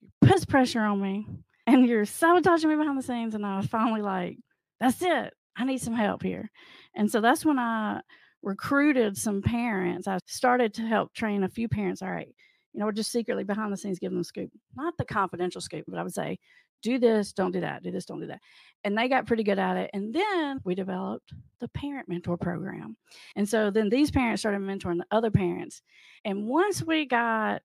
you 0.00 0.08
put 0.20 0.48
pressure 0.48 0.80
on 0.80 1.00
me, 1.00 1.26
and 1.66 1.86
you're 1.86 2.04
sabotaging 2.04 2.68
me 2.68 2.76
behind 2.76 2.98
the 2.98 3.02
scenes. 3.02 3.34
And 3.34 3.46
I 3.46 3.58
was 3.58 3.66
finally 3.66 4.02
like, 4.02 4.38
that's 4.80 5.00
it. 5.02 5.32
I 5.56 5.64
need 5.64 5.80
some 5.80 5.94
help 5.94 6.22
here. 6.22 6.50
And 6.94 7.10
so 7.10 7.20
that's 7.20 7.44
when 7.44 7.58
I 7.58 8.00
recruited 8.42 9.16
some 9.16 9.42
parents. 9.42 10.08
I 10.08 10.18
started 10.26 10.74
to 10.74 10.82
help 10.82 11.12
train 11.14 11.44
a 11.44 11.48
few 11.48 11.68
parents. 11.68 12.02
All 12.02 12.10
right, 12.10 12.34
you 12.72 12.80
know, 12.80 12.86
we're 12.86 12.92
just 12.92 13.12
secretly 13.12 13.44
behind 13.44 13.72
the 13.72 13.76
scenes 13.76 13.98
giving 13.98 14.16
them 14.16 14.24
scoop, 14.24 14.50
not 14.74 14.94
the 14.96 15.04
confidential 15.04 15.60
scoop, 15.60 15.84
but 15.86 15.98
I 15.98 16.02
would 16.02 16.14
say, 16.14 16.38
do 16.82 16.98
this, 16.98 17.32
don't 17.32 17.52
do 17.52 17.60
that, 17.60 17.82
do 17.82 17.90
this, 17.90 18.06
don't 18.06 18.20
do 18.20 18.26
that. 18.26 18.40
And 18.82 18.98
they 18.98 19.08
got 19.08 19.26
pretty 19.26 19.44
good 19.44 19.58
at 19.58 19.76
it. 19.76 19.90
And 19.92 20.12
then 20.12 20.60
we 20.64 20.74
developed 20.74 21.32
the 21.60 21.68
parent 21.68 22.08
mentor 22.08 22.36
program. 22.36 22.96
And 23.36 23.48
so 23.48 23.70
then 23.70 23.88
these 23.88 24.10
parents 24.10 24.42
started 24.42 24.60
mentoring 24.60 24.98
the 24.98 25.06
other 25.10 25.30
parents. 25.30 25.82
And 26.24 26.46
once 26.46 26.82
we 26.82 27.06
got 27.06 27.62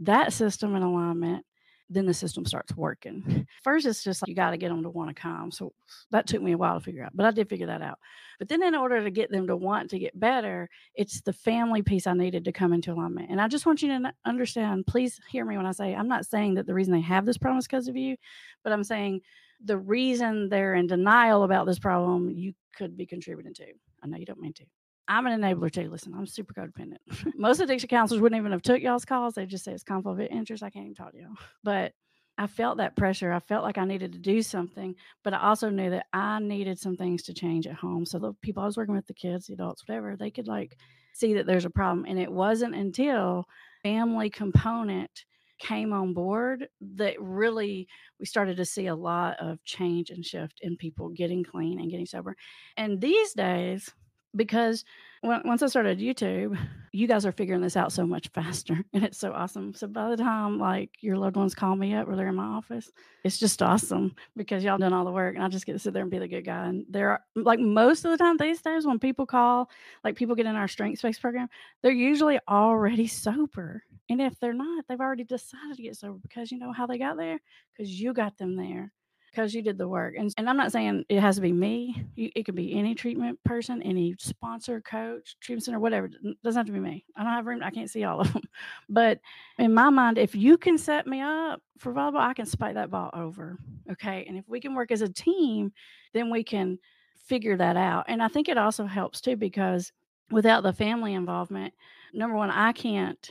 that 0.00 0.32
system 0.32 0.74
in 0.74 0.82
alignment, 0.82 1.44
then 1.88 2.06
the 2.06 2.14
system 2.14 2.44
starts 2.44 2.76
working. 2.76 3.46
First, 3.62 3.86
it's 3.86 4.02
just 4.02 4.22
like 4.22 4.28
you 4.28 4.34
got 4.34 4.50
to 4.50 4.56
get 4.56 4.68
them 4.70 4.82
to 4.82 4.90
want 4.90 5.08
to 5.08 5.14
come. 5.14 5.50
So 5.50 5.72
that 6.10 6.26
took 6.26 6.42
me 6.42 6.52
a 6.52 6.58
while 6.58 6.78
to 6.78 6.84
figure 6.84 7.04
out, 7.04 7.12
but 7.14 7.26
I 7.26 7.30
did 7.30 7.48
figure 7.48 7.66
that 7.66 7.82
out. 7.82 7.98
But 8.38 8.48
then, 8.48 8.62
in 8.62 8.74
order 8.74 9.02
to 9.02 9.10
get 9.10 9.30
them 9.30 9.46
to 9.46 9.56
want 9.56 9.90
to 9.90 9.98
get 9.98 10.18
better, 10.18 10.68
it's 10.94 11.20
the 11.20 11.32
family 11.32 11.82
piece 11.82 12.06
I 12.06 12.12
needed 12.14 12.44
to 12.44 12.52
come 12.52 12.72
into 12.72 12.92
alignment. 12.92 13.30
And 13.30 13.40
I 13.40 13.48
just 13.48 13.66
want 13.66 13.82
you 13.82 13.88
to 13.88 14.12
understand 14.24 14.86
please 14.86 15.20
hear 15.28 15.44
me 15.44 15.56
when 15.56 15.66
I 15.66 15.72
say 15.72 15.94
I'm 15.94 16.08
not 16.08 16.26
saying 16.26 16.54
that 16.54 16.66
the 16.66 16.74
reason 16.74 16.92
they 16.92 17.00
have 17.00 17.24
this 17.24 17.38
problem 17.38 17.58
is 17.58 17.66
because 17.66 17.88
of 17.88 17.96
you, 17.96 18.16
but 18.62 18.72
I'm 18.72 18.84
saying 18.84 19.20
the 19.64 19.78
reason 19.78 20.48
they're 20.48 20.74
in 20.74 20.86
denial 20.86 21.44
about 21.44 21.66
this 21.66 21.78
problem, 21.78 22.30
you 22.30 22.52
could 22.76 22.96
be 22.96 23.06
contributing 23.06 23.54
to. 23.54 23.66
I 24.02 24.06
know 24.06 24.18
you 24.18 24.26
don't 24.26 24.40
mean 24.40 24.52
to. 24.54 24.64
I'm 25.08 25.26
an 25.26 25.40
enabler 25.40 25.70
too. 25.70 25.88
Listen, 25.88 26.14
I'm 26.14 26.26
super 26.26 26.52
codependent. 26.52 26.98
Most 27.36 27.60
addiction 27.60 27.88
counselors 27.88 28.20
wouldn't 28.20 28.38
even 28.38 28.52
have 28.52 28.62
took 28.62 28.80
y'all's 28.80 29.04
calls. 29.04 29.34
They 29.34 29.46
just 29.46 29.64
say 29.64 29.72
it's 29.72 29.82
conflict 29.82 30.20
of 30.20 30.36
interest. 30.36 30.62
I 30.62 30.70
can't 30.70 30.86
even 30.86 30.94
talk 30.94 31.12
to 31.12 31.18
y'all. 31.18 31.36
But 31.64 31.92
I 32.38 32.46
felt 32.46 32.78
that 32.78 32.96
pressure. 32.96 33.32
I 33.32 33.40
felt 33.40 33.64
like 33.64 33.78
I 33.78 33.86
needed 33.86 34.12
to 34.12 34.18
do 34.18 34.42
something, 34.42 34.94
but 35.24 35.32
I 35.32 35.40
also 35.40 35.70
knew 35.70 35.88
that 35.90 36.06
I 36.12 36.38
needed 36.38 36.78
some 36.78 36.96
things 36.96 37.22
to 37.24 37.34
change 37.34 37.66
at 37.66 37.74
home. 37.74 38.04
So 38.04 38.18
the 38.18 38.34
people 38.42 38.62
I 38.62 38.66
was 38.66 38.76
working 38.76 38.94
with, 38.94 39.06
the 39.06 39.14
kids, 39.14 39.46
the 39.46 39.54
adults, 39.54 39.88
whatever, 39.88 40.16
they 40.16 40.30
could 40.30 40.46
like 40.46 40.76
see 41.14 41.32
that 41.34 41.46
there's 41.46 41.64
a 41.64 41.70
problem. 41.70 42.04
And 42.06 42.18
it 42.18 42.30
wasn't 42.30 42.74
until 42.74 43.46
family 43.82 44.28
component 44.28 45.24
came 45.58 45.94
on 45.94 46.12
board 46.12 46.68
that 46.80 47.20
really 47.20 47.88
we 48.20 48.26
started 48.26 48.58
to 48.58 48.64
see 48.64 48.88
a 48.88 48.94
lot 48.94 49.38
of 49.40 49.62
change 49.64 50.10
and 50.10 50.24
shift 50.24 50.58
in 50.60 50.76
people 50.76 51.08
getting 51.08 51.42
clean 51.42 51.80
and 51.80 51.90
getting 51.90 52.04
sober. 52.04 52.36
And 52.76 53.00
these 53.00 53.32
days, 53.32 53.90
because 54.36 54.84
once 55.22 55.62
I 55.62 55.66
started 55.66 55.98
YouTube, 55.98 56.56
you 56.92 57.08
guys 57.08 57.26
are 57.26 57.32
figuring 57.32 57.60
this 57.60 57.76
out 57.76 57.92
so 57.92 58.06
much 58.06 58.28
faster, 58.34 58.84
and 58.92 59.04
it's 59.04 59.18
so 59.18 59.32
awesome. 59.32 59.74
So 59.74 59.86
by 59.86 60.10
the 60.10 60.16
time 60.16 60.58
like 60.58 60.90
your 61.00 61.16
loved 61.16 61.36
ones 61.36 61.54
call 61.54 61.74
me 61.76 61.94
up 61.94 62.08
or 62.08 62.16
they're 62.16 62.28
in 62.28 62.34
my 62.36 62.44
office, 62.44 62.90
it's 63.24 63.38
just 63.38 63.62
awesome 63.62 64.14
because 64.36 64.62
y'all 64.62 64.78
done 64.78 64.92
all 64.92 65.04
the 65.04 65.10
work, 65.10 65.34
and 65.34 65.44
I 65.44 65.48
just 65.48 65.66
get 65.66 65.72
to 65.72 65.78
sit 65.78 65.92
there 65.92 66.02
and 66.02 66.10
be 66.10 66.18
the 66.18 66.28
good 66.28 66.44
guy. 66.44 66.66
And 66.66 66.84
there 66.88 67.10
are 67.10 67.20
like 67.34 67.58
most 67.58 68.04
of 68.04 68.10
the 68.10 68.18
time 68.18 68.36
these 68.36 68.62
days 68.62 68.86
when 68.86 68.98
people 68.98 69.26
call, 69.26 69.70
like 70.04 70.16
people 70.16 70.34
get 70.36 70.46
in 70.46 70.56
our 70.56 70.68
strength 70.68 70.98
space 70.98 71.18
program, 71.18 71.48
they're 71.82 71.92
usually 71.92 72.38
already 72.48 73.06
sober, 73.06 73.82
and 74.08 74.20
if 74.20 74.38
they're 74.38 74.52
not, 74.52 74.84
they've 74.88 75.00
already 75.00 75.24
decided 75.24 75.76
to 75.76 75.82
get 75.82 75.96
sober 75.96 76.18
because 76.22 76.52
you 76.52 76.58
know 76.58 76.72
how 76.72 76.86
they 76.86 76.98
got 76.98 77.16
there 77.16 77.40
because 77.72 78.00
you 78.00 78.12
got 78.12 78.38
them 78.38 78.56
there 78.56 78.92
because 79.36 79.54
you 79.54 79.60
did 79.60 79.76
the 79.76 79.86
work. 79.86 80.14
And, 80.18 80.32
and 80.38 80.48
I'm 80.48 80.56
not 80.56 80.72
saying 80.72 81.04
it 81.10 81.20
has 81.20 81.34
to 81.36 81.42
be 81.42 81.52
me. 81.52 82.06
You, 82.14 82.30
it 82.34 82.44
could 82.44 82.54
be 82.54 82.72
any 82.72 82.94
treatment 82.94 83.38
person, 83.44 83.82
any 83.82 84.14
sponsor, 84.18 84.80
coach, 84.80 85.36
treatment 85.40 85.64
center, 85.64 85.78
whatever. 85.78 86.06
It 86.06 86.42
doesn't 86.42 86.58
have 86.58 86.66
to 86.66 86.72
be 86.72 86.80
me. 86.80 87.04
I 87.16 87.22
don't 87.22 87.32
have 87.32 87.44
room. 87.44 87.60
I 87.62 87.70
can't 87.70 87.90
see 87.90 88.04
all 88.04 88.22
of 88.22 88.32
them. 88.32 88.42
But 88.88 89.20
in 89.58 89.74
my 89.74 89.90
mind, 89.90 90.16
if 90.16 90.34
you 90.34 90.56
can 90.56 90.78
set 90.78 91.06
me 91.06 91.20
up 91.20 91.60
for 91.76 91.92
volleyball, 91.92 92.20
I 92.20 92.32
can 92.32 92.46
spike 92.46 92.74
that 92.74 92.90
ball 92.90 93.10
over. 93.12 93.58
Okay. 93.92 94.24
And 94.26 94.38
if 94.38 94.48
we 94.48 94.58
can 94.58 94.74
work 94.74 94.90
as 94.90 95.02
a 95.02 95.12
team, 95.12 95.70
then 96.14 96.30
we 96.30 96.42
can 96.42 96.78
figure 97.26 97.58
that 97.58 97.76
out. 97.76 98.06
And 98.08 98.22
I 98.22 98.28
think 98.28 98.48
it 98.48 98.56
also 98.56 98.86
helps 98.86 99.20
too 99.20 99.36
because 99.36 99.92
without 100.30 100.62
the 100.62 100.72
family 100.72 101.12
involvement, 101.12 101.74
number 102.14 102.36
one, 102.36 102.50
I 102.50 102.72
can't 102.72 103.30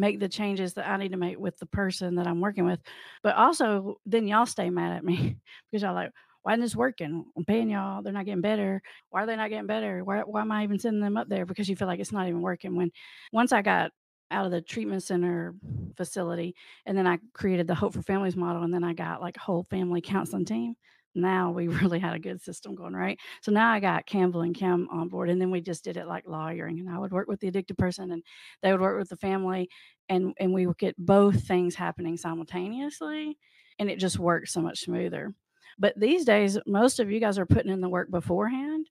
make 0.00 0.18
the 0.18 0.28
changes 0.28 0.72
that 0.74 0.88
I 0.88 0.96
need 0.96 1.12
to 1.12 1.18
make 1.18 1.38
with 1.38 1.58
the 1.58 1.66
person 1.66 2.14
that 2.16 2.26
I'm 2.26 2.40
working 2.40 2.64
with. 2.64 2.80
But 3.22 3.36
also, 3.36 3.98
then 4.06 4.26
y'all 4.26 4.46
stay 4.46 4.70
mad 4.70 4.96
at 4.96 5.04
me 5.04 5.36
because 5.70 5.82
y'all 5.82 5.94
like, 5.94 6.10
why 6.42 6.52
isn't 6.52 6.62
this 6.62 6.74
working? 6.74 7.26
I'm 7.36 7.44
paying 7.44 7.68
y'all. 7.68 8.02
They're 8.02 8.14
not 8.14 8.24
getting 8.24 8.40
better. 8.40 8.80
Why 9.10 9.22
are 9.22 9.26
they 9.26 9.36
not 9.36 9.50
getting 9.50 9.66
better? 9.66 10.02
Why, 10.02 10.20
why 10.20 10.40
am 10.40 10.50
I 10.50 10.64
even 10.64 10.78
sending 10.78 11.02
them 11.02 11.18
up 11.18 11.28
there? 11.28 11.44
Because 11.44 11.68
you 11.68 11.76
feel 11.76 11.86
like 11.86 12.00
it's 12.00 12.12
not 12.12 12.28
even 12.28 12.40
working. 12.40 12.76
When 12.76 12.90
once 13.30 13.52
I 13.52 13.60
got 13.60 13.92
out 14.30 14.46
of 14.46 14.52
the 14.52 14.62
treatment 14.62 15.02
center 15.02 15.54
facility 15.98 16.54
and 16.86 16.96
then 16.96 17.06
I 17.06 17.18
created 17.34 17.66
the 17.66 17.74
Hope 17.74 17.92
for 17.92 18.02
Families 18.02 18.36
model 18.36 18.62
and 18.62 18.72
then 18.72 18.84
I 18.84 18.94
got 18.94 19.20
like 19.20 19.36
a 19.36 19.40
whole 19.40 19.64
family 19.64 20.00
counseling 20.00 20.46
team 20.46 20.76
now 21.14 21.50
we 21.50 21.68
really 21.68 21.98
had 21.98 22.14
a 22.14 22.20
good 22.20 22.40
system 22.40 22.74
going, 22.74 22.94
right? 22.94 23.18
So 23.42 23.52
now 23.52 23.70
I 23.70 23.80
got 23.80 24.06
Campbell 24.06 24.42
and 24.42 24.54
Kim 24.54 24.88
on 24.90 25.08
board, 25.08 25.30
and 25.30 25.40
then 25.40 25.50
we 25.50 25.60
just 25.60 25.84
did 25.84 25.96
it 25.96 26.06
like 26.06 26.26
lawyering, 26.26 26.80
and 26.80 26.88
I 26.88 26.98
would 26.98 27.12
work 27.12 27.28
with 27.28 27.40
the 27.40 27.48
addicted 27.48 27.78
person, 27.78 28.12
and 28.12 28.22
they 28.62 28.72
would 28.72 28.80
work 28.80 28.98
with 28.98 29.08
the 29.08 29.16
family, 29.16 29.68
and 30.08 30.34
and 30.38 30.52
we 30.52 30.66
would 30.66 30.78
get 30.78 30.96
both 30.98 31.44
things 31.44 31.74
happening 31.74 32.16
simultaneously, 32.16 33.38
and 33.78 33.90
it 33.90 33.98
just 33.98 34.18
worked 34.18 34.48
so 34.48 34.60
much 34.60 34.80
smoother. 34.80 35.34
But 35.78 35.98
these 35.98 36.24
days, 36.24 36.58
most 36.66 37.00
of 37.00 37.10
you 37.10 37.20
guys 37.20 37.38
are 37.38 37.46
putting 37.46 37.72
in 37.72 37.80
the 37.80 37.88
work 37.88 38.10
beforehand, 38.10 38.86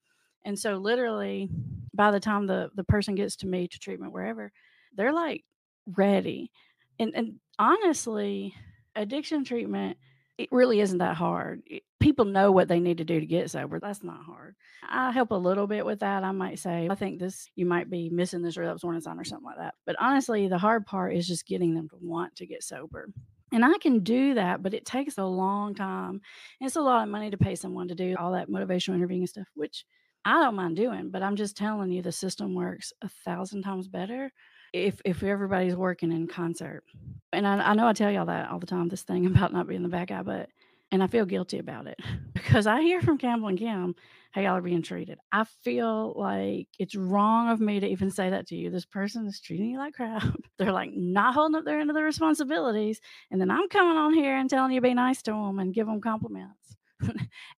and 0.45 0.57
so 0.57 0.77
literally, 0.77 1.49
by 1.93 2.11
the 2.11 2.19
time 2.19 2.47
the 2.47 2.69
the 2.75 2.83
person 2.83 3.15
gets 3.15 3.35
to 3.37 3.47
me 3.47 3.67
to 3.67 3.79
treatment 3.79 4.13
wherever, 4.13 4.51
they're 4.95 5.13
like 5.13 5.43
ready, 5.85 6.51
and 6.99 7.13
and 7.15 7.39
honestly, 7.57 8.53
addiction 8.95 9.43
treatment 9.43 9.97
it 10.39 10.47
really 10.53 10.79
isn't 10.79 10.99
that 10.99 11.17
hard. 11.17 11.61
People 11.99 12.23
know 12.23 12.49
what 12.49 12.69
they 12.69 12.79
need 12.79 12.99
to 12.99 13.03
do 13.03 13.19
to 13.19 13.25
get 13.25 13.51
sober. 13.51 13.77
That's 13.77 14.05
not 14.05 14.23
hard. 14.23 14.55
I 14.89 15.11
help 15.11 15.31
a 15.31 15.35
little 15.35 15.67
bit 15.67 15.85
with 15.85 15.99
that. 15.99 16.23
I 16.23 16.31
might 16.31 16.59
say, 16.59 16.87
I 16.89 16.95
think 16.95 17.19
this, 17.19 17.49
you 17.55 17.65
might 17.65 17.89
be 17.89 18.09
missing 18.09 18.41
this 18.41 18.57
or 18.57 18.65
that 18.65 18.71
was 18.71 18.83
warning 18.83 19.01
sign 19.01 19.19
or 19.19 19.25
something 19.25 19.45
like 19.45 19.57
that. 19.57 19.73
But 19.85 19.97
honestly, 19.99 20.47
the 20.47 20.57
hard 20.57 20.85
part 20.85 21.13
is 21.13 21.27
just 21.27 21.45
getting 21.45 21.75
them 21.75 21.89
to 21.89 21.97
want 21.99 22.37
to 22.37 22.45
get 22.45 22.63
sober. 22.63 23.09
And 23.51 23.65
I 23.65 23.77
can 23.79 23.99
do 23.99 24.35
that, 24.35 24.63
but 24.63 24.73
it 24.73 24.85
takes 24.85 25.17
a 25.17 25.25
long 25.25 25.75
time. 25.75 26.21
It's 26.61 26.77
a 26.77 26.81
lot 26.81 27.03
of 27.03 27.09
money 27.09 27.31
to 27.31 27.37
pay 27.37 27.55
someone 27.55 27.89
to 27.89 27.95
do 27.95 28.15
all 28.17 28.31
that 28.31 28.49
motivational 28.49 28.95
interviewing 28.95 29.23
and 29.23 29.29
stuff, 29.29 29.47
which 29.55 29.83
I 30.23 30.39
don't 30.39 30.55
mind 30.55 30.77
doing, 30.77 31.09
but 31.11 31.21
I'm 31.21 31.35
just 31.35 31.57
telling 31.57 31.91
you 31.91 32.01
the 32.01 32.13
system 32.13 32.55
works 32.55 32.93
a 33.01 33.09
thousand 33.25 33.63
times 33.63 33.89
better 33.89 34.31
if 34.73 35.01
if 35.05 35.23
everybody's 35.23 35.75
working 35.75 36.11
in 36.11 36.27
concert. 36.27 36.83
And 37.31 37.47
I, 37.47 37.71
I 37.71 37.73
know 37.73 37.87
I 37.87 37.93
tell 37.93 38.11
y'all 38.11 38.25
that 38.25 38.49
all 38.49 38.59
the 38.59 38.65
time, 38.65 38.89
this 38.89 39.03
thing 39.03 39.25
about 39.27 39.53
not 39.53 39.67
being 39.67 39.83
the 39.83 39.89
bad 39.89 40.07
guy, 40.09 40.21
but 40.21 40.49
and 40.91 41.03
I 41.03 41.07
feel 41.07 41.25
guilty 41.25 41.59
about 41.59 41.87
it 41.87 41.99
because 42.33 42.67
I 42.67 42.81
hear 42.81 43.01
from 43.01 43.17
Campbell 43.17 43.49
and 43.49 43.59
Kim 43.59 43.95
how 44.31 44.41
y'all 44.41 44.57
are 44.57 44.61
being 44.61 44.83
treated. 44.83 45.17
I 45.31 45.43
feel 45.63 46.13
like 46.15 46.67
it's 46.77 46.95
wrong 46.95 47.49
of 47.49 47.59
me 47.59 47.79
to 47.79 47.87
even 47.87 48.11
say 48.11 48.29
that 48.29 48.47
to 48.47 48.55
you. 48.55 48.69
This 48.69 48.85
person 48.85 49.25
is 49.25 49.41
treating 49.41 49.71
you 49.71 49.79
like 49.79 49.95
crap. 49.95 50.23
They're 50.57 50.71
like 50.71 50.91
not 50.93 51.33
holding 51.33 51.55
up 51.55 51.65
their 51.65 51.79
end 51.79 51.89
of 51.89 51.95
the 51.95 52.03
responsibilities. 52.03 53.01
And 53.31 53.41
then 53.41 53.49
I'm 53.49 53.67
coming 53.69 53.97
on 53.97 54.13
here 54.13 54.37
and 54.37 54.47
telling 54.47 54.71
you 54.71 54.81
be 54.81 54.93
nice 54.93 55.23
to 55.23 55.31
them 55.31 55.57
and 55.57 55.73
give 55.73 55.87
them 55.87 55.99
compliments 55.99 56.77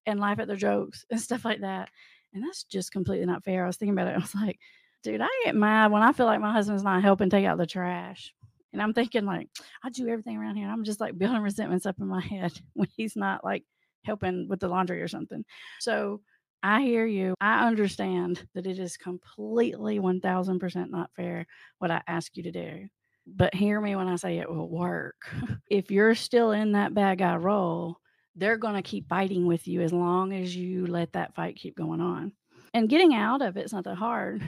and 0.05 0.19
laugh 0.19 0.39
at 0.39 0.47
their 0.47 0.55
jokes 0.55 1.05
and 1.09 1.19
stuff 1.19 1.43
like 1.43 1.61
that. 1.61 1.89
And 2.33 2.43
that's 2.43 2.63
just 2.63 2.93
completely 2.93 3.25
not 3.25 3.43
fair. 3.43 3.65
I 3.65 3.67
was 3.67 3.75
thinking 3.75 3.93
about 3.93 4.07
it. 4.07 4.15
I 4.15 4.19
was 4.19 4.35
like, 4.35 4.59
dude, 5.03 5.21
I 5.21 5.27
get 5.45 5.55
mad 5.55 5.91
when 5.91 6.01
I 6.01 6.11
feel 6.11 6.25
like 6.25 6.41
my 6.41 6.51
husband's 6.51 6.83
not 6.83 7.01
helping 7.01 7.29
take 7.29 7.45
out 7.45 7.57
the 7.57 7.65
trash. 7.65 8.33
And 8.73 8.81
I'm 8.81 8.93
thinking 8.93 9.25
like, 9.25 9.49
I 9.83 9.89
do 9.89 10.07
everything 10.07 10.37
around 10.37 10.55
here. 10.55 10.69
I'm 10.69 10.83
just 10.83 10.99
like 11.01 11.17
building 11.17 11.41
resentments 11.41 11.85
up 11.85 11.99
in 11.99 12.07
my 12.07 12.21
head 12.21 12.53
when 12.73 12.87
he's 12.95 13.15
not 13.15 13.43
like 13.43 13.63
helping 14.03 14.47
with 14.47 14.59
the 14.59 14.67
laundry 14.67 15.01
or 15.01 15.07
something. 15.07 15.43
So 15.79 16.21
I 16.63 16.81
hear 16.81 17.05
you. 17.05 17.33
I 17.41 17.67
understand 17.67 18.47
that 18.53 18.67
it 18.67 18.79
is 18.79 18.97
completely 18.97 19.99
1000% 19.99 20.89
not 20.89 21.09
fair 21.15 21.45
what 21.79 21.91
I 21.91 22.01
ask 22.07 22.37
you 22.37 22.43
to 22.43 22.51
do. 22.51 22.87
But 23.27 23.53
hear 23.53 23.79
me 23.79 23.95
when 23.95 24.07
I 24.07 24.15
say 24.15 24.37
it 24.37 24.49
will 24.49 24.69
work. 24.69 25.15
if 25.69 25.91
you're 25.91 26.15
still 26.15 26.51
in 26.51 26.73
that 26.73 26.93
bad 26.93 27.19
guy 27.19 27.35
role, 27.35 27.97
they're 28.35 28.57
going 28.57 28.75
to 28.75 28.81
keep 28.81 29.09
fighting 29.09 29.45
with 29.45 29.67
you 29.67 29.81
as 29.81 29.91
long 29.91 30.33
as 30.33 30.55
you 30.55 30.87
let 30.87 31.13
that 31.13 31.35
fight 31.35 31.57
keep 31.57 31.75
going 31.75 31.99
on 31.99 32.31
and 32.73 32.89
getting 32.89 33.13
out 33.13 33.41
of 33.41 33.57
it's 33.57 33.73
not 33.73 33.83
that 33.83 33.95
hard. 33.95 34.41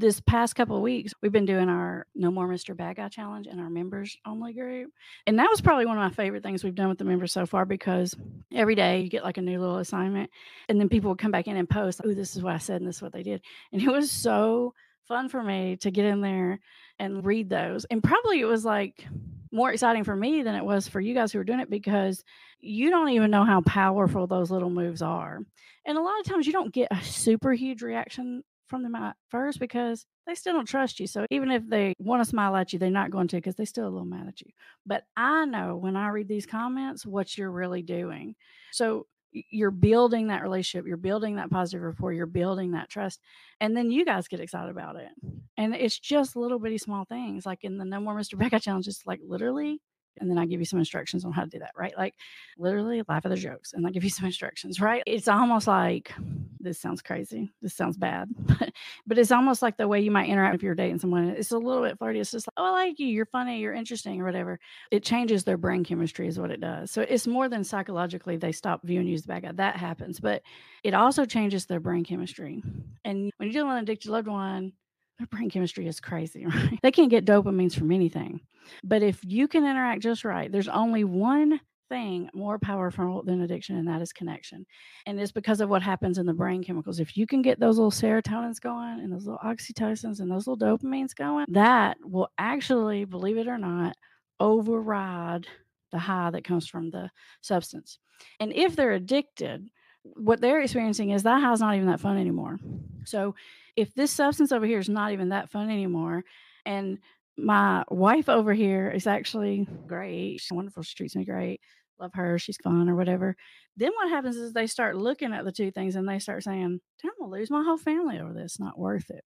This 0.00 0.18
past 0.18 0.56
couple 0.56 0.76
of 0.76 0.82
weeks, 0.82 1.12
we've 1.20 1.30
been 1.30 1.44
doing 1.44 1.68
our 1.68 2.06
No 2.14 2.30
More 2.30 2.48
Mr. 2.48 2.74
Bad 2.74 2.96
Guy 2.96 3.08
challenge 3.08 3.46
in 3.46 3.60
our 3.60 3.68
members 3.68 4.16
only 4.24 4.54
group. 4.54 4.90
And 5.26 5.38
that 5.38 5.50
was 5.50 5.60
probably 5.60 5.84
one 5.84 5.98
of 5.98 6.02
my 6.02 6.08
favorite 6.08 6.42
things 6.42 6.64
we've 6.64 6.74
done 6.74 6.88
with 6.88 6.96
the 6.96 7.04
members 7.04 7.34
so 7.34 7.44
far 7.44 7.66
because 7.66 8.16
every 8.50 8.74
day 8.74 9.02
you 9.02 9.10
get 9.10 9.24
like 9.24 9.36
a 9.36 9.42
new 9.42 9.60
little 9.60 9.76
assignment. 9.76 10.30
And 10.70 10.80
then 10.80 10.88
people 10.88 11.10
would 11.10 11.18
come 11.18 11.32
back 11.32 11.48
in 11.48 11.56
and 11.58 11.68
post, 11.68 12.00
oh, 12.02 12.14
this 12.14 12.34
is 12.34 12.42
what 12.42 12.54
I 12.54 12.56
said 12.56 12.80
and 12.80 12.88
this 12.88 12.96
is 12.96 13.02
what 13.02 13.12
they 13.12 13.22
did. 13.22 13.42
And 13.74 13.82
it 13.82 13.90
was 13.90 14.10
so 14.10 14.72
fun 15.06 15.28
for 15.28 15.42
me 15.42 15.76
to 15.82 15.90
get 15.90 16.06
in 16.06 16.22
there 16.22 16.60
and 16.98 17.22
read 17.22 17.50
those. 17.50 17.84
And 17.84 18.02
probably 18.02 18.40
it 18.40 18.46
was 18.46 18.64
like 18.64 19.06
more 19.52 19.70
exciting 19.70 20.04
for 20.04 20.16
me 20.16 20.42
than 20.42 20.54
it 20.54 20.64
was 20.64 20.88
for 20.88 21.00
you 21.02 21.12
guys 21.12 21.30
who 21.30 21.40
were 21.40 21.44
doing 21.44 21.60
it 21.60 21.68
because 21.68 22.24
you 22.58 22.88
don't 22.88 23.10
even 23.10 23.30
know 23.30 23.44
how 23.44 23.60
powerful 23.60 24.26
those 24.26 24.50
little 24.50 24.70
moves 24.70 25.02
are. 25.02 25.40
And 25.84 25.98
a 25.98 26.02
lot 26.02 26.18
of 26.20 26.24
times 26.24 26.46
you 26.46 26.54
don't 26.54 26.72
get 26.72 26.88
a 26.90 27.02
super 27.02 27.52
huge 27.52 27.82
reaction 27.82 28.44
from 28.70 28.82
them 28.82 28.94
at 28.94 29.16
first 29.28 29.60
because 29.60 30.06
they 30.26 30.34
still 30.34 30.54
don't 30.54 30.66
trust 30.66 31.00
you. 31.00 31.06
So 31.06 31.26
even 31.30 31.50
if 31.50 31.68
they 31.68 31.94
want 31.98 32.22
to 32.22 32.28
smile 32.28 32.56
at 32.56 32.72
you, 32.72 32.78
they're 32.78 32.90
not 32.90 33.10
going 33.10 33.28
to 33.28 33.36
because 33.36 33.56
they're 33.56 33.66
still 33.66 33.84
a 33.84 33.90
little 33.90 34.06
mad 34.06 34.28
at 34.28 34.40
you. 34.40 34.50
But 34.86 35.04
I 35.16 35.44
know 35.44 35.76
when 35.76 35.96
I 35.96 36.08
read 36.08 36.28
these 36.28 36.46
comments 36.46 37.04
what 37.04 37.36
you're 37.36 37.50
really 37.50 37.82
doing. 37.82 38.36
So 38.70 39.06
you're 39.32 39.70
building 39.70 40.28
that 40.28 40.42
relationship, 40.42 40.86
you're 40.86 40.96
building 40.96 41.36
that 41.36 41.50
positive 41.50 41.82
rapport, 41.82 42.12
you're 42.12 42.26
building 42.26 42.72
that 42.72 42.88
trust. 42.88 43.20
And 43.60 43.76
then 43.76 43.90
you 43.90 44.04
guys 44.04 44.28
get 44.28 44.40
excited 44.40 44.70
about 44.70 44.96
it. 44.96 45.08
And 45.56 45.74
it's 45.74 45.98
just 45.98 46.36
little 46.36 46.58
bitty 46.58 46.78
small 46.78 47.04
things. 47.04 47.46
Like 47.46 47.62
in 47.62 47.78
the 47.78 47.84
No 47.84 48.00
More 48.00 48.16
Mr. 48.16 48.38
Guy 48.50 48.58
challenge, 48.58 48.88
it's 48.88 49.06
like 49.06 49.20
literally 49.22 49.80
And 50.18 50.30
then 50.30 50.38
I 50.38 50.46
give 50.46 50.60
you 50.60 50.66
some 50.66 50.78
instructions 50.78 51.24
on 51.24 51.32
how 51.32 51.44
to 51.44 51.48
do 51.48 51.58
that, 51.60 51.72
right? 51.76 51.96
Like 51.96 52.14
literally 52.58 53.02
laugh 53.08 53.24
at 53.24 53.30
the 53.30 53.36
jokes 53.36 53.72
and 53.72 53.86
I 53.86 53.90
give 53.90 54.04
you 54.04 54.10
some 54.10 54.26
instructions, 54.26 54.80
right? 54.80 55.02
It's 55.06 55.28
almost 55.28 55.66
like 55.66 56.12
this 56.58 56.78
sounds 56.78 57.02
crazy. 57.02 57.50
This 57.62 57.74
sounds 57.74 57.96
bad, 57.96 58.28
but 59.06 59.18
it's 59.18 59.32
almost 59.32 59.62
like 59.62 59.76
the 59.76 59.88
way 59.88 60.00
you 60.00 60.10
might 60.10 60.28
interact 60.28 60.56
if 60.56 60.62
you're 60.62 60.74
dating 60.74 60.98
someone. 60.98 61.28
It's 61.30 61.52
a 61.52 61.58
little 61.58 61.82
bit 61.82 61.98
flirty. 61.98 62.20
It's 62.20 62.30
just 62.30 62.46
like, 62.46 62.54
oh, 62.56 62.74
I 62.74 62.86
like 62.86 62.98
you. 62.98 63.06
You're 63.06 63.26
funny. 63.26 63.58
You're 63.60 63.74
interesting 63.74 64.20
or 64.20 64.24
whatever. 64.24 64.58
It 64.90 65.02
changes 65.02 65.44
their 65.44 65.56
brain 65.56 65.84
chemistry, 65.84 66.28
is 66.28 66.38
what 66.38 66.50
it 66.50 66.60
does. 66.60 66.90
So 66.90 67.02
it's 67.02 67.26
more 67.26 67.48
than 67.48 67.64
psychologically 67.64 68.36
they 68.36 68.52
stop 68.52 68.80
viewing 68.84 69.06
you 69.06 69.14
as 69.14 69.22
the 69.22 69.28
bad 69.28 69.42
guy. 69.42 69.52
That 69.52 69.76
happens, 69.76 70.20
but 70.20 70.42
it 70.84 70.94
also 70.94 71.24
changes 71.24 71.66
their 71.66 71.80
brain 71.80 72.04
chemistry. 72.04 72.62
And 73.04 73.30
when 73.36 73.48
you're 73.48 73.52
dealing 73.52 73.68
with 73.68 73.78
an 73.78 73.82
addicted 73.84 74.10
loved 74.10 74.28
one, 74.28 74.72
their 75.20 75.26
brain 75.26 75.50
chemistry 75.50 75.86
is 75.86 76.00
crazy, 76.00 76.46
right? 76.46 76.78
They 76.82 76.90
can't 76.90 77.10
get 77.10 77.26
dopamines 77.26 77.74
from 77.76 77.92
anything. 77.92 78.40
But 78.82 79.02
if 79.02 79.20
you 79.22 79.48
can 79.48 79.64
interact 79.64 80.02
just 80.02 80.24
right, 80.24 80.50
there's 80.50 80.68
only 80.68 81.04
one 81.04 81.60
thing 81.90 82.30
more 82.32 82.58
powerful 82.58 83.22
than 83.22 83.42
addiction, 83.42 83.76
and 83.76 83.86
that 83.86 84.00
is 84.00 84.14
connection. 84.14 84.64
And 85.04 85.20
it's 85.20 85.32
because 85.32 85.60
of 85.60 85.68
what 85.68 85.82
happens 85.82 86.16
in 86.16 86.24
the 86.24 86.32
brain 86.32 86.64
chemicals. 86.64 87.00
If 87.00 87.18
you 87.18 87.26
can 87.26 87.42
get 87.42 87.60
those 87.60 87.76
little 87.76 87.90
serotonins 87.90 88.60
going 88.60 89.00
and 89.00 89.12
those 89.12 89.26
little 89.26 89.40
oxytocins 89.44 90.20
and 90.20 90.30
those 90.30 90.46
little 90.46 90.56
dopamines 90.56 91.14
going, 91.14 91.44
that 91.50 91.98
will 92.02 92.30
actually, 92.38 93.04
believe 93.04 93.36
it 93.36 93.48
or 93.48 93.58
not, 93.58 93.94
override 94.38 95.46
the 95.92 95.98
high 95.98 96.30
that 96.30 96.44
comes 96.44 96.66
from 96.66 96.90
the 96.90 97.10
substance. 97.42 97.98
And 98.38 98.54
if 98.54 98.74
they're 98.74 98.92
addicted, 98.92 99.68
what 100.02 100.40
they're 100.40 100.60
experiencing 100.60 101.10
is 101.10 101.22
that 101.22 101.52
is 101.52 101.60
not 101.60 101.74
even 101.74 101.88
that 101.88 102.00
fun 102.00 102.18
anymore. 102.18 102.58
So 103.04 103.34
if 103.76 103.94
this 103.94 104.10
substance 104.10 104.52
over 104.52 104.66
here 104.66 104.78
is 104.78 104.88
not 104.88 105.12
even 105.12 105.30
that 105.30 105.50
fun 105.50 105.70
anymore, 105.70 106.24
and 106.64 106.98
my 107.36 107.84
wife 107.90 108.28
over 108.28 108.52
here 108.52 108.90
is 108.90 109.06
actually 109.06 109.66
great, 109.86 110.40
she's 110.40 110.52
wonderful, 110.52 110.82
she 110.82 110.94
treats 110.94 111.16
me 111.16 111.24
great, 111.24 111.60
love 111.98 112.12
her, 112.14 112.38
she's 112.38 112.56
fun 112.58 112.88
or 112.88 112.96
whatever. 112.96 113.36
Then 113.76 113.92
what 113.94 114.10
happens 114.10 114.36
is 114.36 114.52
they 114.52 114.66
start 114.66 114.96
looking 114.96 115.32
at 115.32 115.44
the 115.44 115.52
two 115.52 115.70
things 115.70 115.96
and 115.96 116.08
they 116.08 116.18
start 116.18 116.42
saying, 116.42 116.80
I'm 117.04 117.10
gonna 117.18 117.30
lose 117.30 117.50
my 117.50 117.62
whole 117.62 117.78
family 117.78 118.18
over 118.18 118.32
this, 118.32 118.58
not 118.58 118.78
worth 118.78 119.10
it. 119.10 119.24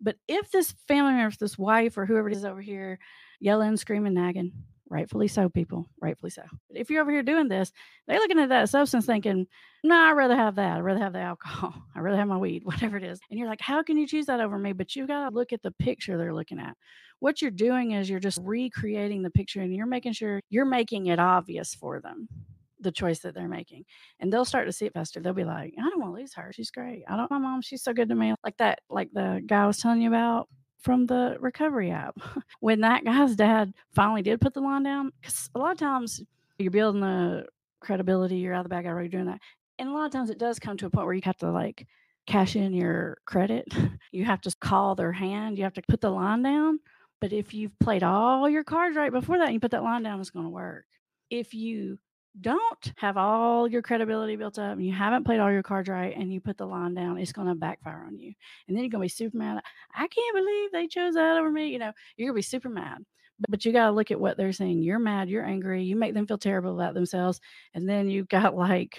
But 0.00 0.16
if 0.28 0.50
this 0.50 0.74
family 0.86 1.12
member, 1.12 1.28
if 1.28 1.38
this 1.38 1.56
wife 1.58 1.96
or 1.96 2.04
whoever 2.04 2.28
it 2.28 2.36
is 2.36 2.44
over 2.44 2.60
here 2.60 2.98
yelling, 3.40 3.76
screaming, 3.76 4.14
nagging, 4.14 4.52
rightfully 4.88 5.28
so, 5.28 5.48
people, 5.48 5.88
rightfully 6.00 6.30
so. 6.30 6.42
If 6.70 6.90
you're 6.90 7.02
over 7.02 7.10
here 7.10 7.22
doing 7.22 7.48
this, 7.48 7.72
they're 8.06 8.18
looking 8.18 8.38
at 8.38 8.48
that 8.50 8.68
substance 8.68 9.06
thinking, 9.06 9.46
no, 9.82 9.94
nah, 9.94 10.10
I'd 10.10 10.12
rather 10.12 10.36
have 10.36 10.56
that. 10.56 10.76
I'd 10.76 10.84
rather 10.84 11.00
have 11.00 11.12
the 11.12 11.20
alcohol. 11.20 11.74
I'd 11.96 12.00
rather 12.00 12.16
have 12.16 12.28
my 12.28 12.36
weed, 12.36 12.62
whatever 12.64 12.96
it 12.96 13.04
is. 13.04 13.20
And 13.30 13.38
you're 13.38 13.48
like, 13.48 13.60
how 13.60 13.82
can 13.82 13.96
you 13.96 14.06
choose 14.06 14.26
that 14.26 14.40
over 14.40 14.58
me? 14.58 14.72
But 14.72 14.94
you've 14.94 15.08
got 15.08 15.28
to 15.28 15.34
look 15.34 15.52
at 15.52 15.62
the 15.62 15.72
picture 15.72 16.16
they're 16.16 16.34
looking 16.34 16.58
at. 16.58 16.76
What 17.18 17.40
you're 17.40 17.50
doing 17.50 17.92
is 17.92 18.10
you're 18.10 18.20
just 18.20 18.40
recreating 18.42 19.22
the 19.22 19.30
picture 19.30 19.60
and 19.60 19.74
you're 19.74 19.86
making 19.86 20.12
sure 20.12 20.40
you're 20.50 20.66
making 20.66 21.06
it 21.06 21.18
obvious 21.18 21.74
for 21.74 22.00
them 22.00 22.28
the 22.80 22.92
choice 22.92 23.20
that 23.20 23.34
they're 23.34 23.48
making. 23.48 23.84
And 24.20 24.30
they'll 24.30 24.44
start 24.44 24.66
to 24.66 24.72
see 24.72 24.84
it 24.84 24.92
faster. 24.92 25.18
They'll 25.20 25.32
be 25.32 25.44
like, 25.44 25.74
I 25.78 25.88
don't 25.88 25.98
want 25.98 26.14
to 26.14 26.20
lose 26.20 26.34
her. 26.34 26.52
She's 26.52 26.70
great. 26.70 27.04
I 27.08 27.16
don't 27.16 27.30
my 27.30 27.38
mom, 27.38 27.62
she's 27.62 27.82
so 27.82 27.94
good 27.94 28.10
to 28.10 28.14
me. 28.14 28.34
Like 28.44 28.56
that, 28.58 28.80
like 28.90 29.10
the 29.12 29.42
guy 29.46 29.62
I 29.62 29.66
was 29.66 29.78
telling 29.78 30.02
you 30.02 30.08
about 30.08 30.48
from 30.80 31.06
the 31.06 31.36
recovery 31.40 31.90
app. 31.90 32.16
when 32.60 32.80
that 32.80 33.04
guy's 33.04 33.36
dad 33.36 33.72
finally 33.94 34.22
did 34.22 34.40
put 34.40 34.54
the 34.54 34.60
line 34.60 34.82
down, 34.82 35.12
because 35.20 35.50
a 35.54 35.58
lot 35.58 35.72
of 35.72 35.78
times 35.78 36.22
you're 36.58 36.70
building 36.70 37.00
the 37.00 37.46
credibility, 37.80 38.36
you're 38.36 38.54
out 38.54 38.60
of 38.60 38.64
the 38.64 38.70
bag 38.70 38.86
already 38.86 39.08
doing 39.08 39.26
that. 39.26 39.40
And 39.78 39.88
a 39.88 39.92
lot 39.92 40.06
of 40.06 40.12
times 40.12 40.30
it 40.30 40.38
does 40.38 40.58
come 40.58 40.76
to 40.78 40.86
a 40.86 40.90
point 40.90 41.06
where 41.06 41.14
you 41.14 41.22
have 41.24 41.36
to 41.38 41.50
like 41.50 41.86
cash 42.26 42.56
in 42.56 42.72
your 42.72 43.18
credit. 43.24 43.66
You 44.12 44.24
have 44.24 44.40
to 44.42 44.54
call 44.62 44.94
their 44.94 45.12
hand. 45.12 45.58
You 45.58 45.64
have 45.64 45.74
to 45.74 45.82
put 45.88 46.00
the 46.00 46.08
line 46.08 46.42
down. 46.42 46.80
But 47.20 47.34
if 47.34 47.52
you've 47.52 47.78
played 47.80 48.02
all 48.02 48.48
your 48.48 48.64
cards 48.64 48.96
right 48.96 49.12
before 49.12 49.36
that 49.36 49.46
and 49.46 49.52
you 49.52 49.60
put 49.60 49.72
that 49.72 49.82
line 49.82 50.04
down, 50.04 50.20
it's 50.20 50.30
going 50.30 50.46
to 50.46 50.50
work. 50.50 50.86
If 51.28 51.52
you 51.52 51.98
don't 52.40 52.92
have 52.96 53.16
all 53.16 53.68
your 53.68 53.82
credibility 53.82 54.36
built 54.36 54.58
up 54.58 54.72
and 54.72 54.84
you 54.86 54.92
haven't 54.92 55.24
played 55.24 55.40
all 55.40 55.50
your 55.50 55.62
cards 55.62 55.88
right 55.88 56.16
and 56.16 56.32
you 56.32 56.40
put 56.40 56.58
the 56.58 56.66
line 56.66 56.94
down, 56.94 57.18
it's 57.18 57.32
going 57.32 57.48
to 57.48 57.54
backfire 57.54 58.04
on 58.06 58.18
you. 58.18 58.32
And 58.68 58.76
then 58.76 58.84
you're 58.84 58.90
going 58.90 59.00
to 59.00 59.04
be 59.04 59.08
super 59.08 59.36
mad. 59.36 59.62
I 59.94 60.06
can't 60.06 60.36
believe 60.36 60.72
they 60.72 60.86
chose 60.86 61.14
that 61.14 61.38
over 61.38 61.50
me. 61.50 61.68
You 61.68 61.78
know, 61.78 61.92
you're 62.16 62.28
going 62.28 62.34
to 62.34 62.38
be 62.38 62.42
super 62.42 62.68
mad. 62.68 62.98
But, 63.48 63.64
you 63.64 63.72
got 63.72 63.86
to 63.86 63.92
look 63.92 64.10
at 64.10 64.18
what 64.18 64.38
they're 64.38 64.52
saying. 64.52 64.82
You're 64.82 64.98
mad, 64.98 65.28
you're 65.28 65.44
angry, 65.44 65.84
you 65.84 65.94
make 65.94 66.14
them 66.14 66.26
feel 66.26 66.38
terrible 66.38 66.74
about 66.74 66.94
themselves. 66.94 67.38
And 67.74 67.86
then 67.86 68.08
you've 68.08 68.28
got 68.28 68.56
like 68.56 68.98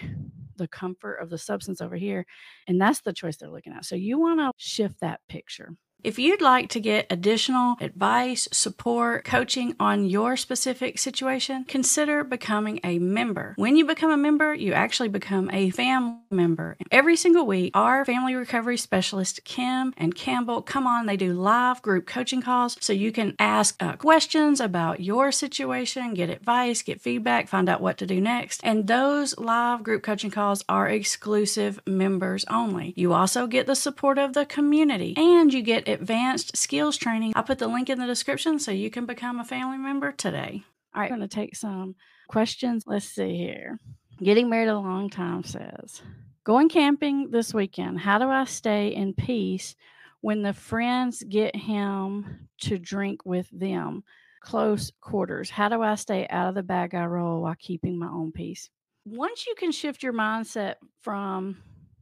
the 0.58 0.67
comfort 0.67 1.15
of 1.15 1.30
the 1.30 1.39
substance 1.39 1.82
over 1.82 1.95
here. 1.95 2.26
And 2.67 2.80
that's 2.80 3.02
the 3.02 3.13
choice 3.13 3.38
they're 3.38 3.50
looking 3.50 3.73
at. 3.73 3.86
So 3.86 3.95
you 3.95 4.19
want 4.19 4.39
to 4.39 4.52
shift 4.58 5.00
that 5.02 5.21
picture. 5.28 5.73
If 6.04 6.20
you'd 6.20 6.42
like 6.42 6.70
to 6.70 6.80
get 6.80 7.08
additional 7.10 7.76
advice, 7.82 8.48
support, 8.52 9.26
coaching 9.26 9.76
on 9.80 10.06
your 10.06 10.38
specific 10.38 11.00
situation, 11.00 11.66
consider 11.66 12.24
becoming 12.24 12.80
a 12.84 13.00
member. 13.00 13.56
When 13.58 13.76
you 13.76 13.84
become 13.84 14.12
a 14.12 14.18
member, 14.18 14.54
you 14.54 14.74
actually 14.74 15.10
become 15.10 15.50
a 15.52 15.72
family 15.72 16.18
member. 16.30 16.78
Every 16.92 17.16
single 17.16 17.48
week, 17.48 17.72
our 17.74 18.06
family 18.06 18.36
recovery 18.36 18.78
specialist, 18.78 19.44
Kim 19.44 19.92
and 19.98 20.14
Campbell, 20.14 20.62
come 20.62 20.86
on. 20.86 21.08
They 21.08 21.18
do 21.18 21.34
live 21.34 21.82
group 21.82 22.06
coaching 22.06 22.44
calls 22.44 22.78
so 22.80 22.94
you 22.94 23.12
can 23.12 23.36
ask 23.40 23.82
uh, 23.82 23.96
questions 23.96 24.62
about 24.62 25.00
your 25.00 25.32
situation, 25.32 26.14
get 26.14 26.30
advice, 26.30 26.84
get 26.84 27.02
feedback, 27.02 27.48
find 27.48 27.68
out 27.68 27.82
what 27.82 27.98
to 27.98 28.06
do 28.06 28.22
next. 28.22 28.62
And 28.64 28.86
those 28.86 29.38
live 29.40 29.82
group 29.82 30.04
coaching 30.04 30.32
calls 30.32 30.64
are 30.70 30.88
exclusive 30.88 31.80
members 31.88 32.46
only. 32.50 32.94
You 32.96 33.14
also 33.14 33.48
get 33.48 33.66
the 33.66 33.76
support 33.76 34.20
of 34.20 34.34
the 34.34 34.46
community 34.46 35.16
and 35.18 35.52
you 35.52 35.64
get 35.64 35.87
advanced 35.88 36.58
skills 36.58 36.97
training. 36.97 37.34
I'll 37.36 37.43
put 37.43 37.60
the 37.60 37.67
link 37.67 37.89
in 37.89 38.00
the 38.00 38.06
description 38.06 38.60
so 38.60 38.71
you 38.71 38.89
can 38.89 39.06
become 39.06 39.39
a 39.39 39.45
family 39.45 39.78
member 39.78 40.12
today. 40.12 40.63
All 40.93 41.02
right, 41.02 41.12
I'm 41.12 41.17
going 41.17 41.28
to 41.30 41.36
take 41.36 41.56
some 41.56 41.95
questions. 42.28 42.84
Let's 42.86 43.06
see 43.06 43.38
here. 43.38 43.80
Getting 44.21 44.50
married 44.50 44.69
a 44.69 44.80
long 44.80 45.10
time 45.10 45.43
says, 45.43 46.02
Going 46.43 46.69
camping 46.69 47.30
this 47.30 47.54
weekend. 47.54 48.00
How 48.00 48.19
do 48.19 48.30
I 48.30 48.45
stay 48.45 48.95
in 48.95 49.13
peace 49.13 49.76
when 50.21 50.43
the 50.43 50.54
friends 50.54 51.21
get 51.28 51.56
him 51.56 52.47
to 52.62 52.80
drink 52.80 53.26
with 53.26 53.50
them? 53.52 54.04
Close 54.41 54.91
quarters. 55.02 55.50
How 55.50 55.67
do 55.67 55.82
I 55.82 55.95
stay 55.95 56.26
out 56.30 56.47
of 56.47 56.56
the 56.56 56.63
bad 56.63 56.91
guy 56.91 57.06
role 57.06 57.41
while 57.41 57.56
keeping 57.60 58.00
my 58.00 58.08
own 58.08 58.32
peace? 58.32 58.69
Once 59.04 59.45
you 59.45 59.56
can 59.56 59.71
shift 59.71 60.02
your 60.02 60.13
mindset 60.13 60.76
from, 61.02 61.62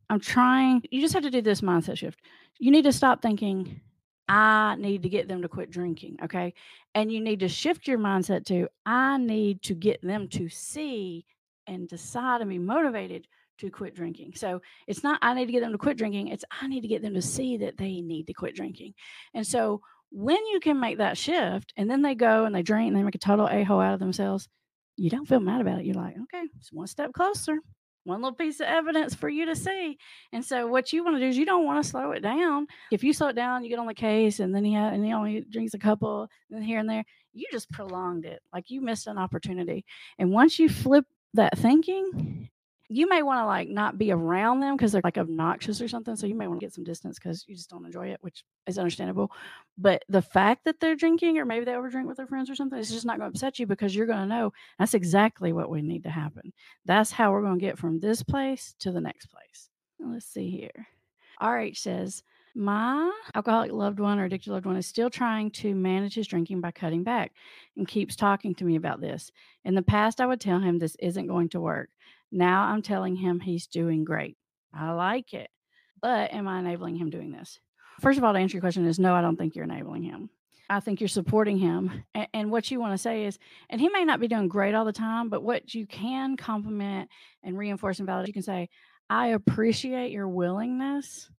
I'm 0.09 0.19
trying, 0.19 0.83
you 0.91 1.01
just 1.01 1.13
have 1.13 1.23
to 1.23 1.31
do 1.31 1.41
this 1.41 1.61
mindset 1.61 1.97
shift 1.97 2.19
you 2.59 2.71
need 2.71 2.83
to 2.83 2.93
stop 2.93 3.21
thinking, 3.21 3.81
I 4.27 4.75
need 4.77 5.03
to 5.03 5.09
get 5.09 5.27
them 5.27 5.41
to 5.41 5.49
quit 5.49 5.69
drinking. 5.69 6.17
Okay. 6.23 6.53
And 6.93 7.11
you 7.11 7.19
need 7.21 7.41
to 7.41 7.47
shift 7.47 7.87
your 7.87 7.99
mindset 7.99 8.45
to, 8.45 8.67
I 8.85 9.17
need 9.17 9.61
to 9.63 9.75
get 9.75 10.01
them 10.01 10.27
to 10.29 10.49
see 10.49 11.25
and 11.67 11.87
decide 11.87 12.41
and 12.41 12.49
be 12.49 12.59
motivated 12.59 13.27
to 13.59 13.69
quit 13.69 13.95
drinking. 13.95 14.33
So 14.35 14.61
it's 14.87 15.03
not, 15.03 15.19
I 15.21 15.33
need 15.33 15.45
to 15.45 15.51
get 15.51 15.61
them 15.61 15.71
to 15.71 15.77
quit 15.77 15.97
drinking. 15.97 16.29
It's, 16.29 16.45
I 16.61 16.67
need 16.67 16.81
to 16.81 16.87
get 16.87 17.01
them 17.01 17.13
to 17.13 17.21
see 17.21 17.57
that 17.57 17.77
they 17.77 18.01
need 18.01 18.27
to 18.27 18.33
quit 18.33 18.55
drinking. 18.55 18.93
And 19.33 19.45
so 19.45 19.81
when 20.11 20.43
you 20.47 20.59
can 20.59 20.79
make 20.79 20.97
that 20.97 21.17
shift 21.17 21.73
and 21.77 21.89
then 21.89 22.01
they 22.01 22.15
go 22.15 22.45
and 22.45 22.55
they 22.55 22.63
drink 22.63 22.87
and 22.87 22.97
they 22.97 23.03
make 23.03 23.15
a 23.15 23.19
total 23.19 23.47
a 23.47 23.63
hole 23.63 23.81
out 23.81 23.93
of 23.93 23.99
themselves, 23.99 24.47
you 24.97 25.09
don't 25.09 25.27
feel 25.27 25.39
mad 25.39 25.61
about 25.61 25.79
it. 25.79 25.85
You're 25.85 25.95
like, 25.95 26.15
okay, 26.15 26.45
it's 26.57 26.71
one 26.71 26.87
step 26.87 27.13
closer 27.13 27.59
one 28.05 28.21
little 28.21 28.35
piece 28.35 28.59
of 28.59 28.67
evidence 28.67 29.13
for 29.13 29.27
you 29.27 29.45
to 29.47 29.55
see. 29.55 29.97
And 30.31 30.45
so 30.45 30.67
what 30.67 30.93
you 30.93 31.03
want 31.03 31.17
to 31.17 31.19
do 31.19 31.27
is 31.27 31.37
you 31.37 31.45
don't 31.45 31.65
want 31.65 31.83
to 31.83 31.89
slow 31.89 32.11
it 32.11 32.21
down. 32.21 32.67
If 32.91 33.03
you 33.03 33.13
slow 33.13 33.27
it 33.27 33.35
down, 33.35 33.63
you 33.63 33.69
get 33.69 33.79
on 33.79 33.87
the 33.87 33.93
case 33.93 34.39
and 34.39 34.55
then 34.55 34.63
he 34.63 34.73
ha- 34.73 34.89
and 34.89 35.03
he 35.03 35.11
only 35.11 35.41
drinks 35.41 35.73
a 35.73 35.79
couple 35.79 36.29
and 36.51 36.63
here 36.63 36.79
and 36.79 36.89
there, 36.89 37.03
you 37.33 37.45
just 37.51 37.69
prolonged 37.71 38.25
it. 38.25 38.41
Like 38.53 38.69
you 38.69 38.79
missed 38.81 39.07
an 39.07 39.17
opportunity. 39.17 39.85
And 40.19 40.31
once 40.31 40.57
you 40.59 40.69
flip 40.69 41.05
that 41.33 41.57
thinking 41.57 42.49
you 42.89 43.09
may 43.09 43.23
want 43.23 43.39
to 43.39 43.45
like 43.45 43.67
not 43.67 43.97
be 43.97 44.11
around 44.11 44.59
them 44.59 44.75
because 44.75 44.91
they're 44.91 45.01
like 45.03 45.17
obnoxious 45.17 45.81
or 45.81 45.87
something. 45.87 46.15
So 46.15 46.27
you 46.27 46.35
may 46.35 46.47
want 46.47 46.59
to 46.59 46.65
get 46.65 46.73
some 46.73 46.83
distance 46.83 47.17
because 47.17 47.43
you 47.47 47.55
just 47.55 47.69
don't 47.69 47.85
enjoy 47.85 48.07
it, 48.07 48.19
which 48.21 48.43
is 48.67 48.77
understandable. 48.77 49.31
But 49.77 50.03
the 50.07 50.21
fact 50.21 50.65
that 50.65 50.79
they're 50.79 50.95
drinking, 50.95 51.37
or 51.37 51.45
maybe 51.45 51.65
they 51.65 51.71
overdrink 51.71 52.05
with 52.05 52.17
their 52.17 52.27
friends 52.27 52.49
or 52.49 52.55
something, 52.55 52.77
it's 52.77 52.91
just 52.91 53.05
not 53.05 53.17
going 53.17 53.31
to 53.31 53.35
upset 53.35 53.59
you 53.59 53.65
because 53.65 53.95
you're 53.95 54.05
going 54.05 54.19
to 54.19 54.25
know 54.35 54.53
that's 54.77 54.93
exactly 54.93 55.51
what 55.51 55.69
we 55.69 55.81
need 55.81 56.03
to 56.03 56.09
happen. 56.09 56.53
That's 56.85 57.11
how 57.11 57.31
we're 57.31 57.41
going 57.41 57.59
to 57.59 57.65
get 57.65 57.79
from 57.79 57.99
this 57.99 58.21
place 58.21 58.75
to 58.79 58.91
the 58.91 59.01
next 59.01 59.27
place. 59.27 59.69
Let's 59.99 60.25
see 60.25 60.51
here. 60.51 60.87
RH 61.41 61.75
says, 61.75 62.23
my 62.57 63.11
alcoholic 63.33 63.73
loved 63.73 63.99
one 63.99 64.17
or 64.17 64.25
addicted 64.25 64.51
loved 64.51 64.65
one 64.65 64.77
is 64.77 64.87
still 64.87 65.09
trying 65.09 65.51
to 65.51 65.75
manage 65.75 66.15
his 66.15 66.27
drinking 66.27 66.61
by 66.61 66.71
cutting 66.71 67.03
back 67.03 67.33
and 67.75 67.85
keeps 67.85 68.15
talking 68.15 68.55
to 68.55 68.63
me 68.63 68.77
about 68.77 69.01
this. 69.01 69.31
In 69.65 69.75
the 69.75 69.81
past, 69.81 70.21
I 70.21 70.25
would 70.25 70.39
tell 70.39 70.59
him 70.59 70.79
this 70.79 70.95
isn't 70.99 71.27
going 71.27 71.49
to 71.49 71.59
work. 71.59 71.89
Now 72.35 72.63
I'm 72.63 72.81
telling 72.81 73.15
him 73.15 73.39
he's 73.39 73.65
doing 73.65 74.03
great. 74.03 74.37
I 74.73 74.91
like 74.91 75.33
it. 75.33 75.49
But 76.01 76.33
am 76.33 76.47
I 76.47 76.59
enabling 76.59 76.97
him 76.97 77.09
doing 77.09 77.31
this? 77.31 77.59
First 78.01 78.17
of 78.17 78.25
all, 78.25 78.33
to 78.33 78.39
answer 78.39 78.57
your 78.57 78.61
question 78.61 78.85
is 78.85 78.99
no, 78.99 79.15
I 79.15 79.21
don't 79.21 79.37
think 79.37 79.55
you're 79.55 79.63
enabling 79.63 80.03
him. 80.03 80.29
I 80.69 80.81
think 80.81 80.99
you're 80.99 81.07
supporting 81.07 81.57
him. 81.57 82.03
And, 82.13 82.27
and, 82.33 82.51
what 82.51 82.69
you 82.69 82.79
want 82.79 82.93
to 82.93 82.97
say 82.97 83.25
is, 83.25 83.39
and 83.69 83.79
he 83.79 83.87
may 83.87 84.03
not 84.03 84.19
be 84.19 84.27
doing 84.27 84.47
great 84.47 84.75
all 84.75 84.83
the 84.83 84.91
time, 84.91 85.29
but 85.29 85.43
what 85.43 85.73
you 85.73 85.85
can 85.85 86.35
compliment 86.35 87.09
and 87.43 87.57
reinforce 87.57 87.99
and 87.99 88.07
validate, 88.07 88.27
you 88.27 88.33
can 88.33 88.41
say, 88.41 88.69
I 89.09 89.27
appreciate 89.27 90.11
your 90.11 90.27
willingness 90.27 91.29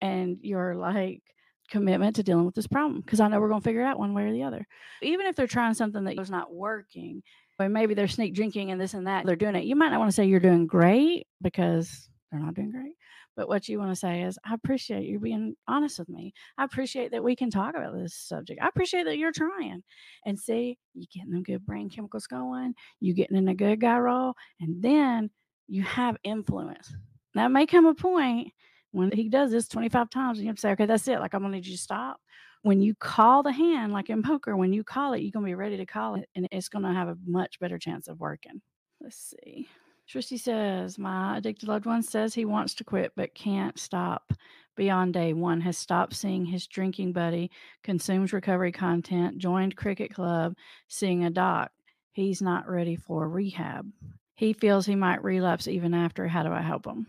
and 0.00 0.38
your 0.40 0.76
like 0.76 1.22
commitment 1.68 2.16
to 2.16 2.22
dealing 2.22 2.46
with 2.46 2.54
this 2.54 2.68
problem 2.68 3.00
because 3.00 3.20
I 3.20 3.28
know 3.28 3.40
we're 3.40 3.48
going 3.48 3.60
to 3.60 3.64
figure 3.64 3.82
it 3.82 3.86
out 3.86 3.98
one 3.98 4.14
way 4.14 4.24
or 4.24 4.32
the 4.32 4.44
other. 4.44 4.66
Even 5.02 5.26
if 5.26 5.36
they're 5.36 5.46
trying 5.48 5.74
something 5.74 6.04
that 6.04 6.18
is 6.18 6.30
not 6.30 6.54
working, 6.54 7.22
or 7.58 7.68
maybe 7.68 7.94
they're 7.94 8.08
sneak 8.08 8.34
drinking 8.34 8.70
and 8.70 8.80
this 8.80 8.94
and 8.94 9.06
that, 9.06 9.26
they're 9.26 9.36
doing 9.36 9.56
it. 9.56 9.64
You 9.64 9.76
might 9.76 9.90
not 9.90 9.98
want 9.98 10.10
to 10.10 10.14
say 10.14 10.26
you're 10.26 10.40
doing 10.40 10.66
great 10.66 11.26
because 11.42 12.08
they're 12.30 12.40
not 12.40 12.54
doing 12.54 12.70
great. 12.70 12.92
But 13.36 13.48
what 13.48 13.68
you 13.68 13.78
want 13.78 13.90
to 13.90 13.96
say 13.96 14.22
is, 14.22 14.38
I 14.46 14.54
appreciate 14.54 15.06
you 15.06 15.20
being 15.20 15.54
honest 15.68 15.98
with 15.98 16.08
me. 16.08 16.32
I 16.56 16.64
appreciate 16.64 17.10
that 17.10 17.22
we 17.22 17.36
can 17.36 17.50
talk 17.50 17.74
about 17.76 17.92
this 17.94 18.14
subject. 18.14 18.62
I 18.62 18.68
appreciate 18.68 19.04
that 19.04 19.18
you're 19.18 19.30
trying. 19.30 19.82
And 20.24 20.40
see, 20.40 20.78
you 20.94 21.04
getting 21.12 21.32
them 21.32 21.42
good 21.42 21.64
brain 21.66 21.90
chemicals 21.90 22.26
going, 22.26 22.74
you 23.00 23.12
getting 23.12 23.36
in 23.36 23.48
a 23.48 23.54
good 23.54 23.78
guy 23.80 23.98
role, 23.98 24.34
and 24.60 24.82
then 24.82 25.30
you 25.68 25.82
have 25.82 26.16
influence. 26.24 26.94
Now, 27.34 27.48
may 27.48 27.66
come 27.66 27.84
a 27.84 27.94
point 27.94 28.52
when 28.92 29.10
he 29.12 29.28
does 29.28 29.50
this 29.50 29.68
25 29.68 30.08
times, 30.08 30.38
and 30.38 30.46
you 30.46 30.48
have 30.48 30.56
to 30.56 30.60
say, 30.60 30.70
okay, 30.70 30.86
that's 30.86 31.06
it. 31.06 31.20
Like, 31.20 31.34
I'm 31.34 31.40
going 31.40 31.52
to 31.52 31.56
need 31.58 31.66
you 31.66 31.76
to 31.76 31.82
stop. 31.82 32.18
When 32.66 32.80
you 32.80 32.96
call 32.96 33.44
the 33.44 33.52
hand, 33.52 33.92
like 33.92 34.10
in 34.10 34.24
poker, 34.24 34.56
when 34.56 34.72
you 34.72 34.82
call 34.82 35.12
it, 35.12 35.20
you're 35.20 35.30
going 35.30 35.44
to 35.44 35.50
be 35.50 35.54
ready 35.54 35.76
to 35.76 35.86
call 35.86 36.16
it, 36.16 36.28
and 36.34 36.48
it's 36.50 36.68
going 36.68 36.84
to 36.84 36.92
have 36.92 37.06
a 37.06 37.16
much 37.24 37.60
better 37.60 37.78
chance 37.78 38.08
of 38.08 38.18
working. 38.18 38.60
Let's 39.00 39.16
see. 39.40 39.68
Tristy 40.10 40.36
says, 40.36 40.98
My 40.98 41.36
addicted 41.36 41.68
loved 41.68 41.86
one 41.86 42.02
says 42.02 42.34
he 42.34 42.44
wants 42.44 42.74
to 42.74 42.82
quit 42.82 43.12
but 43.14 43.36
can't 43.36 43.78
stop 43.78 44.32
beyond 44.74 45.14
day 45.14 45.32
one, 45.32 45.60
has 45.60 45.78
stopped 45.78 46.16
seeing 46.16 46.44
his 46.44 46.66
drinking 46.66 47.12
buddy, 47.12 47.52
consumes 47.84 48.32
recovery 48.32 48.72
content, 48.72 49.38
joined 49.38 49.76
cricket 49.76 50.12
club, 50.12 50.56
seeing 50.88 51.24
a 51.24 51.30
doc. 51.30 51.70
He's 52.14 52.42
not 52.42 52.68
ready 52.68 52.96
for 52.96 53.28
rehab. 53.28 53.88
He 54.34 54.52
feels 54.52 54.86
he 54.86 54.96
might 54.96 55.22
relapse 55.22 55.68
even 55.68 55.94
after. 55.94 56.26
How 56.26 56.42
do 56.42 56.50
I 56.50 56.62
help 56.62 56.84
him? 56.84 57.06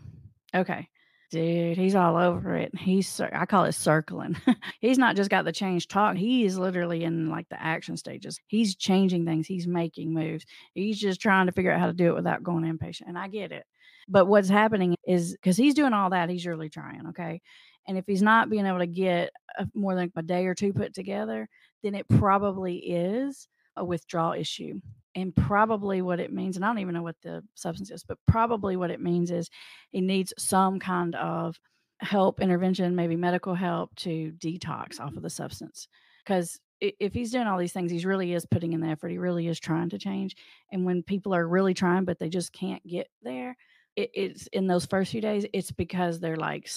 Okay. 0.54 0.88
Dude, 1.30 1.76
he's 1.76 1.94
all 1.94 2.16
over 2.16 2.56
it. 2.56 2.74
He's 2.74 3.20
I 3.20 3.44
call 3.44 3.64
it 3.64 3.72
circling. 3.72 4.36
he's 4.80 4.96
not 4.96 5.14
just 5.14 5.28
got 5.28 5.44
the 5.44 5.52
change 5.52 5.86
talk. 5.86 6.16
He 6.16 6.46
is 6.46 6.58
literally 6.58 7.04
in 7.04 7.28
like 7.28 7.48
the 7.50 7.62
action 7.62 7.98
stages. 7.98 8.40
He's 8.46 8.74
changing 8.74 9.26
things. 9.26 9.46
He's 9.46 9.66
making 9.66 10.14
moves. 10.14 10.46
He's 10.72 10.98
just 10.98 11.20
trying 11.20 11.44
to 11.44 11.52
figure 11.52 11.70
out 11.70 11.80
how 11.80 11.86
to 11.86 11.92
do 11.92 12.08
it 12.08 12.14
without 12.14 12.42
going 12.42 12.64
inpatient. 12.64 13.08
And 13.08 13.18
I 13.18 13.28
get 13.28 13.52
it. 13.52 13.64
But 14.08 14.26
what's 14.26 14.48
happening 14.48 14.96
is 15.06 15.32
because 15.32 15.58
he's 15.58 15.74
doing 15.74 15.92
all 15.92 16.10
that, 16.10 16.30
he's 16.30 16.46
really 16.46 16.70
trying. 16.70 17.08
Okay. 17.08 17.42
And 17.86 17.98
if 17.98 18.04
he's 18.06 18.22
not 18.22 18.48
being 18.48 18.64
able 18.64 18.78
to 18.78 18.86
get 18.86 19.30
a, 19.58 19.66
more 19.74 19.94
than 19.94 20.10
a 20.16 20.22
day 20.22 20.46
or 20.46 20.54
two 20.54 20.72
put 20.72 20.94
together, 20.94 21.46
then 21.82 21.94
it 21.94 22.08
probably 22.08 22.76
is 22.76 23.48
a 23.76 23.84
withdrawal 23.84 24.32
issue. 24.32 24.80
And 25.20 25.34
probably 25.34 26.02
what 26.02 26.20
it 26.20 26.32
means, 26.32 26.56
and 26.56 26.64
I 26.64 26.68
don't 26.68 26.78
even 26.78 26.94
know 26.94 27.02
what 27.02 27.20
the 27.22 27.42
substance 27.54 27.90
is, 27.90 28.04
but 28.04 28.18
probably 28.26 28.76
what 28.76 28.90
it 28.90 29.00
means 29.00 29.30
is 29.30 29.50
he 29.90 30.00
needs 30.00 30.32
some 30.38 30.78
kind 30.78 31.14
of 31.16 31.58
help, 32.00 32.40
intervention, 32.40 32.94
maybe 32.94 33.16
medical 33.16 33.54
help 33.54 33.94
to 33.96 34.32
detox 34.38 35.00
off 35.00 35.08
mm-hmm. 35.08 35.16
of 35.16 35.22
the 35.22 35.30
substance. 35.30 35.88
Because 36.24 36.60
if 36.80 37.12
he's 37.12 37.32
doing 37.32 37.46
all 37.46 37.58
these 37.58 37.72
things, 37.72 37.90
he 37.90 38.04
really 38.06 38.32
is 38.32 38.46
putting 38.46 38.72
in 38.72 38.80
the 38.80 38.88
effort. 38.88 39.10
He 39.10 39.18
really 39.18 39.48
is 39.48 39.58
trying 39.58 39.90
to 39.90 39.98
change. 39.98 40.36
And 40.70 40.84
when 40.84 41.02
people 41.02 41.34
are 41.34 41.46
really 41.46 41.74
trying, 41.74 42.04
but 42.04 42.18
they 42.18 42.28
just 42.28 42.52
can't 42.52 42.86
get 42.86 43.08
there, 43.22 43.56
it, 43.96 44.10
it's 44.14 44.46
in 44.48 44.66
those 44.66 44.86
first 44.86 45.10
few 45.10 45.20
days, 45.20 45.44
it's 45.52 45.72
because 45.72 46.20
they're 46.20 46.36
like, 46.36 46.70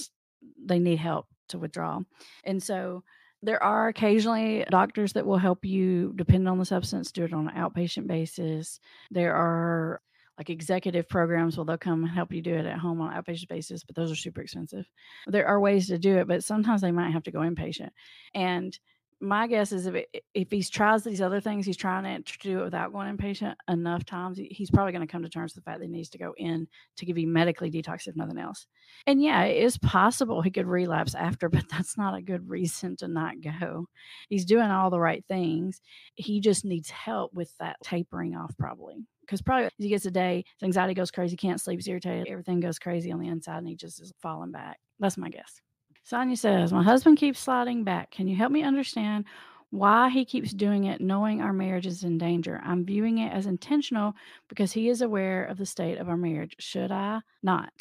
they 0.66 0.80
need 0.80 0.98
help 0.98 1.28
to 1.50 1.60
withdraw. 1.60 2.00
And 2.44 2.62
so, 2.62 3.04
there 3.44 3.62
are 3.62 3.88
occasionally 3.88 4.66
doctors 4.70 5.14
that 5.14 5.26
will 5.26 5.38
help 5.38 5.66
you 5.66 6.14
depend 6.16 6.48
on 6.48 6.60
the 6.60 6.66
substance, 6.66 7.12
do 7.12 7.24
it 7.24 7.34
on 7.34 7.48
an 7.48 7.56
outpatient 7.56 8.08
basis. 8.08 8.80
There 9.10 9.34
are 9.36 10.02
like 10.38 10.50
executive 10.50 11.08
programs 11.10 11.58
where 11.58 11.66
they'll 11.66 11.78
come 11.78 12.04
and 12.04 12.12
help 12.12 12.34
you 12.34 12.42
do 12.42 12.54
it 12.54 12.66
at 12.66 12.78
home 12.78 13.02
on 13.02 13.14
an 13.14 13.22
outpatient 13.22 13.50
basis, 13.50 13.84
but 13.84 13.96
those 13.96 14.12
are 14.12 14.16
super 14.16 14.42
expensive. 14.42 14.86
There 15.28 15.48
are 15.48 15.60
ways 15.60 15.88
to 15.88 15.98
do 15.98 16.18
it, 16.18 16.28
but 16.28 16.44
sometimes 16.44 16.82
they 16.82 16.92
might 16.92 17.12
have 17.12 17.24
to 17.24 17.32
go 17.32 17.40
inpatient. 17.40 17.90
And 18.34 18.78
my 19.22 19.48
guess 19.48 19.72
is 19.72 19.86
if 19.86 19.96
it, 19.96 20.24
if 20.34 20.50
he 20.52 20.64
tries 20.64 21.04
these 21.04 21.22
other 21.22 21.40
things, 21.40 21.66
he's 21.66 21.78
trying 21.78 22.24
to 22.24 22.38
do 22.40 22.62
it 22.62 22.64
without 22.64 22.92
going 22.92 23.16
inpatient 23.16 23.56
enough 23.70 24.06
times, 24.06 24.40
he's 24.40 24.72
probably 24.72 24.92
going 24.92 25.06
to 25.06 25.12
come 25.12 25.24
to 25.24 25.30
terms 25.30 25.54
with 25.54 25.64
the 25.64 25.70
fact 25.70 25.80
that 25.80 25.86
he 25.86 25.92
needs 25.92 26.10
to 26.10 26.18
go 26.18 26.34
in 26.38 26.68
to 26.98 27.06
give 27.06 27.18
you 27.18 27.28
medically 27.28 27.70
detox 27.70 28.08
if 28.08 28.16
nothing 28.16 28.40
else. 28.40 28.68
And 29.06 29.22
yeah, 29.22 29.44
it 29.44 29.64
is 29.64 29.78
possible 29.78 30.42
he 30.42 30.52
could 30.52 30.68
relapse 30.68 31.16
after, 31.16 31.50
but 31.50 31.66
that's 31.70 31.98
not 31.98 32.16
a 32.16 32.22
good 32.22 32.50
reason 32.50 32.96
to 32.98 33.08
not 33.08 33.36
go. 33.42 33.88
He's 34.30 34.46
doing 34.46 34.72
all 34.72 34.90
the 34.90 35.00
right 35.00 35.24
things. 35.28 35.82
He 36.16 36.40
just 36.40 36.66
needs 36.66 36.90
help 36.90 37.34
with 37.34 37.56
that 37.60 37.78
tapering 37.84 38.36
off, 38.36 38.56
probably. 38.58 38.96
Because 39.22 39.42
probably 39.42 39.70
he 39.78 39.90
gets 39.90 40.06
a 40.06 40.12
day, 40.12 40.44
his 40.60 40.66
anxiety 40.66 40.94
goes 40.94 41.12
crazy, 41.12 41.38
can't 41.38 41.62
sleep, 41.62 41.80
he's 41.80 41.88
irritated, 41.88 42.28
everything 42.28 42.60
goes 42.60 42.80
crazy 42.80 43.12
on 43.12 43.20
the 43.20 43.30
inside, 43.30 43.60
and 43.60 43.68
he 43.68 43.76
just 43.76 44.02
is 44.02 44.12
falling 44.22 44.52
back. 44.52 44.80
That's 45.00 45.18
my 45.18 45.30
guess. 45.30 45.62
Sonia 46.04 46.36
says, 46.36 46.74
My 46.74 46.84
husband 46.84 47.18
keeps 47.18 47.40
sliding 47.40 47.84
back. 47.84 48.12
Can 48.12 48.28
you 48.28 48.36
help 48.36 48.52
me 48.52 48.64
understand 48.64 49.26
why 49.70 50.10
he 50.10 50.26
keeps 50.26 50.52
doing 50.52 50.86
it, 50.86 51.00
knowing 51.00 51.42
our 51.42 51.54
marriage 51.54 51.86
is 51.86 52.04
in 52.04 52.18
danger? 52.18 52.62
I'm 52.64 52.86
viewing 52.86 53.20
it 53.20 53.32
as 53.32 53.46
intentional 53.46 54.14
because 54.48 54.72
he 54.72 54.90
is 54.90 55.02
aware 55.02 55.46
of 55.46 55.58
the 55.58 55.66
state 55.66 55.98
of 55.98 56.10
our 56.10 56.18
marriage. 56.18 56.56
Should 56.60 56.92
I 56.92 57.22
not? 57.44 57.72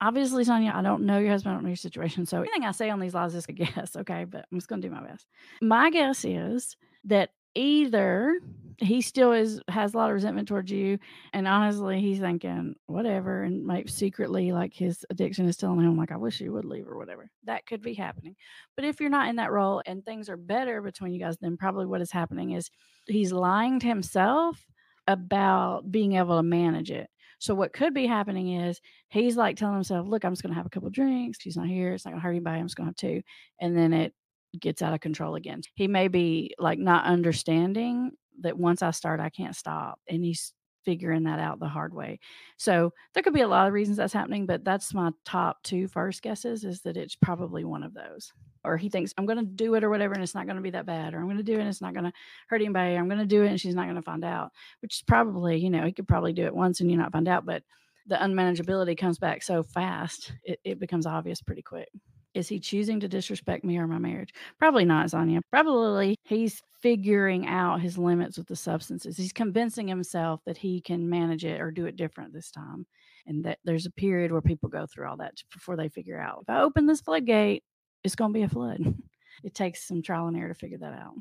Obviously, 0.00 0.44
Sonia, 0.44 0.72
I 0.74 0.82
don't 0.82 1.04
know 1.04 1.18
your 1.18 1.30
husband, 1.30 1.52
I 1.52 1.56
don't 1.56 1.64
know 1.64 1.70
your 1.70 1.76
situation. 1.76 2.26
So 2.26 2.40
anything 2.40 2.64
I 2.64 2.72
say 2.72 2.90
on 2.90 3.00
these 3.00 3.14
lies 3.14 3.34
is 3.34 3.46
a 3.48 3.52
guess, 3.52 3.96
okay? 3.96 4.24
But 4.24 4.46
I'm 4.50 4.58
just 4.58 4.68
going 4.68 4.82
to 4.82 4.88
do 4.88 4.94
my 4.94 5.02
best. 5.02 5.26
My 5.62 5.90
guess 5.90 6.24
is 6.24 6.76
that 7.04 7.30
either 7.54 8.40
he 8.78 9.00
still 9.00 9.32
is 9.32 9.60
has 9.68 9.94
a 9.94 9.96
lot 9.96 10.10
of 10.10 10.14
resentment 10.14 10.46
towards 10.46 10.70
you 10.70 10.98
and 11.32 11.48
honestly 11.48 12.00
he's 12.00 12.18
thinking 12.18 12.74
whatever 12.86 13.42
and 13.42 13.64
might 13.64 13.88
secretly 13.88 14.52
like 14.52 14.74
his 14.74 15.04
addiction 15.10 15.48
is 15.48 15.56
telling 15.56 15.80
him 15.80 15.96
like 15.96 16.12
i 16.12 16.16
wish 16.16 16.40
you 16.40 16.52
would 16.52 16.64
leave 16.64 16.86
or 16.86 16.98
whatever 16.98 17.30
that 17.44 17.66
could 17.66 17.82
be 17.82 17.94
happening 17.94 18.36
but 18.74 18.84
if 18.84 19.00
you're 19.00 19.10
not 19.10 19.28
in 19.28 19.36
that 19.36 19.52
role 19.52 19.82
and 19.86 20.04
things 20.04 20.28
are 20.28 20.36
better 20.36 20.82
between 20.82 21.12
you 21.12 21.20
guys 21.20 21.36
then 21.40 21.56
probably 21.56 21.86
what 21.86 22.00
is 22.00 22.10
happening 22.10 22.52
is 22.52 22.70
he's 23.06 23.32
lying 23.32 23.80
to 23.80 23.86
himself 23.86 24.64
about 25.06 25.90
being 25.90 26.14
able 26.14 26.36
to 26.36 26.42
manage 26.42 26.90
it 26.90 27.08
so 27.38 27.54
what 27.54 27.72
could 27.72 27.94
be 27.94 28.06
happening 28.06 28.54
is 28.54 28.80
he's 29.08 29.36
like 29.36 29.56
telling 29.56 29.74
himself, 29.74 30.08
"Look, 30.08 30.24
I'm 30.24 30.32
just 30.32 30.42
going 30.42 30.52
to 30.52 30.56
have 30.56 30.64
a 30.64 30.70
couple 30.70 30.88
drinks. 30.88 31.38
He's 31.40 31.56
not 31.56 31.66
here. 31.66 31.92
It's 31.92 32.06
not 32.06 32.12
going 32.12 32.20
to 32.20 32.22
hurt 32.22 32.30
anybody. 32.30 32.58
I'm 32.58 32.66
just 32.66 32.76
going 32.76 32.86
to 32.86 32.90
have 32.90 33.12
two." 33.12 33.22
And 33.60 33.76
then 33.76 33.92
it 33.92 34.14
gets 34.58 34.82
out 34.82 34.94
of 34.94 35.00
control 35.00 35.34
again. 35.34 35.62
He 35.74 35.88
may 35.88 36.08
be 36.08 36.54
like 36.58 36.78
not 36.78 37.04
understanding 37.04 38.12
that 38.40 38.58
once 38.58 38.82
I 38.82 38.90
start, 38.90 39.20
I 39.20 39.30
can't 39.30 39.56
stop. 39.56 39.98
And 40.08 40.24
he's 40.24 40.52
figuring 40.84 41.24
that 41.24 41.40
out 41.40 41.58
the 41.58 41.68
hard 41.68 41.92
way. 41.92 42.18
So 42.56 42.92
there 43.12 43.22
could 43.22 43.34
be 43.34 43.40
a 43.40 43.48
lot 43.48 43.66
of 43.66 43.72
reasons 43.72 43.96
that's 43.96 44.12
happening, 44.12 44.46
but 44.46 44.64
that's 44.64 44.94
my 44.94 45.10
top 45.24 45.62
two 45.64 45.88
first 45.88 46.22
guesses 46.22 46.64
is 46.64 46.80
that 46.82 46.96
it's 46.96 47.16
probably 47.16 47.64
one 47.64 47.82
of 47.82 47.92
those. 47.92 48.32
Or 48.64 48.76
he 48.76 48.88
thinks 48.88 49.12
I'm 49.18 49.26
going 49.26 49.38
to 49.38 49.44
do 49.44 49.74
it 49.74 49.84
or 49.84 49.90
whatever, 49.90 50.14
and 50.14 50.22
it's 50.22 50.34
not 50.34 50.46
going 50.46 50.56
to 50.56 50.62
be 50.62 50.70
that 50.70 50.86
bad, 50.86 51.12
or 51.12 51.18
I'm 51.18 51.26
going 51.26 51.36
to 51.36 51.42
do 51.42 51.54
it 51.54 51.60
and 51.60 51.68
it's 51.68 51.80
not 51.80 51.92
going 51.92 52.04
to 52.04 52.12
hurt 52.48 52.60
anybody, 52.60 52.94
I'm 52.94 53.08
going 53.08 53.20
to 53.20 53.26
do 53.26 53.42
it 53.42 53.48
and 53.48 53.60
she's 53.60 53.74
not 53.74 53.84
going 53.84 53.96
to 53.96 54.02
find 54.02 54.24
out, 54.24 54.52
which 54.80 54.94
is 54.94 55.02
probably, 55.02 55.56
you 55.56 55.70
know, 55.70 55.84
he 55.84 55.92
could 55.92 56.08
probably 56.08 56.32
do 56.32 56.46
it 56.46 56.54
once 56.54 56.80
and 56.80 56.90
you 56.90 56.96
not 56.96 57.12
find 57.12 57.28
out, 57.28 57.44
but 57.44 57.62
the 58.06 58.16
unmanageability 58.16 58.96
comes 58.96 59.18
back 59.18 59.42
so 59.42 59.62
fast, 59.62 60.32
it, 60.44 60.60
it 60.64 60.78
becomes 60.78 61.06
obvious 61.06 61.42
pretty 61.42 61.62
quick. 61.62 61.88
Is 62.36 62.48
he 62.48 62.60
choosing 62.60 63.00
to 63.00 63.08
disrespect 63.08 63.64
me 63.64 63.78
or 63.78 63.86
my 63.86 63.96
marriage? 63.96 64.34
Probably 64.58 64.84
not, 64.84 65.10
Sonia. 65.10 65.40
Probably 65.50 66.16
he's 66.24 66.60
figuring 66.82 67.46
out 67.46 67.80
his 67.80 67.96
limits 67.96 68.36
with 68.36 68.46
the 68.46 68.54
substances. 68.54 69.16
He's 69.16 69.32
convincing 69.32 69.88
himself 69.88 70.42
that 70.44 70.58
he 70.58 70.82
can 70.82 71.08
manage 71.08 71.46
it 71.46 71.62
or 71.62 71.70
do 71.70 71.86
it 71.86 71.96
different 71.96 72.34
this 72.34 72.50
time. 72.50 72.86
And 73.26 73.42
that 73.46 73.58
there's 73.64 73.86
a 73.86 73.90
period 73.90 74.32
where 74.32 74.42
people 74.42 74.68
go 74.68 74.84
through 74.84 75.08
all 75.08 75.16
that 75.16 75.42
before 75.50 75.76
they 75.76 75.88
figure 75.88 76.20
out 76.20 76.40
if 76.42 76.50
I 76.50 76.60
open 76.60 76.84
this 76.84 77.00
floodgate, 77.00 77.64
it's 78.04 78.14
going 78.14 78.34
to 78.34 78.38
be 78.38 78.44
a 78.44 78.48
flood. 78.48 78.80
It 79.44 79.54
takes 79.54 79.86
some 79.86 80.00
trial 80.00 80.28
and 80.28 80.36
error 80.36 80.48
to 80.48 80.54
figure 80.54 80.78
that 80.78 80.94
out. 80.94 81.12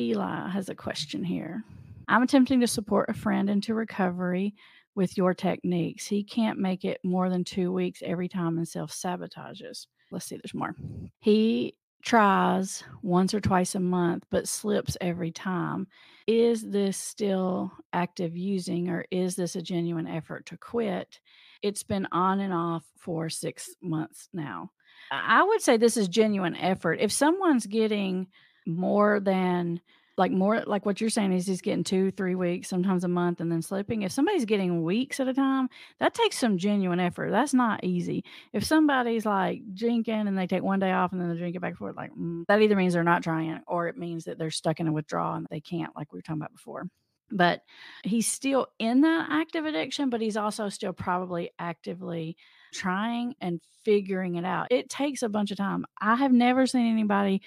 Eli 0.00 0.48
has 0.50 0.68
a 0.68 0.74
question 0.74 1.24
here. 1.24 1.64
I'm 2.06 2.22
attempting 2.22 2.60
to 2.60 2.68
support 2.68 3.10
a 3.10 3.12
friend 3.12 3.50
into 3.50 3.74
recovery 3.74 4.54
with 4.96 5.16
your 5.16 5.34
techniques. 5.34 6.06
He 6.06 6.24
can't 6.24 6.58
make 6.58 6.84
it 6.84 6.98
more 7.04 7.30
than 7.30 7.44
two 7.44 7.72
weeks 7.72 8.02
every 8.04 8.28
time 8.28 8.58
and 8.58 8.66
self 8.66 8.90
sabotages 8.90 9.86
let's 10.10 10.26
see, 10.26 10.36
there's 10.36 10.54
more. 10.54 10.74
He 11.20 11.74
tries 12.02 12.84
once 13.02 13.34
or 13.34 13.40
twice 13.40 13.74
a 13.74 13.80
month, 13.80 14.24
but 14.30 14.48
slips 14.48 14.96
every 15.00 15.32
time. 15.32 15.86
Is 16.26 16.62
this 16.62 16.96
still 16.96 17.72
active 17.92 18.36
using, 18.36 18.88
or 18.88 19.04
is 19.10 19.36
this 19.36 19.56
a 19.56 19.62
genuine 19.62 20.06
effort 20.06 20.46
to 20.46 20.56
quit? 20.56 21.20
It's 21.62 21.82
been 21.82 22.06
on 22.12 22.40
and 22.40 22.52
off 22.52 22.84
for 22.96 23.28
six 23.28 23.70
months 23.82 24.28
now. 24.32 24.70
I 25.10 25.42
would 25.42 25.60
say 25.60 25.76
this 25.76 25.96
is 25.96 26.08
genuine 26.08 26.56
effort. 26.56 26.98
If 27.00 27.12
someone's 27.12 27.66
getting 27.66 28.28
more 28.66 29.20
than 29.20 29.80
like 30.18 30.32
more 30.32 30.62
like 30.66 30.86
what 30.86 31.00
you're 31.00 31.10
saying 31.10 31.32
is 31.32 31.46
he's 31.46 31.60
getting 31.60 31.84
two, 31.84 32.10
three 32.10 32.34
weeks, 32.34 32.68
sometimes 32.68 33.04
a 33.04 33.08
month, 33.08 33.40
and 33.40 33.52
then 33.52 33.60
slipping. 33.60 34.02
If 34.02 34.12
somebody's 34.12 34.46
getting 34.46 34.82
weeks 34.82 35.20
at 35.20 35.28
a 35.28 35.34
time, 35.34 35.68
that 36.00 36.14
takes 36.14 36.38
some 36.38 36.56
genuine 36.56 37.00
effort. 37.00 37.30
That's 37.30 37.52
not 37.52 37.84
easy. 37.84 38.24
If 38.52 38.64
somebody's 38.64 39.26
like 39.26 39.62
drinking 39.74 40.26
and 40.26 40.38
they 40.38 40.46
take 40.46 40.62
one 40.62 40.78
day 40.78 40.92
off 40.92 41.12
and 41.12 41.20
then 41.20 41.30
they 41.30 41.36
drink 41.36 41.56
it 41.56 41.60
back 41.60 41.76
forth, 41.76 41.96
like 41.96 42.14
mm, 42.14 42.44
that 42.48 42.62
either 42.62 42.76
means 42.76 42.94
they're 42.94 43.04
not 43.04 43.22
trying 43.22 43.60
or 43.66 43.88
it 43.88 43.98
means 43.98 44.24
that 44.24 44.38
they're 44.38 44.50
stuck 44.50 44.80
in 44.80 44.88
a 44.88 44.92
withdrawal 44.92 45.34
and 45.34 45.46
they 45.50 45.60
can't, 45.60 45.94
like 45.94 46.12
we 46.12 46.18
were 46.18 46.22
talking 46.22 46.40
about 46.40 46.52
before. 46.52 46.88
But 47.30 47.62
he's 48.04 48.26
still 48.26 48.68
in 48.78 49.00
that 49.02 49.28
active 49.30 49.66
addiction, 49.66 50.10
but 50.10 50.20
he's 50.20 50.36
also 50.36 50.68
still 50.68 50.92
probably 50.92 51.50
actively 51.58 52.36
trying 52.72 53.34
and 53.40 53.60
figuring 53.84 54.36
it 54.36 54.44
out. 54.44 54.68
It 54.70 54.88
takes 54.88 55.22
a 55.22 55.28
bunch 55.28 55.50
of 55.50 55.58
time. 55.58 55.84
I 56.00 56.14
have 56.14 56.32
never 56.32 56.66
seen 56.66 56.86
anybody 56.86 57.42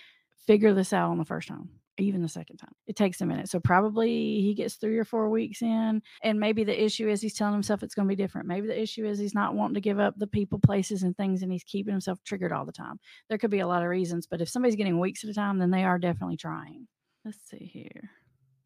figure 0.45 0.73
this 0.73 0.93
out 0.93 1.12
on 1.12 1.17
the 1.17 1.25
first 1.25 1.47
time 1.47 1.69
even 1.99 2.21
the 2.21 2.29
second 2.29 2.57
time. 2.57 2.71
It 2.88 2.95
takes 2.95 3.21
a 3.21 3.25
minute. 3.25 3.49
So 3.49 3.59
probably 3.59 4.41
he 4.41 4.53
gets 4.53 4.75
three 4.75 4.97
or 4.97 5.03
four 5.03 5.29
weeks 5.29 5.62
in, 5.62 6.01
and 6.23 6.39
maybe 6.39 6.63
the 6.63 6.83
issue 6.83 7.09
is 7.09 7.21
he's 7.21 7.35
telling 7.35 7.53
himself 7.53 7.83
it's 7.83 7.95
going 7.95 8.07
to 8.07 8.15
be 8.15 8.21
different. 8.21 8.47
Maybe 8.47 8.67
the 8.67 8.81
issue 8.81 9.05
is 9.05 9.19
he's 9.19 9.35
not 9.35 9.55
wanting 9.55 9.75
to 9.75 9.81
give 9.81 9.99
up 9.99 10.15
the 10.17 10.27
people, 10.27 10.59
places, 10.59 11.03
and 11.03 11.15
things, 11.15 11.41
and 11.41 11.51
he's 11.51 11.63
keeping 11.63 11.93
himself 11.93 12.19
triggered 12.23 12.51
all 12.51 12.65
the 12.65 12.71
time. 12.71 12.99
There 13.29 13.38
could 13.38 13.51
be 13.51 13.59
a 13.59 13.67
lot 13.67 13.83
of 13.83 13.89
reasons, 13.89 14.27
but 14.27 14.41
if 14.41 14.49
somebody's 14.49 14.75
getting 14.75 14.99
weeks 14.99 15.23
at 15.23 15.29
a 15.29 15.33
time, 15.33 15.57
then 15.57 15.71
they 15.71 15.83
are 15.83 15.99
definitely 15.99 16.38
trying. 16.38 16.88
Let's 17.25 17.39
see 17.49 17.69
here. 17.71 18.09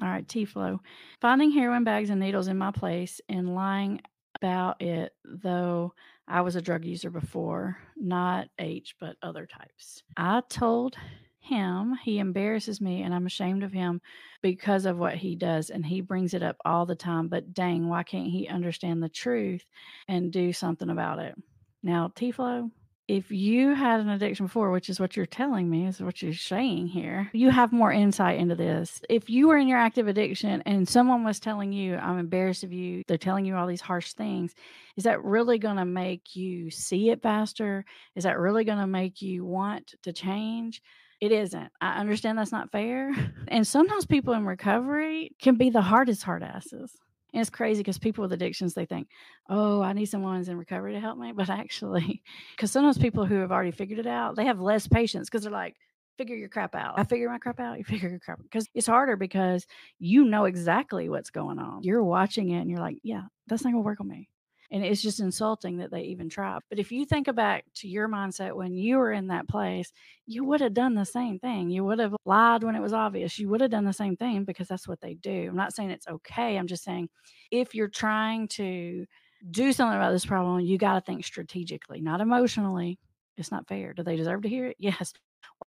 All 0.01 0.09
right, 0.09 0.27
T 0.27 0.45
Flow. 0.45 0.79
Finding 1.21 1.51
heroin 1.51 1.83
bags 1.83 2.09
and 2.09 2.19
needles 2.19 2.47
in 2.47 2.57
my 2.57 2.71
place 2.71 3.21
and 3.29 3.55
lying 3.55 4.01
about 4.35 4.81
it, 4.81 5.13
though 5.23 5.93
I 6.27 6.41
was 6.41 6.55
a 6.55 6.61
drug 6.61 6.85
user 6.85 7.09
before, 7.09 7.77
not 7.95 8.47
H, 8.59 8.95
but 8.99 9.15
other 9.21 9.45
types. 9.45 10.03
I 10.17 10.41
told 10.49 10.95
him. 11.43 11.95
He 12.03 12.19
embarrasses 12.19 12.81
me 12.81 13.03
and 13.03 13.13
I'm 13.13 13.25
ashamed 13.25 13.63
of 13.63 13.71
him 13.71 14.01
because 14.41 14.85
of 14.85 14.97
what 14.97 15.15
he 15.15 15.35
does. 15.35 15.69
And 15.69 15.85
he 15.85 16.01
brings 16.01 16.33
it 16.33 16.43
up 16.43 16.57
all 16.65 16.85
the 16.85 16.95
time. 16.95 17.27
But 17.27 17.53
dang, 17.53 17.87
why 17.87 18.03
can't 18.03 18.27
he 18.27 18.47
understand 18.47 19.03
the 19.03 19.09
truth 19.09 19.65
and 20.07 20.31
do 20.31 20.53
something 20.53 20.89
about 20.89 21.19
it? 21.19 21.35
Now, 21.83 22.11
T 22.15 22.31
Flow, 22.31 22.71
if 23.09 23.31
you 23.31 23.75
had 23.75 23.99
an 23.99 24.07
addiction 24.07 24.45
before, 24.45 24.71
which 24.71 24.89
is 24.89 24.97
what 24.97 25.17
you're 25.17 25.25
telling 25.25 25.69
me, 25.69 25.87
is 25.87 26.01
what 26.01 26.21
you're 26.21 26.33
saying 26.33 26.87
here, 26.87 27.29
you 27.33 27.49
have 27.49 27.73
more 27.73 27.91
insight 27.91 28.39
into 28.39 28.55
this. 28.55 29.01
If 29.09 29.29
you 29.29 29.49
were 29.49 29.57
in 29.57 29.67
your 29.67 29.77
active 29.77 30.07
addiction 30.07 30.63
and 30.65 30.87
someone 30.87 31.25
was 31.25 31.41
telling 31.41 31.73
you, 31.73 31.97
I'm 31.97 32.17
embarrassed 32.17 32.63
of 32.63 32.71
you, 32.71 33.03
they're 33.05 33.17
telling 33.17 33.43
you 33.43 33.57
all 33.57 33.67
these 33.67 33.81
harsh 33.81 34.13
things, 34.13 34.55
is 34.95 35.03
that 35.03 35.21
really 35.21 35.59
going 35.59 35.75
to 35.75 35.85
make 35.85 36.37
you 36.37 36.71
see 36.71 37.09
it 37.09 37.21
faster? 37.21 37.83
Is 38.15 38.23
that 38.23 38.39
really 38.39 38.63
going 38.63 38.79
to 38.79 38.87
make 38.87 39.21
you 39.21 39.43
want 39.43 39.95
to 40.03 40.13
change? 40.13 40.81
It 41.23 41.31
isn't. 41.31 41.71
I 41.79 42.01
understand 42.01 42.37
that's 42.37 42.51
not 42.51 42.69
fair. 42.69 43.13
And 43.47 43.65
sometimes 43.65 44.05
people 44.05 44.33
in 44.33 44.45
recovery 44.45 45.31
can 45.41 45.55
be 45.55 45.69
the 45.69 45.81
hardest 45.81 46.21
hard 46.21 46.43
asses. 46.43 46.91
And 47.31 47.39
it's 47.39 47.49
crazy 47.49 47.79
because 47.79 47.97
people 47.97 48.23
with 48.23 48.33
addictions, 48.33 48.73
they 48.73 48.85
think, 48.85 49.07
oh, 49.47 49.81
I 49.81 49.93
need 49.93 50.07
someone 50.07 50.35
who's 50.35 50.49
in 50.49 50.57
recovery 50.57 50.91
to 50.93 50.99
help 50.99 51.17
me. 51.17 51.31
But 51.31 51.49
actually, 51.49 52.21
because 52.51 52.71
sometimes 52.71 52.97
people 52.97 53.25
who 53.25 53.35
have 53.35 53.53
already 53.53 53.71
figured 53.71 53.99
it 53.99 54.07
out, 54.07 54.35
they 54.35 54.43
have 54.45 54.59
less 54.59 54.85
patience 54.85 55.29
because 55.29 55.43
they're 55.43 55.51
like, 55.51 55.77
figure 56.17 56.35
your 56.35 56.49
crap 56.49 56.75
out. 56.75 56.95
I 56.99 57.05
figure 57.05 57.29
my 57.29 57.37
crap 57.37 57.61
out. 57.61 57.77
You 57.77 57.83
figure 57.93 58.09
your 58.09 58.19
crap 58.19 58.39
out. 58.39 58.43
Because 58.43 58.67
it's 58.73 58.87
harder 58.87 59.15
because 59.15 59.65
you 59.99 60.25
know 60.25 60.43
exactly 60.43 61.07
what's 61.07 61.29
going 61.29 61.57
on. 61.57 61.83
You're 61.83 62.03
watching 62.03 62.49
it 62.49 62.59
and 62.59 62.69
you're 62.69 62.81
like, 62.81 62.97
yeah, 63.01 63.23
that's 63.47 63.63
not 63.63 63.71
going 63.71 63.81
to 63.81 63.85
work 63.85 64.01
on 64.01 64.09
me. 64.09 64.27
And 64.73 64.83
it's 64.83 65.03
just 65.03 65.19
insulting 65.19 65.77
that 65.77 65.91
they 65.91 66.01
even 66.01 66.29
try. 66.29 66.57
But 66.67 66.79
if 66.79 66.91
you 66.91 67.05
think 67.05 67.33
back 67.35 67.63
to 67.75 67.87
your 67.87 68.09
mindset 68.09 68.55
when 68.55 68.73
you 68.73 68.97
were 68.97 69.11
in 69.11 69.27
that 69.27 69.47
place, 69.47 69.93
you 70.25 70.43
would 70.45 70.61
have 70.61 70.73
done 70.73 70.95
the 70.95 71.05
same 71.05 71.37
thing. 71.37 71.69
You 71.69 71.85
would 71.85 71.99
have 71.99 72.15
lied 72.25 72.63
when 72.63 72.75
it 72.75 72.81
was 72.81 72.91
obvious. 72.91 73.37
You 73.37 73.49
would 73.49 73.61
have 73.61 73.69
done 73.69 73.85
the 73.85 73.93
same 73.93 74.17
thing 74.17 74.45
because 74.45 74.67
that's 74.67 74.87
what 74.87 74.99
they 74.99 75.13
do. 75.13 75.45
I'm 75.47 75.55
not 75.55 75.75
saying 75.75 75.91
it's 75.91 76.07
okay. 76.07 76.57
I'm 76.57 76.65
just 76.65 76.83
saying 76.83 77.09
if 77.51 77.75
you're 77.75 77.87
trying 77.87 78.47
to 78.49 79.05
do 79.51 79.73
something 79.73 79.95
about 79.95 80.11
this 80.11 80.25
problem, 80.25 80.61
you 80.61 80.79
got 80.79 80.95
to 80.95 81.01
think 81.01 81.23
strategically, 81.23 82.01
not 82.01 82.19
emotionally. 82.19 82.97
It's 83.37 83.51
not 83.51 83.67
fair. 83.67 83.93
Do 83.93 84.01
they 84.01 84.15
deserve 84.15 84.41
to 84.41 84.49
hear 84.49 84.67
it? 84.67 84.77
Yes. 84.79 85.13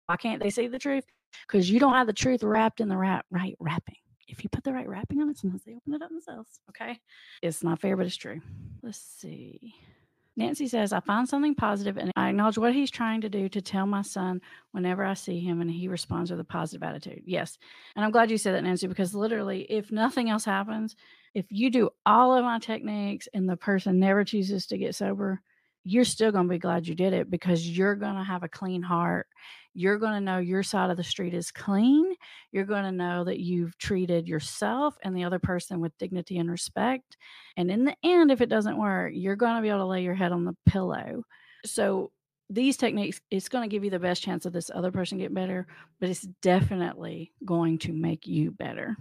Why 0.07 0.16
can't 0.16 0.42
they 0.42 0.51
see 0.51 0.66
the 0.66 0.81
truth? 0.81 1.05
Because 1.47 1.71
you 1.71 1.79
don't 1.79 1.95
have 1.95 2.09
the 2.09 2.12
truth 2.12 2.42
wrapped 2.42 2.81
in 2.81 2.88
the 2.88 2.97
wrap, 2.97 3.25
right 3.31 3.55
wrapping 3.61 3.97
if 4.28 4.42
you 4.42 4.50
put 4.50 4.64
the 4.64 4.72
right 4.72 4.88
wrapping 4.88 5.20
on 5.20 5.30
it, 5.30 5.38
sometimes 5.38 5.62
they 5.64 5.74
open 5.74 5.94
it 5.94 6.02
up 6.02 6.10
themselves. 6.10 6.60
Okay. 6.70 7.00
It's 7.42 7.62
not 7.62 7.80
fair, 7.80 7.96
but 7.96 8.06
it's 8.06 8.16
true. 8.16 8.40
Let's 8.82 8.98
see. 8.98 9.74
Nancy 10.38 10.66
says, 10.68 10.92
I 10.92 11.00
find 11.00 11.26
something 11.26 11.54
positive 11.54 11.96
and 11.96 12.12
I 12.14 12.28
acknowledge 12.28 12.58
what 12.58 12.74
he's 12.74 12.90
trying 12.90 13.22
to 13.22 13.28
do 13.30 13.48
to 13.48 13.62
tell 13.62 13.86
my 13.86 14.02
son 14.02 14.42
whenever 14.72 15.02
I 15.02 15.14
see 15.14 15.40
him 15.40 15.62
and 15.62 15.70
he 15.70 15.88
responds 15.88 16.30
with 16.30 16.40
a 16.40 16.44
positive 16.44 16.82
attitude. 16.82 17.22
Yes. 17.24 17.56
And 17.94 18.04
I'm 18.04 18.10
glad 18.10 18.30
you 18.30 18.36
said 18.36 18.54
that, 18.54 18.62
Nancy, 18.62 18.86
because 18.86 19.14
literally, 19.14 19.62
if 19.62 19.90
nothing 19.90 20.28
else 20.28 20.44
happens, 20.44 20.94
if 21.32 21.46
you 21.50 21.70
do 21.70 21.88
all 22.04 22.36
of 22.36 22.44
my 22.44 22.58
techniques 22.58 23.28
and 23.32 23.48
the 23.48 23.56
person 23.56 23.98
never 23.98 24.24
chooses 24.24 24.66
to 24.66 24.78
get 24.78 24.94
sober, 24.94 25.40
you're 25.88 26.05
still 26.05 26.33
going 26.33 26.46
to 26.46 26.51
be 26.51 26.59
glad 26.59 26.88
you 26.88 26.96
did 26.96 27.12
it 27.12 27.31
because 27.31 27.68
you're 27.68 27.94
going 27.94 28.16
to 28.16 28.25
have 28.25 28.42
a 28.42 28.49
clean 28.49 28.83
heart. 28.83 29.29
You're 29.72 29.99
going 29.99 30.14
to 30.14 30.20
know 30.20 30.38
your 30.38 30.64
side 30.64 30.90
of 30.90 30.96
the 30.96 31.05
street 31.05 31.33
is 31.33 31.53
clean. 31.53 32.12
You're 32.51 32.64
going 32.64 32.83
to 32.83 32.90
know 32.90 33.22
that 33.22 33.38
you've 33.38 33.79
treated 33.79 34.27
yourself 34.27 34.96
and 35.05 35.16
the 35.16 35.22
other 35.22 35.38
person 35.38 35.79
with 35.79 35.96
dignity 35.99 36.38
and 36.38 36.51
respect. 36.51 37.16
And 37.57 37.70
in 37.70 37.85
the 37.85 37.94
end, 38.03 38.33
if 38.33 38.40
it 38.40 38.49
doesn't 38.49 38.77
work, 38.77 39.12
you're 39.14 39.37
going 39.37 39.55
to 39.55 39.62
be 39.62 39.68
able 39.68 39.81
to 39.81 39.85
lay 39.87 40.03
your 40.03 40.14
head 40.14 40.33
on 40.33 40.44
the 40.44 40.57
pillow. 40.66 41.22
So, 41.64 42.11
these 42.49 42.77
techniques, 42.77 43.20
it's 43.29 43.49
going 43.49 43.68
to 43.68 43.72
give 43.72 43.83
you 43.83 43.90
the 43.90 43.99
best 43.99 44.22
chance 44.22 44.46
of 44.46 44.53
this 44.53 44.70
other 44.72 44.92
person 44.92 45.18
get 45.18 45.35
better, 45.35 45.66
but 45.99 46.09
it's 46.09 46.22
definitely 46.42 47.33
going 47.44 47.77
to 47.79 47.92
make 47.92 48.25
you 48.25 48.53
better. 48.53 48.96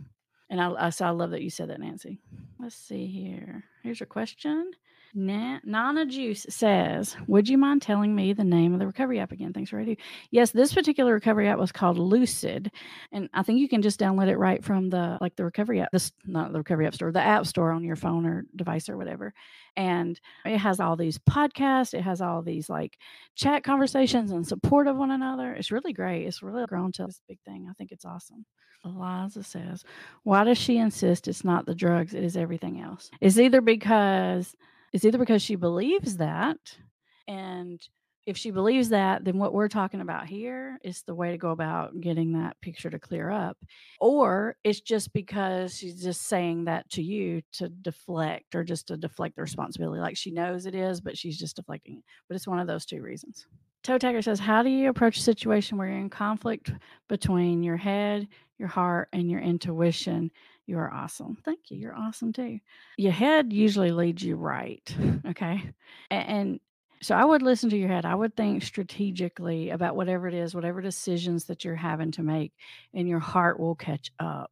And 0.49 0.59
I, 0.59 0.71
I, 0.87 0.89
so 0.89 1.05
I 1.05 1.11
love 1.11 1.29
that 1.31 1.43
you 1.43 1.51
said 1.51 1.69
that, 1.69 1.79
Nancy. 1.79 2.19
Let's 2.59 2.75
see 2.75 3.05
here. 3.05 3.63
Here's 3.83 3.99
your 3.99 4.07
question. 4.07 4.71
Na- 5.15 5.59
Nana 5.63 6.05
Juice 6.05 6.45
says, 6.49 7.15
Would 7.27 7.47
you 7.47 7.57
mind 7.57 7.81
telling 7.81 8.13
me 8.13 8.33
the 8.33 8.43
name 8.43 8.73
of 8.73 8.79
the 8.79 8.85
recovery 8.87 9.19
app 9.19 9.31
again? 9.31 9.53
Thanks, 9.53 9.69
for 9.69 9.77
Radio. 9.77 9.95
Yes, 10.29 10.51
this 10.51 10.73
particular 10.73 11.13
recovery 11.13 11.47
app 11.47 11.57
was 11.57 11.71
called 11.71 11.97
Loosid. 11.97 12.69
And 13.13 13.29
I 13.33 13.41
think 13.41 13.59
you 13.59 13.69
can 13.69 13.81
just 13.81 13.99
download 13.99 14.27
it 14.27 14.37
right 14.37 14.63
from 14.63 14.89
the 14.89 15.17
like 15.21 15.35
the 15.37 15.45
recovery 15.45 15.79
app, 15.81 15.91
this 15.91 16.11
not 16.25 16.51
the 16.51 16.59
recovery 16.59 16.85
app 16.85 16.95
store, 16.95 17.11
the 17.11 17.21
app 17.21 17.45
store 17.47 17.71
on 17.71 17.83
your 17.83 17.95
phone 17.95 18.25
or 18.25 18.45
device 18.55 18.89
or 18.89 18.97
whatever. 18.97 19.33
And 19.77 20.19
it 20.45 20.57
has 20.57 20.79
all 20.79 20.97
these 20.97 21.17
podcasts, 21.17 21.93
it 21.93 22.01
has 22.01 22.21
all 22.21 22.41
these 22.41 22.69
like 22.69 22.97
chat 23.35 23.63
conversations 23.63 24.31
and 24.31 24.45
support 24.45 24.87
of 24.87 24.97
one 24.97 25.11
another. 25.11 25.53
It's 25.53 25.71
really 25.71 25.93
great. 25.93 26.27
It's 26.27 26.43
really 26.43 26.65
grown 26.65 26.91
to 26.93 27.05
this 27.05 27.21
big 27.27 27.39
thing. 27.45 27.67
I 27.69 27.73
think 27.73 27.91
it's 27.91 28.05
awesome. 28.05 28.45
Eliza 28.83 29.43
says, 29.43 29.83
Why 30.23 30.43
does 30.43 30.57
she 30.57 30.77
insist 30.77 31.27
it's 31.27 31.43
not 31.43 31.65
the 31.65 31.75
drugs, 31.75 32.13
it 32.13 32.23
is 32.23 32.37
everything 32.37 32.81
else? 32.81 33.09
It's 33.21 33.39
either 33.39 33.61
because 33.61 34.55
it's 34.93 35.05
either 35.05 35.17
because 35.17 35.41
she 35.41 35.55
believes 35.55 36.17
that, 36.17 36.57
and 37.27 37.81
if 38.25 38.37
she 38.37 38.49
believes 38.49 38.89
that, 38.89 39.23
then 39.23 39.37
what 39.37 39.53
we're 39.53 39.67
talking 39.67 40.01
about 40.01 40.25
here 40.25 40.79
is 40.83 41.03
the 41.03 41.13
way 41.13 41.31
to 41.31 41.37
go 41.37 41.51
about 41.51 41.99
getting 42.01 42.33
that 42.33 42.59
picture 42.59 42.89
to 42.89 42.97
clear 42.97 43.29
up. 43.29 43.55
Or 43.99 44.55
it's 44.63 44.81
just 44.81 45.13
because 45.13 45.77
she's 45.77 46.01
just 46.01 46.23
saying 46.23 46.65
that 46.65 46.89
to 46.91 47.03
you 47.03 47.43
to 47.53 47.69
deflect 47.69 48.55
or 48.55 48.63
just 48.63 48.87
to 48.87 48.97
deflect 48.97 49.35
the 49.35 49.43
responsibility. 49.43 50.01
Like 50.01 50.17
she 50.17 50.31
knows 50.31 50.65
it 50.65 50.73
is, 50.73 51.01
but 51.01 51.17
she's 51.17 51.37
just 51.37 51.57
deflecting 51.57 51.97
it. 51.97 52.03
But 52.27 52.35
it's 52.35 52.47
one 52.47 52.59
of 52.59 52.67
those 52.67 52.85
two 52.85 53.01
reasons. 53.01 53.45
Toe 53.85 53.99
Tagger 53.99 54.23
says, 54.23 54.39
How 54.39 54.63
do 54.63 54.69
you 54.69 54.89
approach 54.89 55.19
a 55.19 55.21
situation 55.21 55.77
where 55.77 55.87
you're 55.87 55.99
in 55.99 56.09
conflict 56.09 56.71
between 57.07 57.61
your 57.61 57.77
head, 57.77 58.27
your 58.57 58.67
heart, 58.67 59.09
and 59.13 59.29
your 59.29 59.41
intuition? 59.41 60.31
You 60.65 60.79
are 60.79 60.91
awesome. 60.91 61.37
Thank 61.45 61.69
you. 61.69 61.77
You're 61.77 61.95
awesome 61.95 62.33
too. 62.33 62.59
Your 62.97 63.11
head 63.11 63.53
usually 63.53 63.91
leads 63.91 64.23
you 64.23 64.37
right. 64.37 64.95
Okay. 65.29 65.61
And, 66.09 66.29
and 66.29 66.59
so 67.01 67.13
I 67.13 67.25
would 67.25 67.43
listen 67.43 67.69
to 67.69 67.77
your 67.77 67.89
head. 67.89 68.05
I 68.05 68.15
would 68.15 68.35
think 68.35 68.63
strategically 68.63 69.69
about 69.69 69.95
whatever 69.95 70.27
it 70.27 70.33
is, 70.33 70.55
whatever 70.55 70.81
decisions 70.81 71.45
that 71.45 71.63
you're 71.63 71.75
having 71.75 72.11
to 72.13 72.23
make, 72.23 72.53
and 72.93 73.07
your 73.07 73.19
heart 73.19 73.59
will 73.59 73.75
catch 73.75 74.11
up. 74.19 74.51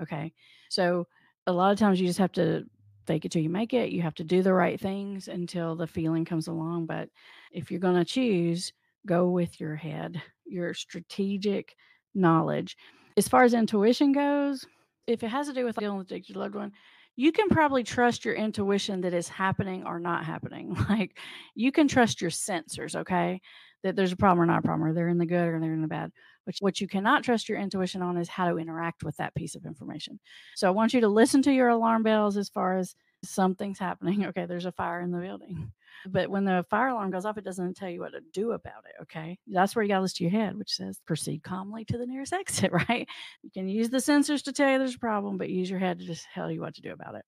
Okay. 0.00 0.32
So 0.70 1.06
a 1.46 1.52
lot 1.52 1.72
of 1.72 1.78
times 1.78 2.00
you 2.00 2.06
just 2.06 2.18
have 2.18 2.32
to 2.32 2.64
fake 3.06 3.24
it 3.24 3.32
till 3.32 3.42
you 3.42 3.50
make 3.50 3.74
it. 3.74 3.90
You 3.90 4.02
have 4.02 4.14
to 4.16 4.24
do 4.24 4.42
the 4.42 4.52
right 4.52 4.80
things 4.80 5.28
until 5.28 5.76
the 5.76 5.86
feeling 5.86 6.24
comes 6.24 6.48
along. 6.48 6.86
But 6.86 7.08
if 7.52 7.70
you're 7.70 7.80
going 7.80 7.96
to 7.96 8.04
choose, 8.04 8.72
go 9.06 9.28
with 9.28 9.60
your 9.60 9.76
head, 9.76 10.20
your 10.44 10.74
strategic 10.74 11.74
knowledge. 12.14 12.76
As 13.16 13.28
far 13.28 13.44
as 13.44 13.54
intuition 13.54 14.12
goes, 14.12 14.64
if 15.06 15.22
it 15.22 15.28
has 15.28 15.48
to 15.48 15.52
do 15.52 15.64
with 15.64 15.76
dealing 15.76 15.98
with 15.98 16.10
addicted 16.10 16.36
loved 16.36 16.54
one, 16.54 16.72
you 17.16 17.32
can 17.32 17.48
probably 17.48 17.82
trust 17.82 18.24
your 18.24 18.34
intuition 18.34 19.02
that 19.02 19.12
is 19.12 19.28
happening 19.28 19.84
or 19.84 19.98
not 19.98 20.24
happening. 20.24 20.76
Like 20.88 21.18
you 21.54 21.72
can 21.72 21.88
trust 21.88 22.20
your 22.20 22.30
sensors, 22.30 22.94
okay? 22.94 23.40
That 23.82 23.96
there's 23.96 24.12
a 24.12 24.16
problem 24.16 24.40
or 24.42 24.46
not 24.46 24.60
a 24.60 24.62
problem, 24.62 24.88
or 24.88 24.94
they're 24.94 25.08
in 25.08 25.18
the 25.18 25.26
good 25.26 25.48
or 25.48 25.60
they're 25.60 25.74
in 25.74 25.82
the 25.82 25.88
bad. 25.88 26.12
Which 26.44 26.58
what 26.60 26.80
you 26.80 26.88
cannot 26.88 27.22
trust 27.22 27.48
your 27.48 27.58
intuition 27.58 28.02
on 28.02 28.16
is 28.16 28.28
how 28.28 28.50
to 28.50 28.58
interact 28.58 29.04
with 29.04 29.16
that 29.16 29.34
piece 29.34 29.54
of 29.54 29.64
information. 29.64 30.18
So 30.56 30.66
I 30.66 30.70
want 30.70 30.92
you 30.92 31.00
to 31.00 31.08
listen 31.08 31.42
to 31.42 31.52
your 31.52 31.68
alarm 31.68 32.02
bells 32.02 32.36
as 32.36 32.48
far 32.48 32.76
as 32.76 32.94
something's 33.24 33.78
happening. 33.78 34.24
Okay, 34.32 34.46
there's 34.46 34.66
a 34.66 34.72
fire 34.72 35.00
in 35.00 35.10
the 35.10 35.18
building. 35.18 35.72
But 36.06 36.30
when 36.30 36.44
the 36.44 36.64
fire 36.70 36.88
alarm 36.88 37.10
goes 37.10 37.24
off, 37.24 37.38
it 37.38 37.44
doesn't 37.44 37.76
tell 37.76 37.88
you 37.88 38.00
what 38.00 38.12
to 38.12 38.20
do 38.32 38.52
about 38.52 38.84
it. 38.88 39.02
Okay. 39.02 39.38
That's 39.46 39.76
where 39.76 39.82
you 39.82 39.88
got 39.88 39.96
to 39.96 40.02
listen 40.02 40.16
to 40.18 40.24
your 40.24 40.30
head, 40.30 40.56
which 40.56 40.72
says 40.74 41.00
proceed 41.06 41.42
calmly 41.42 41.84
to 41.86 41.98
the 41.98 42.06
nearest 42.06 42.32
exit, 42.32 42.72
right? 42.72 43.06
You 43.42 43.50
can 43.50 43.68
use 43.68 43.90
the 43.90 43.98
sensors 43.98 44.42
to 44.44 44.52
tell 44.52 44.70
you 44.70 44.78
there's 44.78 44.94
a 44.94 44.98
problem, 44.98 45.38
but 45.38 45.50
use 45.50 45.70
your 45.70 45.78
head 45.78 45.98
to 45.98 46.06
just 46.06 46.26
tell 46.34 46.50
you 46.50 46.60
what 46.60 46.74
to 46.74 46.82
do 46.82 46.92
about 46.92 47.14
it. 47.14 47.24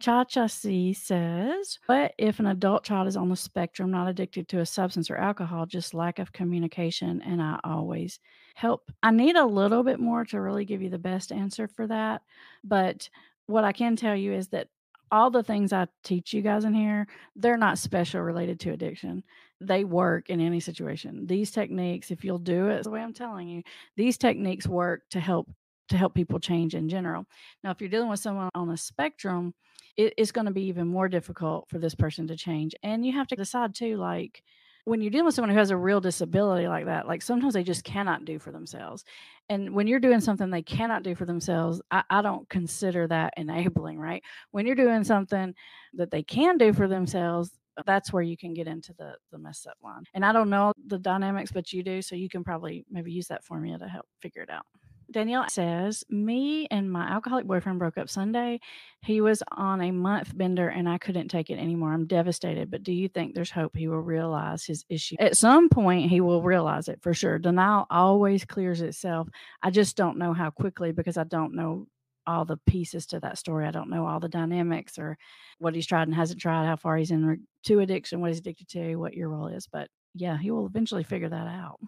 Cha 0.00 0.24
Cha 0.24 0.48
C 0.48 0.92
says, 0.92 1.78
but 1.86 2.12
if 2.18 2.40
an 2.40 2.46
adult 2.46 2.82
child 2.82 3.06
is 3.06 3.16
on 3.16 3.28
the 3.28 3.36
spectrum, 3.36 3.92
not 3.92 4.08
addicted 4.08 4.48
to 4.48 4.58
a 4.58 4.66
substance 4.66 5.10
or 5.10 5.16
alcohol, 5.16 5.64
just 5.64 5.94
lack 5.94 6.18
of 6.18 6.32
communication? 6.32 7.22
And 7.22 7.40
I 7.40 7.60
always 7.62 8.18
help. 8.54 8.90
I 9.02 9.10
need 9.10 9.36
a 9.36 9.46
little 9.46 9.82
bit 9.82 10.00
more 10.00 10.24
to 10.26 10.40
really 10.40 10.64
give 10.64 10.82
you 10.82 10.90
the 10.90 10.98
best 10.98 11.32
answer 11.32 11.68
for 11.68 11.86
that. 11.86 12.22
But 12.64 13.08
what 13.46 13.64
I 13.64 13.72
can 13.72 13.96
tell 13.96 14.16
you 14.16 14.32
is 14.32 14.48
that 14.48 14.68
all 15.10 15.30
the 15.30 15.42
things 15.42 15.72
I 15.72 15.88
teach 16.04 16.32
you 16.32 16.40
guys 16.40 16.64
in 16.64 16.72
here, 16.74 17.06
they're 17.36 17.58
not 17.58 17.78
special 17.78 18.22
related 18.22 18.58
to 18.60 18.70
addiction. 18.72 19.22
they 19.60 19.84
work 19.84 20.28
in 20.28 20.40
any 20.40 20.60
situation. 20.60 21.26
These 21.26 21.50
techniques, 21.50 22.10
if 22.10 22.24
you'll 22.24 22.38
do 22.38 22.68
it 22.68 22.82
the 22.82 22.90
way 22.90 23.00
I'm 23.00 23.12
telling 23.12 23.48
you, 23.48 23.62
these 23.96 24.18
techniques 24.18 24.66
work 24.66 25.02
to 25.10 25.20
help 25.20 25.48
to 25.88 25.96
help 25.96 26.14
people 26.14 26.38
change 26.38 26.74
in 26.74 26.88
general. 26.88 27.26
Now, 27.62 27.70
if 27.70 27.80
you're 27.80 27.90
dealing 27.90 28.08
with 28.08 28.20
someone 28.20 28.48
on 28.54 28.70
a 28.70 28.76
spectrum, 28.76 29.52
it, 29.96 30.14
it's 30.16 30.32
going 30.32 30.46
to 30.46 30.52
be 30.52 30.64
even 30.64 30.86
more 30.88 31.08
difficult 31.08 31.68
for 31.68 31.78
this 31.78 31.94
person 31.94 32.26
to 32.28 32.36
change. 32.36 32.74
And 32.82 33.04
you 33.04 33.12
have 33.12 33.26
to 33.28 33.36
decide 33.36 33.74
too, 33.74 33.96
like 33.98 34.42
when 34.84 35.00
you're 35.00 35.10
dealing 35.10 35.26
with 35.26 35.34
someone 35.34 35.50
who 35.50 35.58
has 35.58 35.70
a 35.70 35.76
real 35.76 36.00
disability 36.00 36.66
like 36.66 36.86
that, 36.86 37.06
like 37.06 37.22
sometimes 37.22 37.54
they 37.54 37.62
just 37.62 37.84
cannot 37.84 38.24
do 38.24 38.38
for 38.38 38.50
themselves. 38.50 39.04
And 39.48 39.74
when 39.74 39.86
you're 39.86 40.00
doing 40.00 40.20
something 40.20 40.50
they 40.50 40.62
cannot 40.62 41.02
do 41.02 41.14
for 41.14 41.24
themselves, 41.24 41.80
I, 41.90 42.02
I, 42.10 42.22
don't 42.22 42.48
consider 42.48 43.06
that 43.08 43.34
enabling, 43.36 43.98
right? 43.98 44.22
When 44.50 44.66
you're 44.66 44.74
doing 44.74 45.04
something 45.04 45.54
that 45.94 46.10
they 46.10 46.22
can 46.22 46.58
do 46.58 46.72
for 46.72 46.88
themselves, 46.88 47.50
that's 47.86 48.12
where 48.12 48.22
you 48.22 48.36
can 48.36 48.54
get 48.54 48.66
into 48.66 48.92
the 48.98 49.14
the 49.30 49.38
mess 49.38 49.66
up 49.68 49.76
line. 49.82 50.04
And 50.14 50.24
I 50.24 50.32
don't 50.32 50.50
know 50.50 50.72
the 50.88 50.98
dynamics, 50.98 51.52
but 51.52 51.72
you 51.72 51.82
do, 51.82 52.02
so 52.02 52.14
you 52.14 52.28
can 52.28 52.44
probably 52.44 52.84
maybe 52.90 53.12
use 53.12 53.28
that 53.28 53.44
formula 53.44 53.78
to 53.78 53.88
help 53.88 54.06
figure 54.20 54.42
it 54.42 54.50
out. 54.50 54.66
Danielle 55.12 55.48
says, 55.48 56.04
Me 56.08 56.66
and 56.70 56.90
my 56.90 57.08
alcoholic 57.08 57.46
boyfriend 57.46 57.78
broke 57.78 57.98
up 57.98 58.08
Sunday. 58.08 58.60
He 59.02 59.20
was 59.20 59.42
on 59.52 59.80
a 59.80 59.90
month 59.90 60.36
bender 60.36 60.68
and 60.68 60.88
I 60.88 60.98
couldn't 60.98 61.28
take 61.28 61.50
it 61.50 61.58
anymore. 61.58 61.92
I'm 61.92 62.06
devastated. 62.06 62.70
But 62.70 62.82
do 62.82 62.92
you 62.92 63.08
think 63.08 63.34
there's 63.34 63.50
hope 63.50 63.76
he 63.76 63.88
will 63.88 64.00
realize 64.00 64.64
his 64.64 64.84
issue? 64.88 65.16
At 65.18 65.36
some 65.36 65.68
point, 65.68 66.10
he 66.10 66.20
will 66.20 66.42
realize 66.42 66.88
it 66.88 67.00
for 67.02 67.14
sure. 67.14 67.38
Denial 67.38 67.86
always 67.90 68.44
clears 68.44 68.80
itself. 68.80 69.28
I 69.62 69.70
just 69.70 69.96
don't 69.96 70.18
know 70.18 70.32
how 70.32 70.50
quickly 70.50 70.92
because 70.92 71.16
I 71.16 71.24
don't 71.24 71.54
know 71.54 71.86
all 72.26 72.44
the 72.44 72.58
pieces 72.66 73.06
to 73.06 73.20
that 73.20 73.38
story. 73.38 73.66
I 73.66 73.72
don't 73.72 73.90
know 73.90 74.06
all 74.06 74.20
the 74.20 74.28
dynamics 74.28 74.98
or 74.98 75.18
what 75.58 75.74
he's 75.74 75.86
tried 75.86 76.08
and 76.08 76.14
hasn't 76.14 76.40
tried, 76.40 76.66
how 76.66 76.76
far 76.76 76.96
he's 76.96 77.10
in 77.10 77.46
to 77.64 77.80
addiction, 77.80 78.20
what 78.20 78.30
he's 78.30 78.38
addicted 78.38 78.68
to, 78.68 78.96
what 78.96 79.14
your 79.14 79.28
role 79.28 79.48
is. 79.48 79.66
But 79.66 79.88
yeah, 80.14 80.38
he 80.38 80.50
will 80.50 80.66
eventually 80.66 81.04
figure 81.04 81.28
that 81.28 81.46
out. 81.48 81.80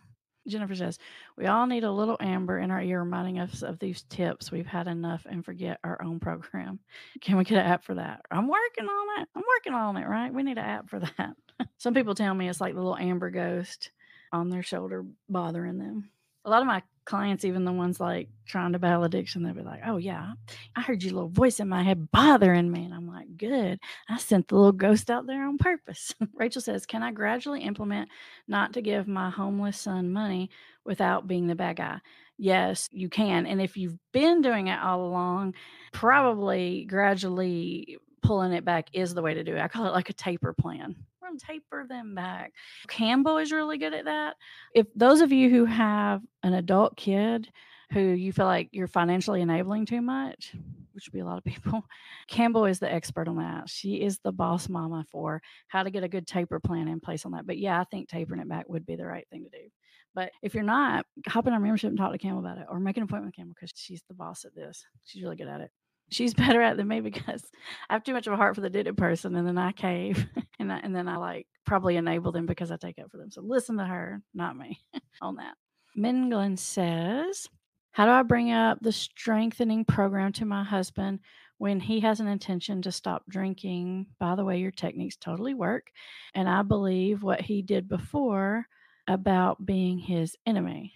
Jennifer 0.46 0.74
says, 0.74 0.98
We 1.36 1.46
all 1.46 1.66
need 1.66 1.84
a 1.84 1.90
little 1.90 2.16
Amber 2.20 2.58
in 2.58 2.70
our 2.70 2.82
ear 2.82 3.00
reminding 3.00 3.38
us 3.38 3.62
of 3.62 3.78
these 3.78 4.02
tips. 4.02 4.52
We've 4.52 4.66
had 4.66 4.86
enough 4.88 5.26
and 5.28 5.44
forget 5.44 5.78
our 5.84 6.02
own 6.02 6.20
program. 6.20 6.78
Can 7.20 7.36
we 7.36 7.44
get 7.44 7.58
an 7.58 7.66
app 7.66 7.84
for 7.84 7.94
that? 7.94 8.20
I'm 8.30 8.48
working 8.48 8.84
on 8.86 9.22
it. 9.22 9.28
I'm 9.34 9.42
working 9.56 9.74
on 9.74 9.96
it, 9.96 10.06
right? 10.06 10.32
We 10.32 10.42
need 10.42 10.58
an 10.58 10.64
app 10.64 10.90
for 10.90 11.00
that. 11.18 11.36
Some 11.78 11.94
people 11.94 12.14
tell 12.14 12.34
me 12.34 12.48
it's 12.48 12.60
like 12.60 12.74
the 12.74 12.80
little 12.80 12.96
Amber 12.96 13.30
ghost 13.30 13.90
on 14.32 14.50
their 14.50 14.62
shoulder 14.62 15.04
bothering 15.28 15.78
them. 15.78 16.10
A 16.44 16.50
lot 16.50 16.60
of 16.60 16.66
my 16.66 16.82
clients, 17.04 17.44
even 17.44 17.64
the 17.64 17.72
ones 17.72 18.00
like 18.00 18.28
trying 18.46 18.72
to 18.72 18.78
battle 18.78 19.04
addiction, 19.04 19.42
they'll 19.42 19.54
be 19.54 19.62
like, 19.62 19.80
Oh, 19.86 19.96
yeah, 19.96 20.32
I 20.76 20.80
heard 20.82 21.02
your 21.02 21.14
little 21.14 21.28
voice 21.28 21.60
in 21.60 21.68
my 21.68 21.82
head 21.82 22.10
bothering 22.10 22.70
me. 22.70 22.84
And 22.84 22.94
I'm 22.94 23.06
like, 23.08 23.36
Good. 23.36 23.78
I 24.08 24.18
sent 24.18 24.48
the 24.48 24.56
little 24.56 24.72
ghost 24.72 25.10
out 25.10 25.26
there 25.26 25.46
on 25.46 25.58
purpose. 25.58 26.14
Rachel 26.34 26.62
says, 26.62 26.86
Can 26.86 27.02
I 27.02 27.12
gradually 27.12 27.62
implement 27.62 28.08
not 28.48 28.72
to 28.74 28.82
give 28.82 29.08
my 29.08 29.30
homeless 29.30 29.78
son 29.80 30.12
money 30.12 30.50
without 30.84 31.26
being 31.26 31.46
the 31.46 31.54
bad 31.54 31.76
guy? 31.76 32.00
Yes, 32.36 32.88
you 32.90 33.08
can. 33.08 33.46
And 33.46 33.62
if 33.62 33.76
you've 33.76 33.98
been 34.12 34.40
doing 34.42 34.66
it 34.66 34.80
all 34.80 35.06
along, 35.06 35.54
probably 35.92 36.84
gradually 36.84 37.98
pulling 38.24 38.52
it 38.52 38.64
back 38.64 38.88
is 38.92 39.14
the 39.14 39.22
way 39.22 39.34
to 39.34 39.44
do 39.44 39.54
it. 39.54 39.60
I 39.60 39.68
call 39.68 39.86
it 39.86 39.92
like 39.92 40.10
a 40.10 40.14
taper 40.14 40.52
plan. 40.52 40.96
We're 41.20 41.28
going 41.28 41.38
to 41.38 41.46
taper 41.46 41.86
them 41.86 42.14
back. 42.14 42.52
Campbell 42.88 43.38
is 43.38 43.52
really 43.52 43.78
good 43.78 43.94
at 43.94 44.06
that. 44.06 44.36
If 44.74 44.86
those 44.96 45.20
of 45.20 45.30
you 45.30 45.50
who 45.50 45.66
have 45.66 46.22
an 46.42 46.54
adult 46.54 46.96
kid 46.96 47.48
who 47.92 48.00
you 48.00 48.32
feel 48.32 48.46
like 48.46 48.70
you're 48.72 48.88
financially 48.88 49.42
enabling 49.42 49.86
too 49.86 50.00
much, 50.00 50.54
which 50.92 51.06
would 51.06 51.12
be 51.12 51.20
a 51.20 51.24
lot 51.24 51.38
of 51.38 51.44
people, 51.44 51.84
Campbell 52.28 52.64
is 52.64 52.78
the 52.78 52.92
expert 52.92 53.28
on 53.28 53.36
that. 53.36 53.68
She 53.68 54.00
is 54.00 54.18
the 54.18 54.32
boss 54.32 54.68
mama 54.68 55.04
for 55.12 55.42
how 55.68 55.82
to 55.82 55.90
get 55.90 56.02
a 56.02 56.08
good 56.08 56.26
taper 56.26 56.58
plan 56.58 56.88
in 56.88 57.00
place 57.00 57.26
on 57.26 57.32
that. 57.32 57.46
But 57.46 57.58
yeah, 57.58 57.80
I 57.80 57.84
think 57.84 58.08
tapering 58.08 58.40
it 58.40 58.48
back 58.48 58.68
would 58.68 58.86
be 58.86 58.96
the 58.96 59.06
right 59.06 59.26
thing 59.30 59.44
to 59.44 59.50
do. 59.50 59.68
But 60.14 60.30
if 60.42 60.54
you're 60.54 60.62
not, 60.62 61.04
hop 61.26 61.46
in 61.46 61.52
our 61.52 61.60
membership 61.60 61.90
and 61.90 61.98
talk 61.98 62.12
to 62.12 62.18
Campbell 62.18 62.38
about 62.38 62.58
it 62.58 62.66
or 62.70 62.80
make 62.80 62.96
an 62.96 63.02
appointment 63.02 63.26
with 63.26 63.36
Campbell 63.36 63.54
because 63.54 63.72
she's 63.74 64.02
the 64.08 64.14
boss 64.14 64.44
at 64.44 64.54
this. 64.54 64.84
She's 65.04 65.22
really 65.22 65.36
good 65.36 65.48
at 65.48 65.60
it 65.60 65.70
she's 66.10 66.34
better 66.34 66.62
at 66.62 66.76
than 66.76 66.88
me 66.88 67.00
because 67.00 67.50
I 67.88 67.94
have 67.94 68.04
too 68.04 68.12
much 68.12 68.26
of 68.26 68.32
a 68.32 68.36
heart 68.36 68.54
for 68.54 68.60
the 68.60 68.70
did 68.70 68.86
it 68.86 68.96
person, 68.96 69.34
and 69.36 69.46
then 69.46 69.58
I 69.58 69.72
cave, 69.72 70.26
and 70.58 70.72
I, 70.72 70.78
and 70.78 70.94
then 70.94 71.08
I 71.08 71.16
like 71.16 71.46
probably 71.64 71.96
enable 71.96 72.32
them 72.32 72.46
because 72.46 72.70
I 72.70 72.76
take 72.76 72.98
up 72.98 73.10
for 73.10 73.16
them. 73.16 73.30
So 73.30 73.42
listen 73.42 73.76
to 73.78 73.84
her, 73.84 74.22
not 74.34 74.56
me, 74.56 74.80
on 75.22 75.36
that. 75.36 75.54
Minglin 75.96 76.58
says, 76.58 77.48
"How 77.92 78.06
do 78.06 78.10
I 78.10 78.22
bring 78.22 78.50
up 78.52 78.78
the 78.80 78.92
strengthening 78.92 79.84
program 79.84 80.32
to 80.34 80.44
my 80.44 80.64
husband 80.64 81.20
when 81.58 81.80
he 81.80 82.00
has 82.00 82.20
an 82.20 82.26
intention 82.26 82.82
to 82.82 82.92
stop 82.92 83.22
drinking? 83.28 84.06
By 84.18 84.34
the 84.34 84.44
way, 84.44 84.58
your 84.58 84.72
techniques 84.72 85.16
totally 85.16 85.54
work, 85.54 85.90
and 86.34 86.48
I 86.48 86.62
believe 86.62 87.22
what 87.22 87.40
he 87.40 87.62
did 87.62 87.88
before 87.88 88.66
about 89.06 89.64
being 89.64 89.98
his 89.98 90.36
enemy." 90.46 90.92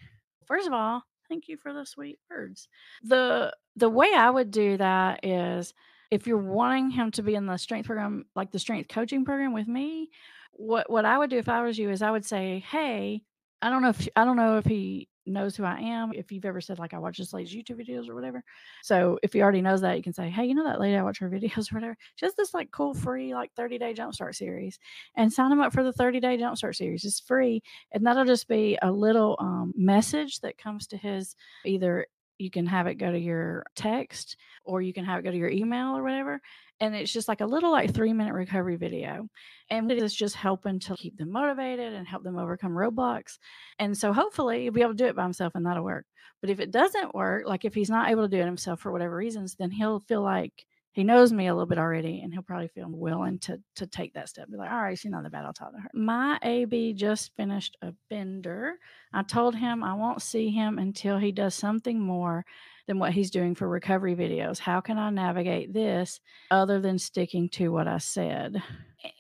First 0.47 0.67
of 0.67 0.73
all, 0.73 1.03
Thank 1.29 1.49
you 1.49 1.57
for 1.57 1.73
the 1.73 1.85
sweet 1.85 2.19
words. 2.31 2.69
The 3.03 3.55
the 3.77 3.89
way 3.91 4.13
I 4.17 4.31
would 4.31 4.51
do 4.51 4.77
that 4.79 5.25
is 5.25 5.75
if 6.11 6.27
you're 6.27 6.39
wanting 6.39 6.91
him 6.91 7.11
to 7.13 7.23
be 7.23 7.35
in 7.35 7.47
the 7.47 7.59
strength 7.59 7.87
program, 7.87 8.25
like 8.35 8.51
the 8.51 8.59
strength 8.59 8.89
coaching 8.89 9.25
program 9.25 9.53
with 9.53 9.69
me, 9.69 10.11
what 10.53 10.91
what 10.91 11.05
I 11.05 11.19
would 11.19 11.31
do 11.31 11.39
if 11.39 11.49
I 11.49 11.63
was 11.63 11.79
you 11.79 11.91
is 11.91 12.03
I 12.03 12.11
would 12.11 12.25
say, 12.25 12.61
"Hey, 12.71 13.23
I 13.61 13.71
don't 13.71 13.83
know 13.83 13.91
if 13.91 14.09
I 14.17 14.25
don't 14.25 14.37
know 14.37 14.59
if 14.59 14.65
he 14.65 15.09
knows 15.29 15.57
who 15.57 15.65
I 15.65 15.79
am. 15.81 16.13
If 16.15 16.33
you've 16.33 16.45
ever 16.45 16.61
said 16.61 16.79
like 16.79 16.95
I 16.95 16.99
watch 16.99 17.19
this 17.19 17.33
lady's 17.33 17.55
YouTube 17.55 17.81
videos 17.81 18.09
or 18.09 18.15
whatever. 18.15 18.43
So 18.83 19.19
if 19.23 19.33
he 19.33 19.43
already 19.43 19.63
knows 19.63 19.81
that, 19.83 19.97
you 19.97 20.03
can 20.03 20.13
say, 20.13 20.31
Hey, 20.31 20.47
you 20.47 20.55
know 20.55 20.65
that 20.65 20.81
lady 20.81 20.97
I 20.97 21.03
watch 21.03 21.19
her 21.19 21.31
videos 21.31 21.73
or 21.73 21.77
whatever. 21.77 21.97
She 22.17 22.27
has 22.27 22.35
this 22.35 22.55
like 22.55 22.71
cool 22.71 22.95
free 22.95 23.35
like 23.35 23.53
30 23.55 23.79
day 23.79 23.95
jumpstart 23.95 24.35
series 24.35 24.79
and 25.17 25.33
sign 25.33 25.53
him 25.53 25.61
up 25.61 25.73
for 25.73 25.83
the 25.83 25.93
30 25.93 26.21
day 26.21 26.39
jumpstart 26.39 26.77
series. 26.77 27.05
It's 27.05 27.21
free. 27.21 27.63
And 27.93 28.07
that'll 28.07 28.25
just 28.25 28.49
be 28.49 28.79
a 28.83 28.91
little 28.91 29.37
um, 29.39 29.73
message 29.77 30.41
that 30.41 30.59
comes 30.59 30.87
to 30.89 30.97
his 30.97 31.37
either 31.65 32.07
you 32.39 32.51
can 32.51 32.67
have 32.67 32.87
it 32.87 32.95
go 32.95 33.11
to 33.11 33.19
your 33.19 33.65
text 33.75 34.37
or 34.65 34.81
you 34.81 34.93
can 34.93 35.05
have 35.05 35.19
it 35.19 35.23
go 35.23 35.31
to 35.31 35.37
your 35.37 35.51
email 35.51 35.97
or 35.97 36.03
whatever 36.03 36.41
and 36.81 36.95
it's 36.95 37.13
just 37.13 37.29
like 37.29 37.41
a 37.41 37.47
little 37.47 37.71
like 37.73 37.93
three 37.93 38.13
minute 38.13 38.35
recovery 38.35 38.77
video 38.77 39.29
and 39.71 39.91
it's 39.91 40.15
just 40.15 40.35
helping 40.35 40.79
to 40.79 40.95
keep 40.97 41.17
them 41.17 41.31
motivated 41.31 41.93
and 41.93 42.07
help 42.07 42.23
them 42.23 42.39
overcome 42.39 42.73
roadblocks 42.73 43.39
and 43.79 43.97
so 43.97 44.13
hopefully 44.13 44.63
he'll 44.63 44.73
be 44.73 44.83
able 44.83 44.93
to 44.93 44.97
do 44.97 45.07
it 45.07 45.17
by 45.17 45.23
himself 45.23 45.55
and 45.55 45.67
that'll 45.67 45.85
work 45.85 46.07
but 46.41 46.51
if 46.51 46.61
it 46.61 46.71
doesn't 46.71 47.15
work 47.15 47.47
like 47.47 47.65
if 47.65 47.75
he's 47.75 47.91
not 47.91 48.11
able 48.11 48.23
to 48.23 48.37
do 48.37 48.41
it 48.41 48.47
himself 48.47 48.81
for 48.81 48.93
whatever 48.93 49.17
reasons 49.17 49.55
then 49.59 49.71
he'll 49.71 50.01
feel 50.01 50.23
like 50.23 50.53
he 50.93 51.05
knows 51.05 51.33
me 51.33 51.47
a 51.47 51.55
little 51.55 51.67
bit 51.67 51.79
already 51.79 52.23
and 52.23 52.33
he'll 52.33 52.43
probably 52.43 52.69
feel 52.69 52.89
willing 52.89 53.39
to 53.39 53.61
to 53.77 53.87
take 53.87 54.13
that 54.15 54.29
step 54.29 54.51
be 54.51 54.57
like 54.57 54.71
all 54.71 54.83
right 54.83 54.99
she's 54.99 55.11
not 55.11 55.23
that 55.23 55.31
bad 55.31 55.45
i'll 55.45 55.53
talk 55.53 55.73
to 55.73 55.79
her. 55.79 55.91
My 55.95 56.39
ab 56.43 56.97
just 56.97 57.37
finished 57.37 57.77
a 57.83 57.93
bender. 58.11 58.75
I 59.13 59.23
told 59.23 59.55
him 59.55 59.85
i 59.85 59.95
won't 59.95 60.23
see 60.23 60.51
him 60.51 60.79
until 60.79 61.19
he 61.19 61.31
does 61.31 61.55
something 61.55 62.01
more 62.01 62.45
than 62.89 62.99
what 62.99 63.13
he's 63.13 63.31
doing 63.31 63.55
for 63.55 63.69
recovery 63.69 64.17
videos. 64.17 64.59
How 64.59 64.81
can 64.81 64.99
I 64.99 65.11
navigate 65.11 65.73
this 65.73 66.19
other 66.51 66.81
than 66.81 66.99
sticking 66.99 67.49
to 67.51 67.69
what 67.69 67.87
I 67.87 67.99
said? 67.99 68.61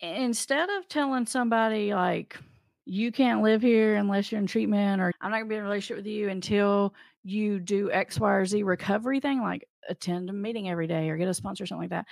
Instead 0.00 0.68
of 0.70 0.88
telling 0.88 1.26
somebody, 1.26 1.94
like, 1.94 2.36
you 2.84 3.12
can't 3.12 3.42
live 3.42 3.62
here 3.62 3.94
unless 3.94 4.32
you're 4.32 4.40
in 4.40 4.46
treatment, 4.46 5.00
or 5.00 5.12
I'm 5.20 5.30
not 5.30 5.38
gonna 5.38 5.48
be 5.50 5.54
in 5.54 5.60
a 5.60 5.64
relationship 5.64 5.98
with 5.98 6.06
you 6.06 6.30
until 6.30 6.94
you 7.22 7.60
do 7.60 7.92
X, 7.92 8.18
Y, 8.18 8.32
or 8.32 8.46
Z 8.46 8.62
recovery 8.62 9.20
thing, 9.20 9.42
like 9.42 9.68
attend 9.88 10.30
a 10.30 10.32
meeting 10.32 10.68
every 10.68 10.86
day 10.86 11.10
or 11.10 11.18
get 11.18 11.28
a 11.28 11.34
sponsor, 11.34 11.64
or 11.64 11.66
something 11.66 11.90
like 11.90 11.90
that. 11.90 12.06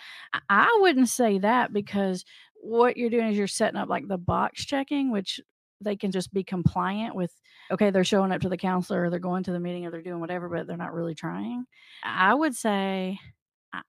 I 0.50 0.78
wouldn't 0.80 1.08
say 1.08 1.38
that 1.38 1.72
because 1.72 2.24
what 2.62 2.96
you're 2.96 3.10
doing 3.10 3.28
is 3.28 3.38
you're 3.38 3.46
setting 3.46 3.80
up 3.80 3.88
like 3.88 4.06
the 4.06 4.18
box 4.18 4.64
checking, 4.64 5.10
which 5.10 5.40
they 5.80 5.96
can 5.96 6.10
just 6.10 6.32
be 6.32 6.42
compliant 6.42 7.14
with 7.14 7.32
okay 7.70 7.90
they're 7.90 8.04
showing 8.04 8.32
up 8.32 8.40
to 8.40 8.48
the 8.48 8.56
counselor 8.56 9.04
or 9.04 9.10
they're 9.10 9.18
going 9.18 9.42
to 9.42 9.52
the 9.52 9.60
meeting 9.60 9.86
or 9.86 9.90
they're 9.90 10.02
doing 10.02 10.20
whatever 10.20 10.48
but 10.48 10.66
they're 10.66 10.76
not 10.76 10.94
really 10.94 11.14
trying 11.14 11.64
i 12.02 12.34
would 12.34 12.54
say 12.54 13.18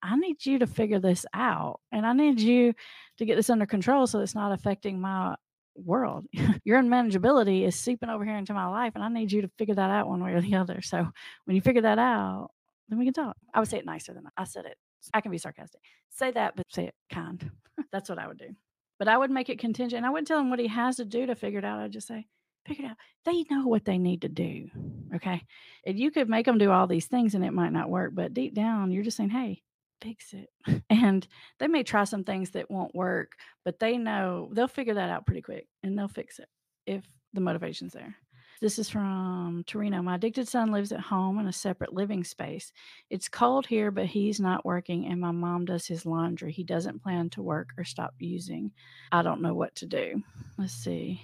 I 0.02 0.18
need 0.18 0.46
you 0.46 0.60
to 0.60 0.68
figure 0.68 1.00
this 1.00 1.26
out 1.34 1.80
and 1.92 2.06
I 2.06 2.14
need 2.14 2.40
you 2.40 2.74
to 3.18 3.26
get 3.26 3.36
this 3.36 3.50
under 3.50 3.66
control 3.66 4.08
so 4.08 4.20
it's 4.20 4.36
not 4.36 4.52
affecting 4.52 5.00
my 5.00 5.36
world. 5.76 6.26
Your 6.64 6.82
unmanageability 6.82 7.66
is 7.66 7.76
seeping 7.76 8.10
over 8.10 8.26
here 8.26 8.38
into 8.38 8.54
my 8.54 8.68
life 8.68 8.94
and 8.96 9.04
I 9.04 9.10
need 9.10 9.32
you 9.32 9.42
to 9.42 9.52
figure 9.58 9.76
that 9.76 9.90
out 9.90 10.08
one 10.08 10.24
way 10.24 10.34
or 10.34 10.42
the 10.42 10.56
other. 10.56 10.82
So 10.82 11.08
when 11.46 11.56
you 11.56 11.62
figure 11.62 11.84
that 11.84 12.00
out, 12.00 12.50
then 12.90 13.00
we 13.00 13.06
can 13.06 13.14
talk. 13.14 13.36
I 13.54 13.60
would 13.60 13.70
say 13.70 13.78
it 13.78 13.86
nicer 13.86 14.14
than 14.14 14.24
that. 14.24 14.34
I 14.38 14.46
said 14.46 14.66
it. 14.66 14.78
I 15.14 15.22
can 15.22 15.32
be 15.32 15.38
sarcastic. 15.38 15.82
Say 16.10 16.32
that, 16.32 16.56
but 16.56 16.66
say 16.70 16.88
it 16.88 16.96
kind. 17.12 17.52
That's 17.92 18.10
what 18.10 18.20
I 18.20 18.28
would 18.28 18.38
do. 18.38 18.56
But 19.00 19.08
I 19.08 19.18
would 19.18 19.32
make 19.32 19.50
it 19.50 19.60
contingent. 19.60 20.06
I 20.06 20.10
wouldn't 20.10 20.28
tell 20.28 20.40
him 20.40 20.50
what 20.50 20.60
he 20.60 20.68
has 20.68 20.98
to 20.98 21.06
do 21.06 21.26
to 21.26 21.36
figure 21.36 21.60
it 21.60 21.66
out. 21.66 21.80
I'd 21.80 21.92
just 21.92 22.08
say, 22.08 22.28
figure 22.68 22.86
it 22.86 22.90
out. 22.90 22.98
They 23.26 23.44
know 23.50 23.68
what 23.68 23.86
they 23.86 23.98
need 23.98 24.22
to 24.22 24.30
do. 24.30 24.70
Okay. 25.16 25.44
And 25.86 26.00
you 26.00 26.12
could 26.12 26.30
make 26.30 26.46
them 26.46 26.58
do 26.58 26.72
all 26.72 26.88
these 26.88 27.06
things 27.06 27.36
and 27.36 27.46
it 27.46 27.54
might 27.54 27.74
not 27.74 27.90
work, 27.90 28.12
but 28.14 28.34
deep 28.34 28.54
down, 28.54 28.92
you're 28.92 29.04
just 29.04 29.18
saying, 29.18 29.30
hey, 29.30 29.62
fix 30.02 30.34
it. 30.34 30.50
And 30.90 31.28
they 31.60 31.68
may 31.68 31.84
try 31.84 32.04
some 32.04 32.24
things 32.24 32.52
that 32.52 32.72
won't 32.72 32.96
work, 32.96 33.34
but 33.64 33.80
they 33.80 33.98
know 33.98 34.50
they'll 34.52 34.68
figure 34.68 34.96
that 34.96 35.10
out 35.10 35.26
pretty 35.26 35.42
quick 35.42 35.68
and 35.84 35.98
they'll 35.98 36.08
fix 36.08 36.40
it 36.40 36.48
if 36.86 37.04
the 37.34 37.42
motivation's 37.42 37.94
there. 37.94 38.16
This 38.60 38.80
is 38.80 38.90
from 38.90 39.64
Torino. 39.68 40.02
My 40.02 40.16
addicted 40.16 40.48
son 40.48 40.72
lives 40.72 40.92
at 40.92 41.00
home 41.00 41.38
in 41.40 41.48
a 41.48 41.54
separate 41.54 41.94
living 41.94 42.24
space. 42.24 42.72
It's 43.12 43.30
cold 43.30 43.68
here, 43.68 43.92
but 43.92 44.08
he's 44.08 44.40
not 44.40 44.66
working, 44.66 45.06
and 45.06 45.22
my 45.22 45.30
mom 45.30 45.66
does 45.66 45.86
his 45.86 46.08
laundry. 46.08 46.52
He 46.52 46.64
doesn't 46.64 47.04
plan 47.04 47.30
to 47.32 47.44
work 47.44 47.70
or 47.78 47.84
stop 47.84 48.16
using. 48.18 48.72
I 49.12 49.22
don't 49.22 49.42
know 49.42 49.54
what 49.54 49.76
to 49.76 49.86
do. 49.86 50.24
Let's 50.58 50.74
see. 50.74 51.22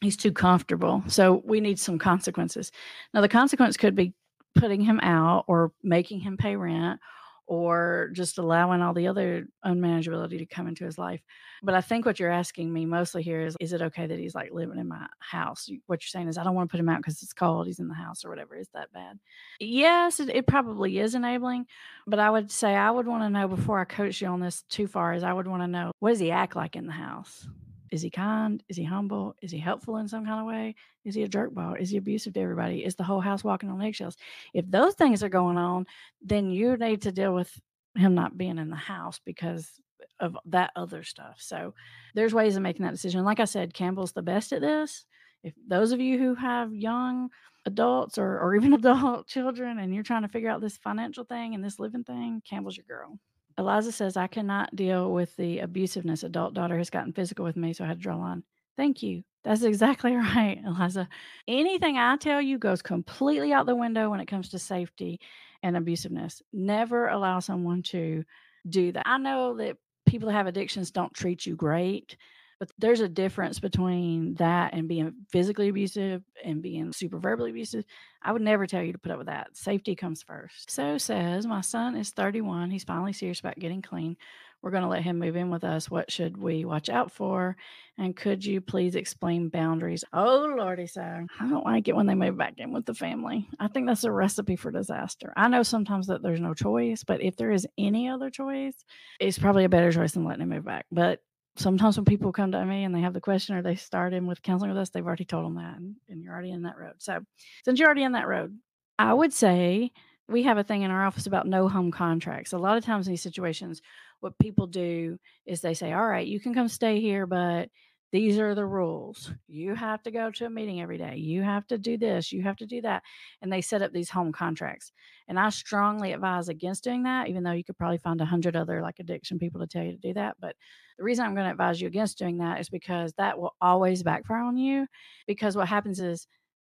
He's 0.00 0.16
too 0.16 0.32
comfortable. 0.32 1.02
So 1.08 1.42
we 1.44 1.60
need 1.60 1.78
some 1.80 1.98
consequences. 1.98 2.70
Now, 3.12 3.20
the 3.20 3.28
consequence 3.28 3.76
could 3.76 3.96
be 3.96 4.14
putting 4.54 4.80
him 4.80 5.00
out 5.00 5.44
or 5.48 5.72
making 5.82 6.20
him 6.20 6.36
pay 6.36 6.54
rent 6.54 7.00
or 7.46 8.10
just 8.12 8.38
allowing 8.38 8.82
all 8.82 8.92
the 8.92 9.06
other 9.06 9.46
unmanageability 9.64 10.38
to 10.38 10.46
come 10.46 10.66
into 10.66 10.84
his 10.84 10.98
life. 10.98 11.20
But 11.62 11.74
I 11.74 11.80
think 11.80 12.04
what 12.04 12.18
you're 12.18 12.30
asking 12.30 12.72
me 12.72 12.84
mostly 12.84 13.22
here 13.22 13.40
is 13.40 13.56
is 13.60 13.72
it 13.72 13.82
okay 13.82 14.06
that 14.06 14.18
he's 14.18 14.34
like 14.34 14.50
living 14.52 14.78
in 14.78 14.88
my 14.88 15.06
house? 15.18 15.68
What 15.86 16.02
you're 16.02 16.08
saying 16.08 16.28
is 16.28 16.38
I 16.38 16.44
don't 16.44 16.54
want 16.54 16.68
to 16.68 16.72
put 16.72 16.80
him 16.80 16.88
out 16.88 16.98
because 16.98 17.22
it's 17.22 17.32
cold, 17.32 17.66
he's 17.66 17.78
in 17.78 17.88
the 17.88 17.94
house 17.94 18.24
or 18.24 18.28
whatever. 18.28 18.56
Is 18.56 18.68
that 18.74 18.92
bad? 18.92 19.18
Yes, 19.60 20.20
it, 20.20 20.28
it 20.30 20.46
probably 20.46 20.98
is 20.98 21.14
enabling. 21.14 21.66
But 22.06 22.18
I 22.18 22.30
would 22.30 22.50
say 22.50 22.74
I 22.74 22.90
would 22.90 23.06
want 23.06 23.22
to 23.22 23.30
know 23.30 23.48
before 23.48 23.80
I 23.80 23.84
coach 23.84 24.20
you 24.20 24.28
on 24.28 24.40
this 24.40 24.62
too 24.68 24.86
far 24.86 25.14
is 25.14 25.22
I 25.22 25.32
would 25.32 25.46
want 25.46 25.62
to 25.62 25.68
know 25.68 25.92
what 26.00 26.10
does 26.10 26.20
he 26.20 26.30
act 26.30 26.56
like 26.56 26.76
in 26.76 26.86
the 26.86 26.92
house? 26.92 27.48
Is 27.90 28.02
he 28.02 28.10
kind? 28.10 28.62
Is 28.68 28.76
he 28.76 28.84
humble? 28.84 29.34
Is 29.42 29.50
he 29.50 29.58
helpful 29.58 29.98
in 29.98 30.08
some 30.08 30.24
kind 30.24 30.40
of 30.40 30.46
way? 30.46 30.74
Is 31.04 31.14
he 31.14 31.22
a 31.22 31.28
jerkball? 31.28 31.80
Is 31.80 31.90
he 31.90 31.96
abusive 31.96 32.34
to 32.34 32.40
everybody? 32.40 32.84
Is 32.84 32.96
the 32.96 33.04
whole 33.04 33.20
house 33.20 33.44
walking 33.44 33.70
on 33.70 33.80
eggshells? 33.80 34.16
If 34.54 34.68
those 34.70 34.94
things 34.94 35.22
are 35.22 35.28
going 35.28 35.56
on, 35.56 35.86
then 36.20 36.50
you 36.50 36.76
need 36.76 37.02
to 37.02 37.12
deal 37.12 37.34
with 37.34 37.58
him 37.96 38.14
not 38.14 38.36
being 38.36 38.58
in 38.58 38.70
the 38.70 38.76
house 38.76 39.20
because 39.24 39.80
of 40.20 40.36
that 40.46 40.70
other 40.76 41.02
stuff. 41.02 41.36
So 41.38 41.74
there's 42.14 42.34
ways 42.34 42.56
of 42.56 42.62
making 42.62 42.84
that 42.84 42.92
decision. 42.92 43.24
Like 43.24 43.40
I 43.40 43.44
said, 43.44 43.74
Campbell's 43.74 44.12
the 44.12 44.22
best 44.22 44.52
at 44.52 44.60
this. 44.60 45.04
If 45.42 45.54
those 45.68 45.92
of 45.92 46.00
you 46.00 46.18
who 46.18 46.34
have 46.34 46.74
young 46.74 47.30
adults 47.66 48.18
or, 48.18 48.38
or 48.40 48.54
even 48.54 48.72
adult 48.74 49.26
children 49.26 49.78
and 49.78 49.94
you're 49.94 50.02
trying 50.02 50.22
to 50.22 50.28
figure 50.28 50.50
out 50.50 50.60
this 50.60 50.76
financial 50.76 51.24
thing 51.24 51.54
and 51.54 51.62
this 51.62 51.78
living 51.78 52.04
thing, 52.04 52.42
Campbell's 52.48 52.76
your 52.76 52.86
girl. 52.86 53.18
Eliza 53.58 53.92
says, 53.92 54.16
I 54.16 54.26
cannot 54.26 54.74
deal 54.76 55.12
with 55.12 55.34
the 55.36 55.58
abusiveness. 55.58 56.24
Adult 56.24 56.54
daughter 56.54 56.76
has 56.78 56.90
gotten 56.90 57.12
physical 57.12 57.44
with 57.44 57.56
me, 57.56 57.72
so 57.72 57.84
I 57.84 57.88
had 57.88 57.98
to 57.98 58.02
draw 58.02 58.16
a 58.16 58.18
line. 58.18 58.42
Thank 58.76 59.02
you. 59.02 59.22
That's 59.44 59.62
exactly 59.64 60.14
right, 60.14 60.60
Eliza. 60.64 61.08
Anything 61.48 61.96
I 61.96 62.16
tell 62.16 62.40
you 62.42 62.58
goes 62.58 62.82
completely 62.82 63.52
out 63.52 63.66
the 63.66 63.74
window 63.76 64.10
when 64.10 64.20
it 64.20 64.26
comes 64.26 64.50
to 64.50 64.58
safety 64.58 65.20
and 65.62 65.76
abusiveness. 65.76 66.42
Never 66.52 67.08
allow 67.08 67.40
someone 67.40 67.82
to 67.84 68.24
do 68.68 68.92
that. 68.92 69.06
I 69.08 69.18
know 69.18 69.56
that 69.56 69.76
people 70.06 70.28
that 70.28 70.34
have 70.34 70.46
addictions 70.46 70.90
don't 70.90 71.14
treat 71.14 71.46
you 71.46 71.56
great, 71.56 72.16
but 72.58 72.70
there's 72.78 73.00
a 73.00 73.08
difference 73.08 73.60
between 73.60 74.34
that 74.34 74.72
and 74.72 74.88
being 74.88 75.12
physically 75.30 75.68
abusive 75.68 76.22
and 76.44 76.62
being 76.62 76.92
super 76.92 77.18
verbally 77.18 77.50
abusive. 77.50 77.84
I 78.22 78.32
would 78.32 78.42
never 78.42 78.66
tell 78.66 78.82
you 78.82 78.92
to 78.92 78.98
put 78.98 79.12
up 79.12 79.18
with 79.18 79.26
that. 79.26 79.56
Safety 79.56 79.94
comes 79.94 80.22
first. 80.22 80.70
So 80.70 80.98
says, 80.98 81.46
My 81.46 81.60
son 81.60 81.96
is 81.96 82.10
31. 82.10 82.70
He's 82.70 82.84
finally 82.84 83.12
serious 83.12 83.40
about 83.40 83.58
getting 83.58 83.82
clean. 83.82 84.16
We're 84.62 84.70
going 84.70 84.82
to 84.82 84.88
let 84.88 85.02
him 85.02 85.18
move 85.18 85.36
in 85.36 85.50
with 85.50 85.64
us. 85.64 85.90
What 85.90 86.10
should 86.10 86.36
we 86.36 86.64
watch 86.64 86.88
out 86.88 87.12
for? 87.12 87.56
And 87.98 88.16
could 88.16 88.44
you 88.44 88.60
please 88.60 88.96
explain 88.96 89.48
boundaries? 89.48 90.02
Oh, 90.12 90.54
Lordy, 90.58 90.86
so 90.86 91.02
I 91.02 91.48
don't 91.48 91.64
like 91.64 91.88
it 91.88 91.94
when 91.94 92.06
they 92.06 92.14
move 92.14 92.36
back 92.36 92.54
in 92.56 92.72
with 92.72 92.86
the 92.86 92.94
family. 92.94 93.46
I 93.60 93.68
think 93.68 93.86
that's 93.86 94.04
a 94.04 94.10
recipe 94.10 94.56
for 94.56 94.70
disaster. 94.70 95.32
I 95.36 95.48
know 95.48 95.62
sometimes 95.62 96.06
that 96.08 96.22
there's 96.22 96.40
no 96.40 96.54
choice, 96.54 97.04
but 97.04 97.22
if 97.22 97.36
there 97.36 97.52
is 97.52 97.66
any 97.78 98.08
other 98.08 98.30
choice, 98.30 98.74
it's 99.20 99.38
probably 99.38 99.64
a 99.64 99.68
better 99.68 99.92
choice 99.92 100.12
than 100.12 100.24
letting 100.24 100.42
him 100.42 100.48
move 100.48 100.64
back. 100.64 100.86
But 100.90 101.20
sometimes 101.56 101.96
when 101.96 102.04
people 102.04 102.32
come 102.32 102.52
to 102.52 102.64
me 102.64 102.84
and 102.84 102.94
they 102.94 103.00
have 103.00 103.14
the 103.14 103.20
question 103.20 103.56
or 103.56 103.62
they 103.62 103.76
start 103.76 104.12
in 104.12 104.26
with 104.26 104.42
counseling 104.42 104.70
with 104.70 104.78
us, 104.78 104.90
they've 104.90 105.06
already 105.06 105.24
told 105.24 105.44
them 105.44 105.56
that 105.56 105.76
and, 105.76 105.96
and, 106.08 106.22
you're 106.22 106.32
already 106.32 106.52
in 106.52 106.62
that 106.62 106.78
road. 106.78 106.94
So 106.98 107.20
since 107.64 107.78
you're 107.78 107.86
already 107.86 108.02
in 108.02 108.12
that 108.12 108.28
road, 108.28 108.56
I 108.98 109.12
would 109.12 109.32
say 109.32 109.92
we 110.28 110.42
have 110.42 110.58
a 110.58 110.64
thing 110.64 110.82
in 110.82 110.90
our 110.90 111.06
office 111.06 111.26
about 111.26 111.46
no 111.46 111.68
home 111.68 111.90
contracts. 111.90 112.52
A 112.52 112.58
lot 112.58 112.76
of 112.76 112.84
times 112.84 113.06
in 113.06 113.12
these 113.12 113.22
situations, 113.22 113.80
what 114.20 114.38
people 114.38 114.66
do 114.66 115.18
is 115.46 115.60
they 115.60 115.74
say, 115.74 115.92
All 115.92 116.06
right, 116.06 116.26
you 116.26 116.40
can 116.40 116.54
come 116.54 116.68
stay 116.68 117.00
here, 117.00 117.26
but 117.26 117.68
these 118.12 118.38
are 118.38 118.54
the 118.54 118.64
rules. 118.64 119.32
You 119.48 119.74
have 119.74 120.02
to 120.04 120.10
go 120.10 120.30
to 120.30 120.46
a 120.46 120.50
meeting 120.50 120.80
every 120.80 120.96
day. 120.96 121.16
You 121.16 121.42
have 121.42 121.66
to 121.68 121.78
do 121.78 121.98
this. 121.98 122.32
You 122.32 122.42
have 122.42 122.56
to 122.56 122.66
do 122.66 122.80
that. 122.82 123.02
And 123.42 123.52
they 123.52 123.60
set 123.60 123.82
up 123.82 123.92
these 123.92 124.08
home 124.08 124.32
contracts. 124.32 124.92
And 125.28 125.38
I 125.38 125.50
strongly 125.50 126.12
advise 126.12 126.48
against 126.48 126.84
doing 126.84 127.02
that, 127.02 127.28
even 127.28 127.42
though 127.42 127.52
you 127.52 127.64
could 127.64 127.76
probably 127.76 127.98
find 127.98 128.20
a 128.20 128.24
hundred 128.24 128.54
other 128.54 128.80
like 128.80 129.00
addiction 129.00 129.38
people 129.38 129.60
to 129.60 129.66
tell 129.66 129.82
you 129.82 129.92
to 129.92 129.98
do 129.98 130.14
that. 130.14 130.36
But 130.40 130.54
the 130.98 131.04
reason 131.04 131.24
I'm 131.24 131.34
going 131.34 131.46
to 131.46 131.52
advise 131.52 131.80
you 131.80 131.88
against 131.88 132.18
doing 132.18 132.38
that 132.38 132.60
is 132.60 132.68
because 132.68 133.12
that 133.18 133.38
will 133.38 133.54
always 133.60 134.02
backfire 134.02 134.38
on 134.38 134.56
you. 134.56 134.86
Because 135.26 135.56
what 135.56 135.68
happens 135.68 136.00
is 136.00 136.28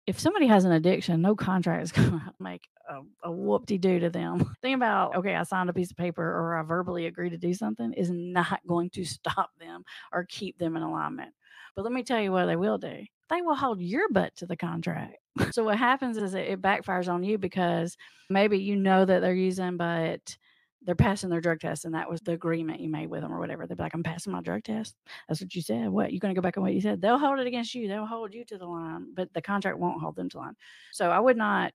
if 0.08 0.18
somebody 0.18 0.46
has 0.46 0.64
an 0.64 0.72
addiction, 0.72 1.20
no 1.20 1.36
contract 1.36 1.82
is 1.82 1.92
going 1.92 2.10
to 2.12 2.32
make 2.40 2.66
a, 2.88 3.28
a 3.28 3.30
whoop 3.30 3.66
de 3.66 3.76
doo 3.76 4.00
to 4.00 4.08
them. 4.08 4.56
Think 4.62 4.76
about, 4.76 5.14
okay, 5.16 5.36
I 5.36 5.42
signed 5.42 5.68
a 5.68 5.74
piece 5.74 5.90
of 5.90 5.98
paper 5.98 6.24
or 6.24 6.56
I 6.56 6.62
verbally 6.62 7.04
agree 7.04 7.28
to 7.28 7.36
do 7.36 7.52
something 7.52 7.92
is 7.92 8.10
not 8.10 8.60
going 8.66 8.88
to 8.90 9.04
stop 9.04 9.50
them 9.60 9.84
or 10.10 10.24
keep 10.24 10.58
them 10.58 10.76
in 10.76 10.82
alignment. 10.82 11.34
But 11.76 11.82
let 11.82 11.92
me 11.92 12.02
tell 12.02 12.20
you 12.20 12.32
what 12.32 12.46
they 12.46 12.56
will 12.56 12.78
do 12.78 13.04
they 13.30 13.42
will 13.42 13.54
hold 13.54 13.78
your 13.78 14.08
butt 14.10 14.34
to 14.36 14.46
the 14.46 14.56
contract. 14.56 15.18
so 15.50 15.62
what 15.62 15.76
happens 15.76 16.16
is 16.16 16.32
it 16.32 16.62
backfires 16.62 17.12
on 17.12 17.22
you 17.22 17.36
because 17.36 17.94
maybe 18.30 18.58
you 18.58 18.74
know 18.74 19.04
that 19.04 19.20
they're 19.20 19.34
using, 19.34 19.76
but 19.76 20.38
they're 20.82 20.94
passing 20.94 21.28
their 21.28 21.40
drug 21.40 21.60
test 21.60 21.84
and 21.84 21.94
that 21.94 22.08
was 22.08 22.20
the 22.20 22.32
agreement 22.32 22.80
you 22.80 22.88
made 22.88 23.08
with 23.08 23.22
them 23.22 23.32
or 23.32 23.38
whatever. 23.38 23.66
They're 23.66 23.76
like, 23.78 23.94
I'm 23.94 24.02
passing 24.02 24.32
my 24.32 24.40
drug 24.40 24.64
test. 24.64 24.94
That's 25.28 25.40
what 25.40 25.54
you 25.54 25.62
said. 25.62 25.88
What? 25.88 26.12
You're 26.12 26.20
going 26.20 26.34
to 26.34 26.40
go 26.40 26.42
back 26.42 26.56
on 26.56 26.62
what 26.62 26.74
you 26.74 26.80
said? 26.80 27.00
They'll 27.00 27.18
hold 27.18 27.40
it 27.40 27.46
against 27.46 27.74
you. 27.74 27.88
They'll 27.88 28.06
hold 28.06 28.32
you 28.32 28.44
to 28.46 28.58
the 28.58 28.66
line, 28.66 29.08
but 29.14 29.32
the 29.34 29.42
contract 29.42 29.78
won't 29.78 30.00
hold 30.00 30.16
them 30.16 30.28
to 30.30 30.38
line. 30.38 30.54
So 30.92 31.10
I 31.10 31.18
would 31.18 31.36
not 31.36 31.72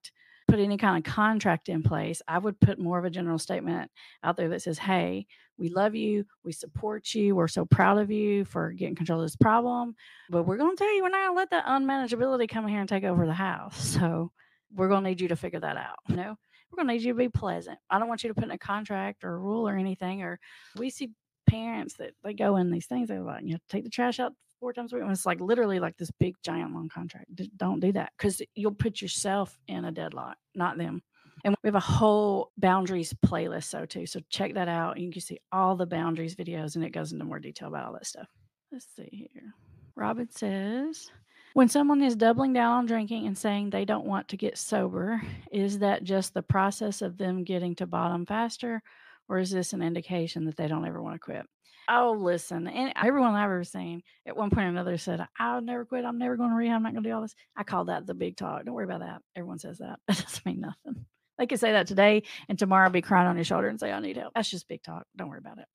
put 0.48 0.60
any 0.60 0.78
kind 0.78 0.98
of 0.98 1.12
contract 1.12 1.70
in 1.70 1.84
place. 1.84 2.22
I 2.28 2.38
would 2.38 2.60
put 2.60 2.80
more 2.80 3.00
of 3.00 3.06
a 3.06 3.10
general 3.10 3.40
statement 3.40 3.92
out 4.24 4.38
there 4.38 4.50
that 4.50 4.62
says, 4.62 4.78
Hey, 4.78 5.28
we 5.58 5.70
love 5.70 5.96
you. 5.96 6.26
We 6.44 6.52
support 6.52 7.14
you. 7.14 7.36
We're 7.36 7.48
so 7.48 7.66
proud 7.66 8.00
of 8.00 8.12
you 8.12 8.46
for 8.46 8.72
getting 8.72 8.96
control 8.96 9.20
of 9.20 9.26
this 9.26 9.36
problem. 9.36 9.96
But 10.30 10.44
we're 10.44 10.58
going 10.58 10.76
to 10.76 10.84
tell 10.84 10.94
you, 10.96 11.04
we're 11.04 11.10
not 11.10 11.28
going 11.28 11.36
to 11.36 11.40
let 11.40 11.50
that 11.52 11.66
unmanageability 11.66 12.50
come 12.50 12.68
here 12.68 12.80
and 12.80 12.90
take 12.90 13.04
over 13.04 13.26
the 13.26 13.34
house. 13.34 13.98
So 14.04 14.32
we're 14.76 14.88
going 14.88 15.04
to 15.04 15.10
need 15.10 15.22
you 15.22 15.28
to 15.28 15.36
figure 15.36 15.60
that 15.60 15.78
out. 15.78 16.00
You 16.08 16.16
know? 16.16 16.36
We're 16.74 16.84
going 16.84 16.88
to 16.88 16.94
need 16.94 17.04
you 17.04 17.14
to 17.14 17.18
be 17.18 17.30
pleasant. 17.30 17.78
I 17.90 18.00
don't 18.00 18.08
want 18.08 18.24
you 18.24 18.30
to 18.30 18.34
put 18.34 18.46
in 18.46 18.52
a 18.52 18.58
contract 18.58 19.24
or 19.24 19.36
a 19.36 19.38
rule 19.38 19.68
or 19.68 19.78
anything. 19.78 20.24
Or 20.24 20.40
we 20.78 20.90
see 20.90 21.12
parents 21.48 21.94
that 21.96 22.14
they 22.24 22.34
go 22.34 22.58
in 22.58 22.72
these 22.72 22.88
things. 22.88 23.10
They're 23.10 23.22
like, 23.22 23.44
you 23.44 23.54
know, 23.54 23.60
take 23.70 23.84
the 23.84 23.90
trash 23.90 24.20
out 24.20 24.34
four 24.60 24.74
times 24.74 24.92
a 24.92 24.96
week. 24.96 25.04
And 25.04 25.12
it's 25.12 25.26
like 25.26 25.40
literally 25.40 25.80
like 25.80 25.98
this 25.98 26.12
big 26.20 26.36
giant 26.44 26.74
long 26.74 26.90
contract. 26.90 27.28
Don't 27.58 27.80
do 27.80 27.92
that 27.92 28.12
because 28.18 28.42
you'll 28.56 28.72
put 28.72 29.02
yourself 29.02 29.58
in 29.68 29.86
a 29.86 29.92
deadlock, 29.92 30.38
not 30.56 30.78
them. 30.78 31.02
And 31.46 31.56
we 31.62 31.68
have 31.68 31.76
a 31.76 31.80
whole 31.80 32.52
boundaries 32.58 33.14
playlist 33.26 33.66
so 33.66 33.86
too. 33.86 34.06
So 34.06 34.22
check 34.30 34.54
that 34.54 34.70
out. 34.70 35.00
You 35.00 35.12
can 35.12 35.22
see 35.22 35.40
all 35.52 35.76
the 35.76 35.86
boundaries 35.86 36.36
videos 36.36 36.76
and 36.76 36.84
it 36.84 36.92
goes 36.92 37.12
into 37.12 37.26
more 37.26 37.40
detail 37.40 37.68
about 37.68 37.86
all 37.86 37.94
that 37.94 38.08
stuff. 38.08 38.28
Let's 38.72 38.88
see 38.96 39.10
here. 39.12 39.54
Robin 39.96 40.30
says, 40.32 41.12
when 41.54 41.70
someone 41.70 42.02
is 42.02 42.16
doubling 42.16 42.54
down 42.54 42.78
on 42.78 42.86
drinking 42.86 43.28
and 43.28 43.38
saying 43.38 43.70
they 43.70 43.86
don't 43.86 44.06
want 44.06 44.28
to 44.30 44.38
get 44.38 44.58
sober, 44.58 45.22
is 45.52 45.80
that 45.80 46.04
just 46.04 46.34
the 46.34 46.42
process 46.42 47.02
of 47.02 47.18
them 47.18 47.44
getting 47.44 47.76
to 47.76 47.86
bottom 47.86 48.26
faster, 48.26 48.82
or 49.30 49.40
is 49.40 49.52
this 49.52 49.74
an 49.74 49.82
indication 49.82 50.46
that 50.46 50.58
they 50.58 50.68
don't 50.68 50.86
ever 50.86 51.02
want 51.02 51.16
to 51.16 51.20
quit? 51.20 51.46
Oh, 51.90 52.16
listen, 52.18 52.68
and 52.68 52.94
everyone 52.96 53.36
I've 53.36 53.46
ever 53.46 53.64
seen 53.64 54.04
at 54.26 54.38
one 54.38 54.50
point 54.50 54.68
or 54.68 54.70
another 54.70 54.98
said, 54.98 55.26
I'll 55.38 55.62
never 55.62 55.86
quit. 55.86 56.06
I'm 56.06 56.18
never 56.18 56.38
going 56.38 56.50
to 56.50 56.56
rehab. 56.56 56.78
I'm 56.78 56.84
not 56.84 56.94
going 56.94 57.04
to 57.04 57.10
do 57.10 57.14
all 57.14 57.22
this. 57.22 57.36
I 57.58 57.64
call 57.64 57.86
that 57.86 58.08
the 58.08 58.14
big 58.14 58.38
talk. 58.38 58.64
Don't 58.64 58.74
worry 58.74 58.86
about 58.86 59.02
that. 59.02 59.22
Everyone 59.36 59.60
says 59.60 59.80
that. 59.80 60.00
That 60.08 60.18
doesn't 60.18 60.46
mean 60.46 60.62
nothing. 60.62 61.06
They 61.38 61.48
could 61.48 61.60
say 61.60 61.74
that 61.74 61.88
today 61.88 62.24
and 62.48 62.58
tomorrow 62.58 62.86
I'll 62.86 62.92
be 62.92 63.02
crying 63.02 63.28
on 63.28 63.36
your 63.36 63.44
shoulder 63.44 63.68
and 63.68 63.80
say, 63.80 63.92
I 63.92 64.00
need 64.00 64.18
help. 64.18 64.34
That's 64.34 64.50
just 64.50 64.68
big 64.68 64.82
talk. 64.84 65.06
Don't 65.18 65.30
worry 65.30 65.40
about 65.40 65.58
it. 65.58 65.66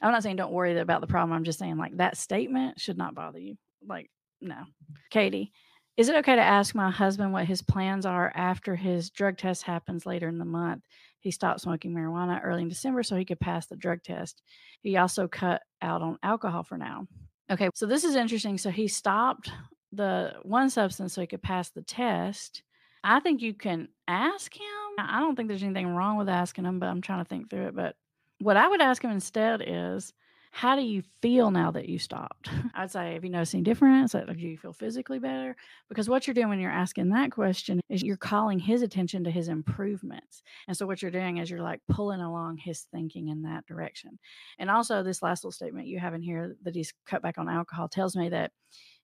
I'm 0.00 0.12
not 0.12 0.22
saying 0.22 0.36
don't 0.36 0.52
worry 0.52 0.78
about 0.78 1.00
the 1.00 1.06
problem. 1.06 1.36
I'm 1.36 1.44
just 1.44 1.58
saying 1.58 1.78
like 1.78 1.96
that 1.96 2.16
statement 2.16 2.78
should 2.78 2.98
not 2.98 3.14
bother 3.14 3.38
you. 3.38 3.56
Like 3.86 4.10
no. 4.40 4.64
Katie, 5.10 5.52
is 5.96 6.08
it 6.08 6.16
okay 6.16 6.36
to 6.36 6.42
ask 6.42 6.74
my 6.74 6.90
husband 6.90 7.32
what 7.32 7.46
his 7.46 7.62
plans 7.62 8.04
are 8.04 8.30
after 8.34 8.76
his 8.76 9.10
drug 9.10 9.38
test 9.38 9.62
happens 9.62 10.04
later 10.04 10.28
in 10.28 10.38
the 10.38 10.44
month? 10.44 10.84
He 11.20 11.30
stopped 11.30 11.60
smoking 11.60 11.92
marijuana 11.92 12.40
early 12.44 12.62
in 12.62 12.68
December 12.68 13.02
so 13.02 13.16
he 13.16 13.24
could 13.24 13.40
pass 13.40 13.66
the 13.66 13.76
drug 13.76 14.02
test. 14.02 14.42
He 14.82 14.96
also 14.96 15.26
cut 15.26 15.62
out 15.82 16.02
on 16.02 16.18
alcohol 16.22 16.62
for 16.62 16.76
now. 16.76 17.06
Okay, 17.50 17.70
so 17.74 17.86
this 17.86 18.04
is 18.04 18.14
interesting. 18.14 18.58
So 18.58 18.70
he 18.70 18.88
stopped 18.88 19.50
the 19.92 20.34
one 20.42 20.68
substance 20.68 21.14
so 21.14 21.22
he 21.22 21.26
could 21.26 21.42
pass 21.42 21.70
the 21.70 21.82
test. 21.82 22.62
I 23.02 23.20
think 23.20 23.40
you 23.40 23.54
can 23.54 23.88
ask 24.06 24.54
him. 24.54 24.62
I 24.98 25.20
don't 25.20 25.34
think 25.34 25.48
there's 25.48 25.62
anything 25.62 25.88
wrong 25.88 26.16
with 26.16 26.28
asking 26.28 26.64
him, 26.64 26.78
but 26.78 26.88
I'm 26.88 27.00
trying 27.00 27.24
to 27.24 27.28
think 27.28 27.48
through 27.48 27.68
it. 27.68 27.76
But 27.76 27.96
what 28.40 28.56
I 28.56 28.68
would 28.68 28.80
ask 28.80 29.02
him 29.02 29.10
instead 29.10 29.62
is, 29.66 30.12
how 30.56 30.74
do 30.74 30.80
you 30.80 31.02
feel 31.20 31.50
now 31.50 31.70
that 31.70 31.86
you 31.86 31.98
stopped? 31.98 32.48
I'd 32.74 32.90
say, 32.90 33.12
have 33.12 33.22
you 33.22 33.28
noticed 33.28 33.52
any 33.52 33.62
difference? 33.62 34.12
Do 34.12 34.34
you 34.38 34.56
feel 34.56 34.72
physically 34.72 35.18
better? 35.18 35.54
Because 35.90 36.08
what 36.08 36.26
you're 36.26 36.32
doing 36.32 36.48
when 36.48 36.60
you're 36.60 36.70
asking 36.70 37.10
that 37.10 37.30
question 37.30 37.78
is 37.90 38.02
you're 38.02 38.16
calling 38.16 38.58
his 38.58 38.80
attention 38.80 39.22
to 39.24 39.30
his 39.30 39.48
improvements. 39.48 40.42
And 40.66 40.74
so 40.74 40.86
what 40.86 41.02
you're 41.02 41.10
doing 41.10 41.36
is 41.36 41.50
you're 41.50 41.60
like 41.60 41.82
pulling 41.90 42.22
along 42.22 42.56
his 42.56 42.86
thinking 42.90 43.28
in 43.28 43.42
that 43.42 43.66
direction. 43.66 44.18
And 44.58 44.70
also, 44.70 45.02
this 45.02 45.22
last 45.22 45.44
little 45.44 45.52
statement 45.52 45.88
you 45.88 45.98
have 45.98 46.14
in 46.14 46.22
here 46.22 46.56
that 46.62 46.74
he's 46.74 46.94
cut 47.04 47.20
back 47.20 47.36
on 47.36 47.50
alcohol 47.50 47.88
tells 47.88 48.16
me 48.16 48.30
that 48.30 48.50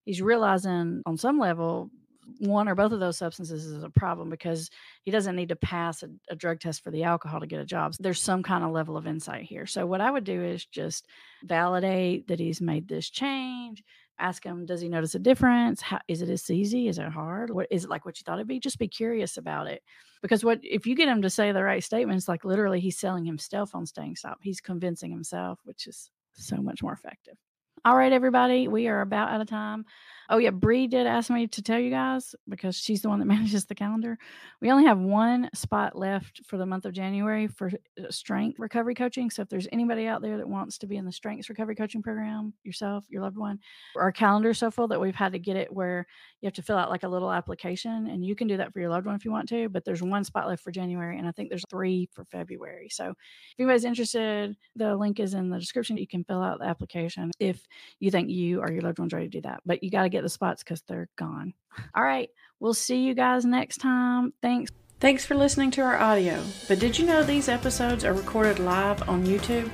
he's 0.06 0.22
realizing 0.22 1.02
on 1.04 1.18
some 1.18 1.38
level 1.38 1.90
one 2.38 2.68
or 2.68 2.74
both 2.74 2.92
of 2.92 3.00
those 3.00 3.18
substances 3.18 3.66
is 3.66 3.82
a 3.82 3.90
problem 3.90 4.30
because 4.30 4.70
he 5.02 5.10
doesn't 5.10 5.36
need 5.36 5.48
to 5.48 5.56
pass 5.56 6.02
a, 6.02 6.08
a, 6.28 6.36
drug 6.36 6.60
test 6.60 6.82
for 6.82 6.90
the 6.90 7.04
alcohol 7.04 7.40
to 7.40 7.46
get 7.46 7.60
a 7.60 7.64
job. 7.64 7.94
So 7.94 8.02
there's 8.02 8.20
some 8.20 8.42
kind 8.42 8.64
of 8.64 8.70
level 8.70 8.96
of 8.96 9.06
insight 9.06 9.42
here. 9.42 9.66
So 9.66 9.86
what 9.86 10.00
I 10.00 10.10
would 10.10 10.24
do 10.24 10.42
is 10.42 10.64
just 10.66 11.06
validate 11.44 12.28
that 12.28 12.38
he's 12.38 12.60
made 12.60 12.88
this 12.88 13.10
change, 13.10 13.82
ask 14.18 14.44
him 14.44 14.66
does 14.66 14.80
he 14.80 14.88
notice 14.88 15.14
a 15.14 15.18
difference? 15.18 15.80
How 15.80 16.00
is 16.08 16.22
it 16.22 16.28
as 16.28 16.48
easy? 16.50 16.88
Is 16.88 16.98
it 16.98 17.08
hard? 17.08 17.50
What 17.50 17.66
is 17.70 17.84
it 17.84 17.90
like 17.90 18.04
what 18.04 18.18
you 18.18 18.24
thought 18.24 18.38
it'd 18.38 18.48
be? 18.48 18.60
Just 18.60 18.78
be 18.78 18.88
curious 18.88 19.36
about 19.36 19.66
it. 19.66 19.82
Because 20.22 20.44
what 20.44 20.60
if 20.62 20.86
you 20.86 20.94
get 20.94 21.08
him 21.08 21.22
to 21.22 21.30
say 21.30 21.50
the 21.50 21.64
right 21.64 21.82
statements 21.82 22.28
like 22.28 22.44
literally 22.44 22.80
he's 22.80 22.98
selling 22.98 23.24
himself 23.24 23.74
on 23.74 23.86
staying 23.86 24.16
stop. 24.16 24.38
He's 24.42 24.60
convincing 24.60 25.10
himself 25.10 25.58
which 25.64 25.86
is 25.86 26.10
so 26.34 26.56
much 26.56 26.82
more 26.82 26.92
effective 26.92 27.36
all 27.84 27.96
right, 27.96 28.12
everybody, 28.12 28.68
we 28.68 28.86
are 28.86 29.00
about 29.00 29.30
out 29.30 29.40
of 29.40 29.48
time. 29.48 29.84
Oh, 30.30 30.38
yeah, 30.38 30.50
Bree 30.50 30.86
did 30.86 31.06
ask 31.06 31.30
me 31.30 31.48
to 31.48 31.62
tell 31.62 31.80
you 31.80 31.90
guys 31.90 32.34
because 32.48 32.76
she's 32.76 33.02
the 33.02 33.08
one 33.08 33.18
that 33.18 33.24
manages 33.26 33.66
the 33.66 33.74
calendar. 33.74 34.16
We 34.60 34.70
only 34.70 34.84
have 34.84 34.98
one 34.98 35.50
spot 35.52 35.98
left 35.98 36.40
for 36.46 36.56
the 36.56 36.64
month 36.64 36.86
of 36.86 36.92
January 36.92 37.48
for 37.48 37.70
uh, 38.00 38.10
strength 38.10 38.58
recovery 38.60 38.94
coaching. 38.94 39.30
So 39.30 39.42
if 39.42 39.48
there's 39.48 39.66
anybody 39.72 40.06
out 40.06 40.22
there 40.22 40.38
that 40.38 40.48
wants 40.48 40.78
to 40.78 40.86
be 40.86 40.96
in 40.96 41.04
the 41.04 41.12
strengths 41.12 41.48
recovery 41.48 41.74
coaching 41.74 42.02
program, 42.02 42.54
yourself, 42.62 43.04
your 43.10 43.20
loved 43.20 43.36
one, 43.36 43.58
our 43.96 44.12
calendar 44.12 44.50
is 44.50 44.58
so 44.58 44.70
full 44.70 44.88
that 44.88 45.00
we've 45.00 45.14
had 45.14 45.32
to 45.32 45.38
get 45.40 45.56
it 45.56 45.72
where 45.72 46.06
you 46.40 46.46
have 46.46 46.54
to 46.54 46.62
fill 46.62 46.78
out 46.78 46.90
like 46.90 47.02
a 47.02 47.08
little 47.08 47.32
application 47.32 48.06
and 48.06 48.24
you 48.24 48.36
can 48.36 48.46
do 48.46 48.56
that 48.56 48.72
for 48.72 48.80
your 48.80 48.90
loved 48.90 49.06
one 49.06 49.16
if 49.16 49.24
you 49.24 49.32
want 49.32 49.48
to. 49.48 49.68
But 49.68 49.84
there's 49.84 50.02
one 50.02 50.22
spot 50.22 50.46
left 50.46 50.62
for 50.62 50.70
January 50.70 51.18
and 51.18 51.26
I 51.26 51.32
think 51.32 51.48
there's 51.48 51.64
three 51.68 52.08
for 52.12 52.24
February. 52.26 52.88
So 52.90 53.10
if 53.10 53.16
anybody's 53.58 53.84
interested, 53.84 54.56
the 54.76 54.96
link 54.96 55.18
is 55.18 55.34
in 55.34 55.50
the 55.50 55.58
description. 55.58 55.96
You 55.96 56.06
can 56.06 56.24
fill 56.24 56.42
out 56.42 56.60
the 56.60 56.66
application. 56.66 57.32
If 57.40 57.66
you 58.00 58.10
think 58.10 58.30
you 58.30 58.60
or 58.60 58.70
your 58.70 58.82
loved 58.82 58.98
one's 58.98 59.12
ready 59.12 59.26
to 59.26 59.38
do 59.38 59.42
that. 59.42 59.60
But 59.64 59.82
you 59.82 59.90
got 59.90 60.02
to 60.02 60.08
get 60.08 60.22
the 60.22 60.28
spots 60.28 60.62
because 60.62 60.82
they're 60.82 61.08
gone. 61.16 61.54
All 61.94 62.04
right. 62.04 62.28
We'll 62.60 62.74
see 62.74 62.98
you 62.98 63.14
guys 63.14 63.44
next 63.44 63.78
time. 63.78 64.32
Thanks. 64.42 64.70
Thanks 65.00 65.26
for 65.26 65.34
listening 65.34 65.70
to 65.72 65.82
our 65.82 65.98
audio. 65.98 66.42
But 66.68 66.78
did 66.78 66.98
you 66.98 67.06
know 67.06 67.22
these 67.22 67.48
episodes 67.48 68.04
are 68.04 68.12
recorded 68.12 68.58
live 68.58 69.08
on 69.08 69.26
YouTube? 69.26 69.70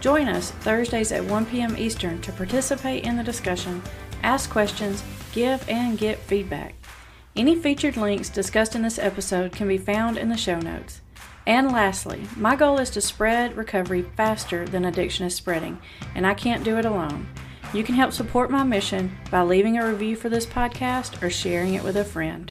Join 0.00 0.28
us 0.28 0.50
Thursdays 0.50 1.12
at 1.12 1.24
1 1.24 1.46
p.m. 1.46 1.76
Eastern 1.76 2.20
to 2.20 2.32
participate 2.32 3.04
in 3.04 3.16
the 3.16 3.24
discussion, 3.24 3.82
ask 4.22 4.50
questions, 4.50 5.02
give 5.32 5.66
and 5.68 5.96
get 5.96 6.18
feedback. 6.18 6.74
Any 7.34 7.56
featured 7.56 7.96
links 7.96 8.28
discussed 8.28 8.74
in 8.74 8.82
this 8.82 8.98
episode 8.98 9.52
can 9.52 9.68
be 9.68 9.78
found 9.78 10.18
in 10.18 10.28
the 10.28 10.36
show 10.36 10.58
notes. 10.58 11.00
And 11.46 11.70
lastly, 11.70 12.26
my 12.36 12.56
goal 12.56 12.78
is 12.78 12.90
to 12.90 13.00
spread 13.00 13.56
recovery 13.56 14.02
faster 14.02 14.66
than 14.66 14.84
addiction 14.84 15.26
is 15.26 15.34
spreading, 15.34 15.78
and 16.14 16.26
I 16.26 16.34
can't 16.34 16.64
do 16.64 16.76
it 16.76 16.84
alone. 16.84 17.28
You 17.72 17.84
can 17.84 17.94
help 17.94 18.12
support 18.12 18.50
my 18.50 18.64
mission 18.64 19.16
by 19.30 19.42
leaving 19.42 19.78
a 19.78 19.86
review 19.88 20.16
for 20.16 20.28
this 20.28 20.46
podcast 20.46 21.22
or 21.22 21.30
sharing 21.30 21.74
it 21.74 21.82
with 21.84 21.96
a 21.96 22.04
friend. 22.04 22.44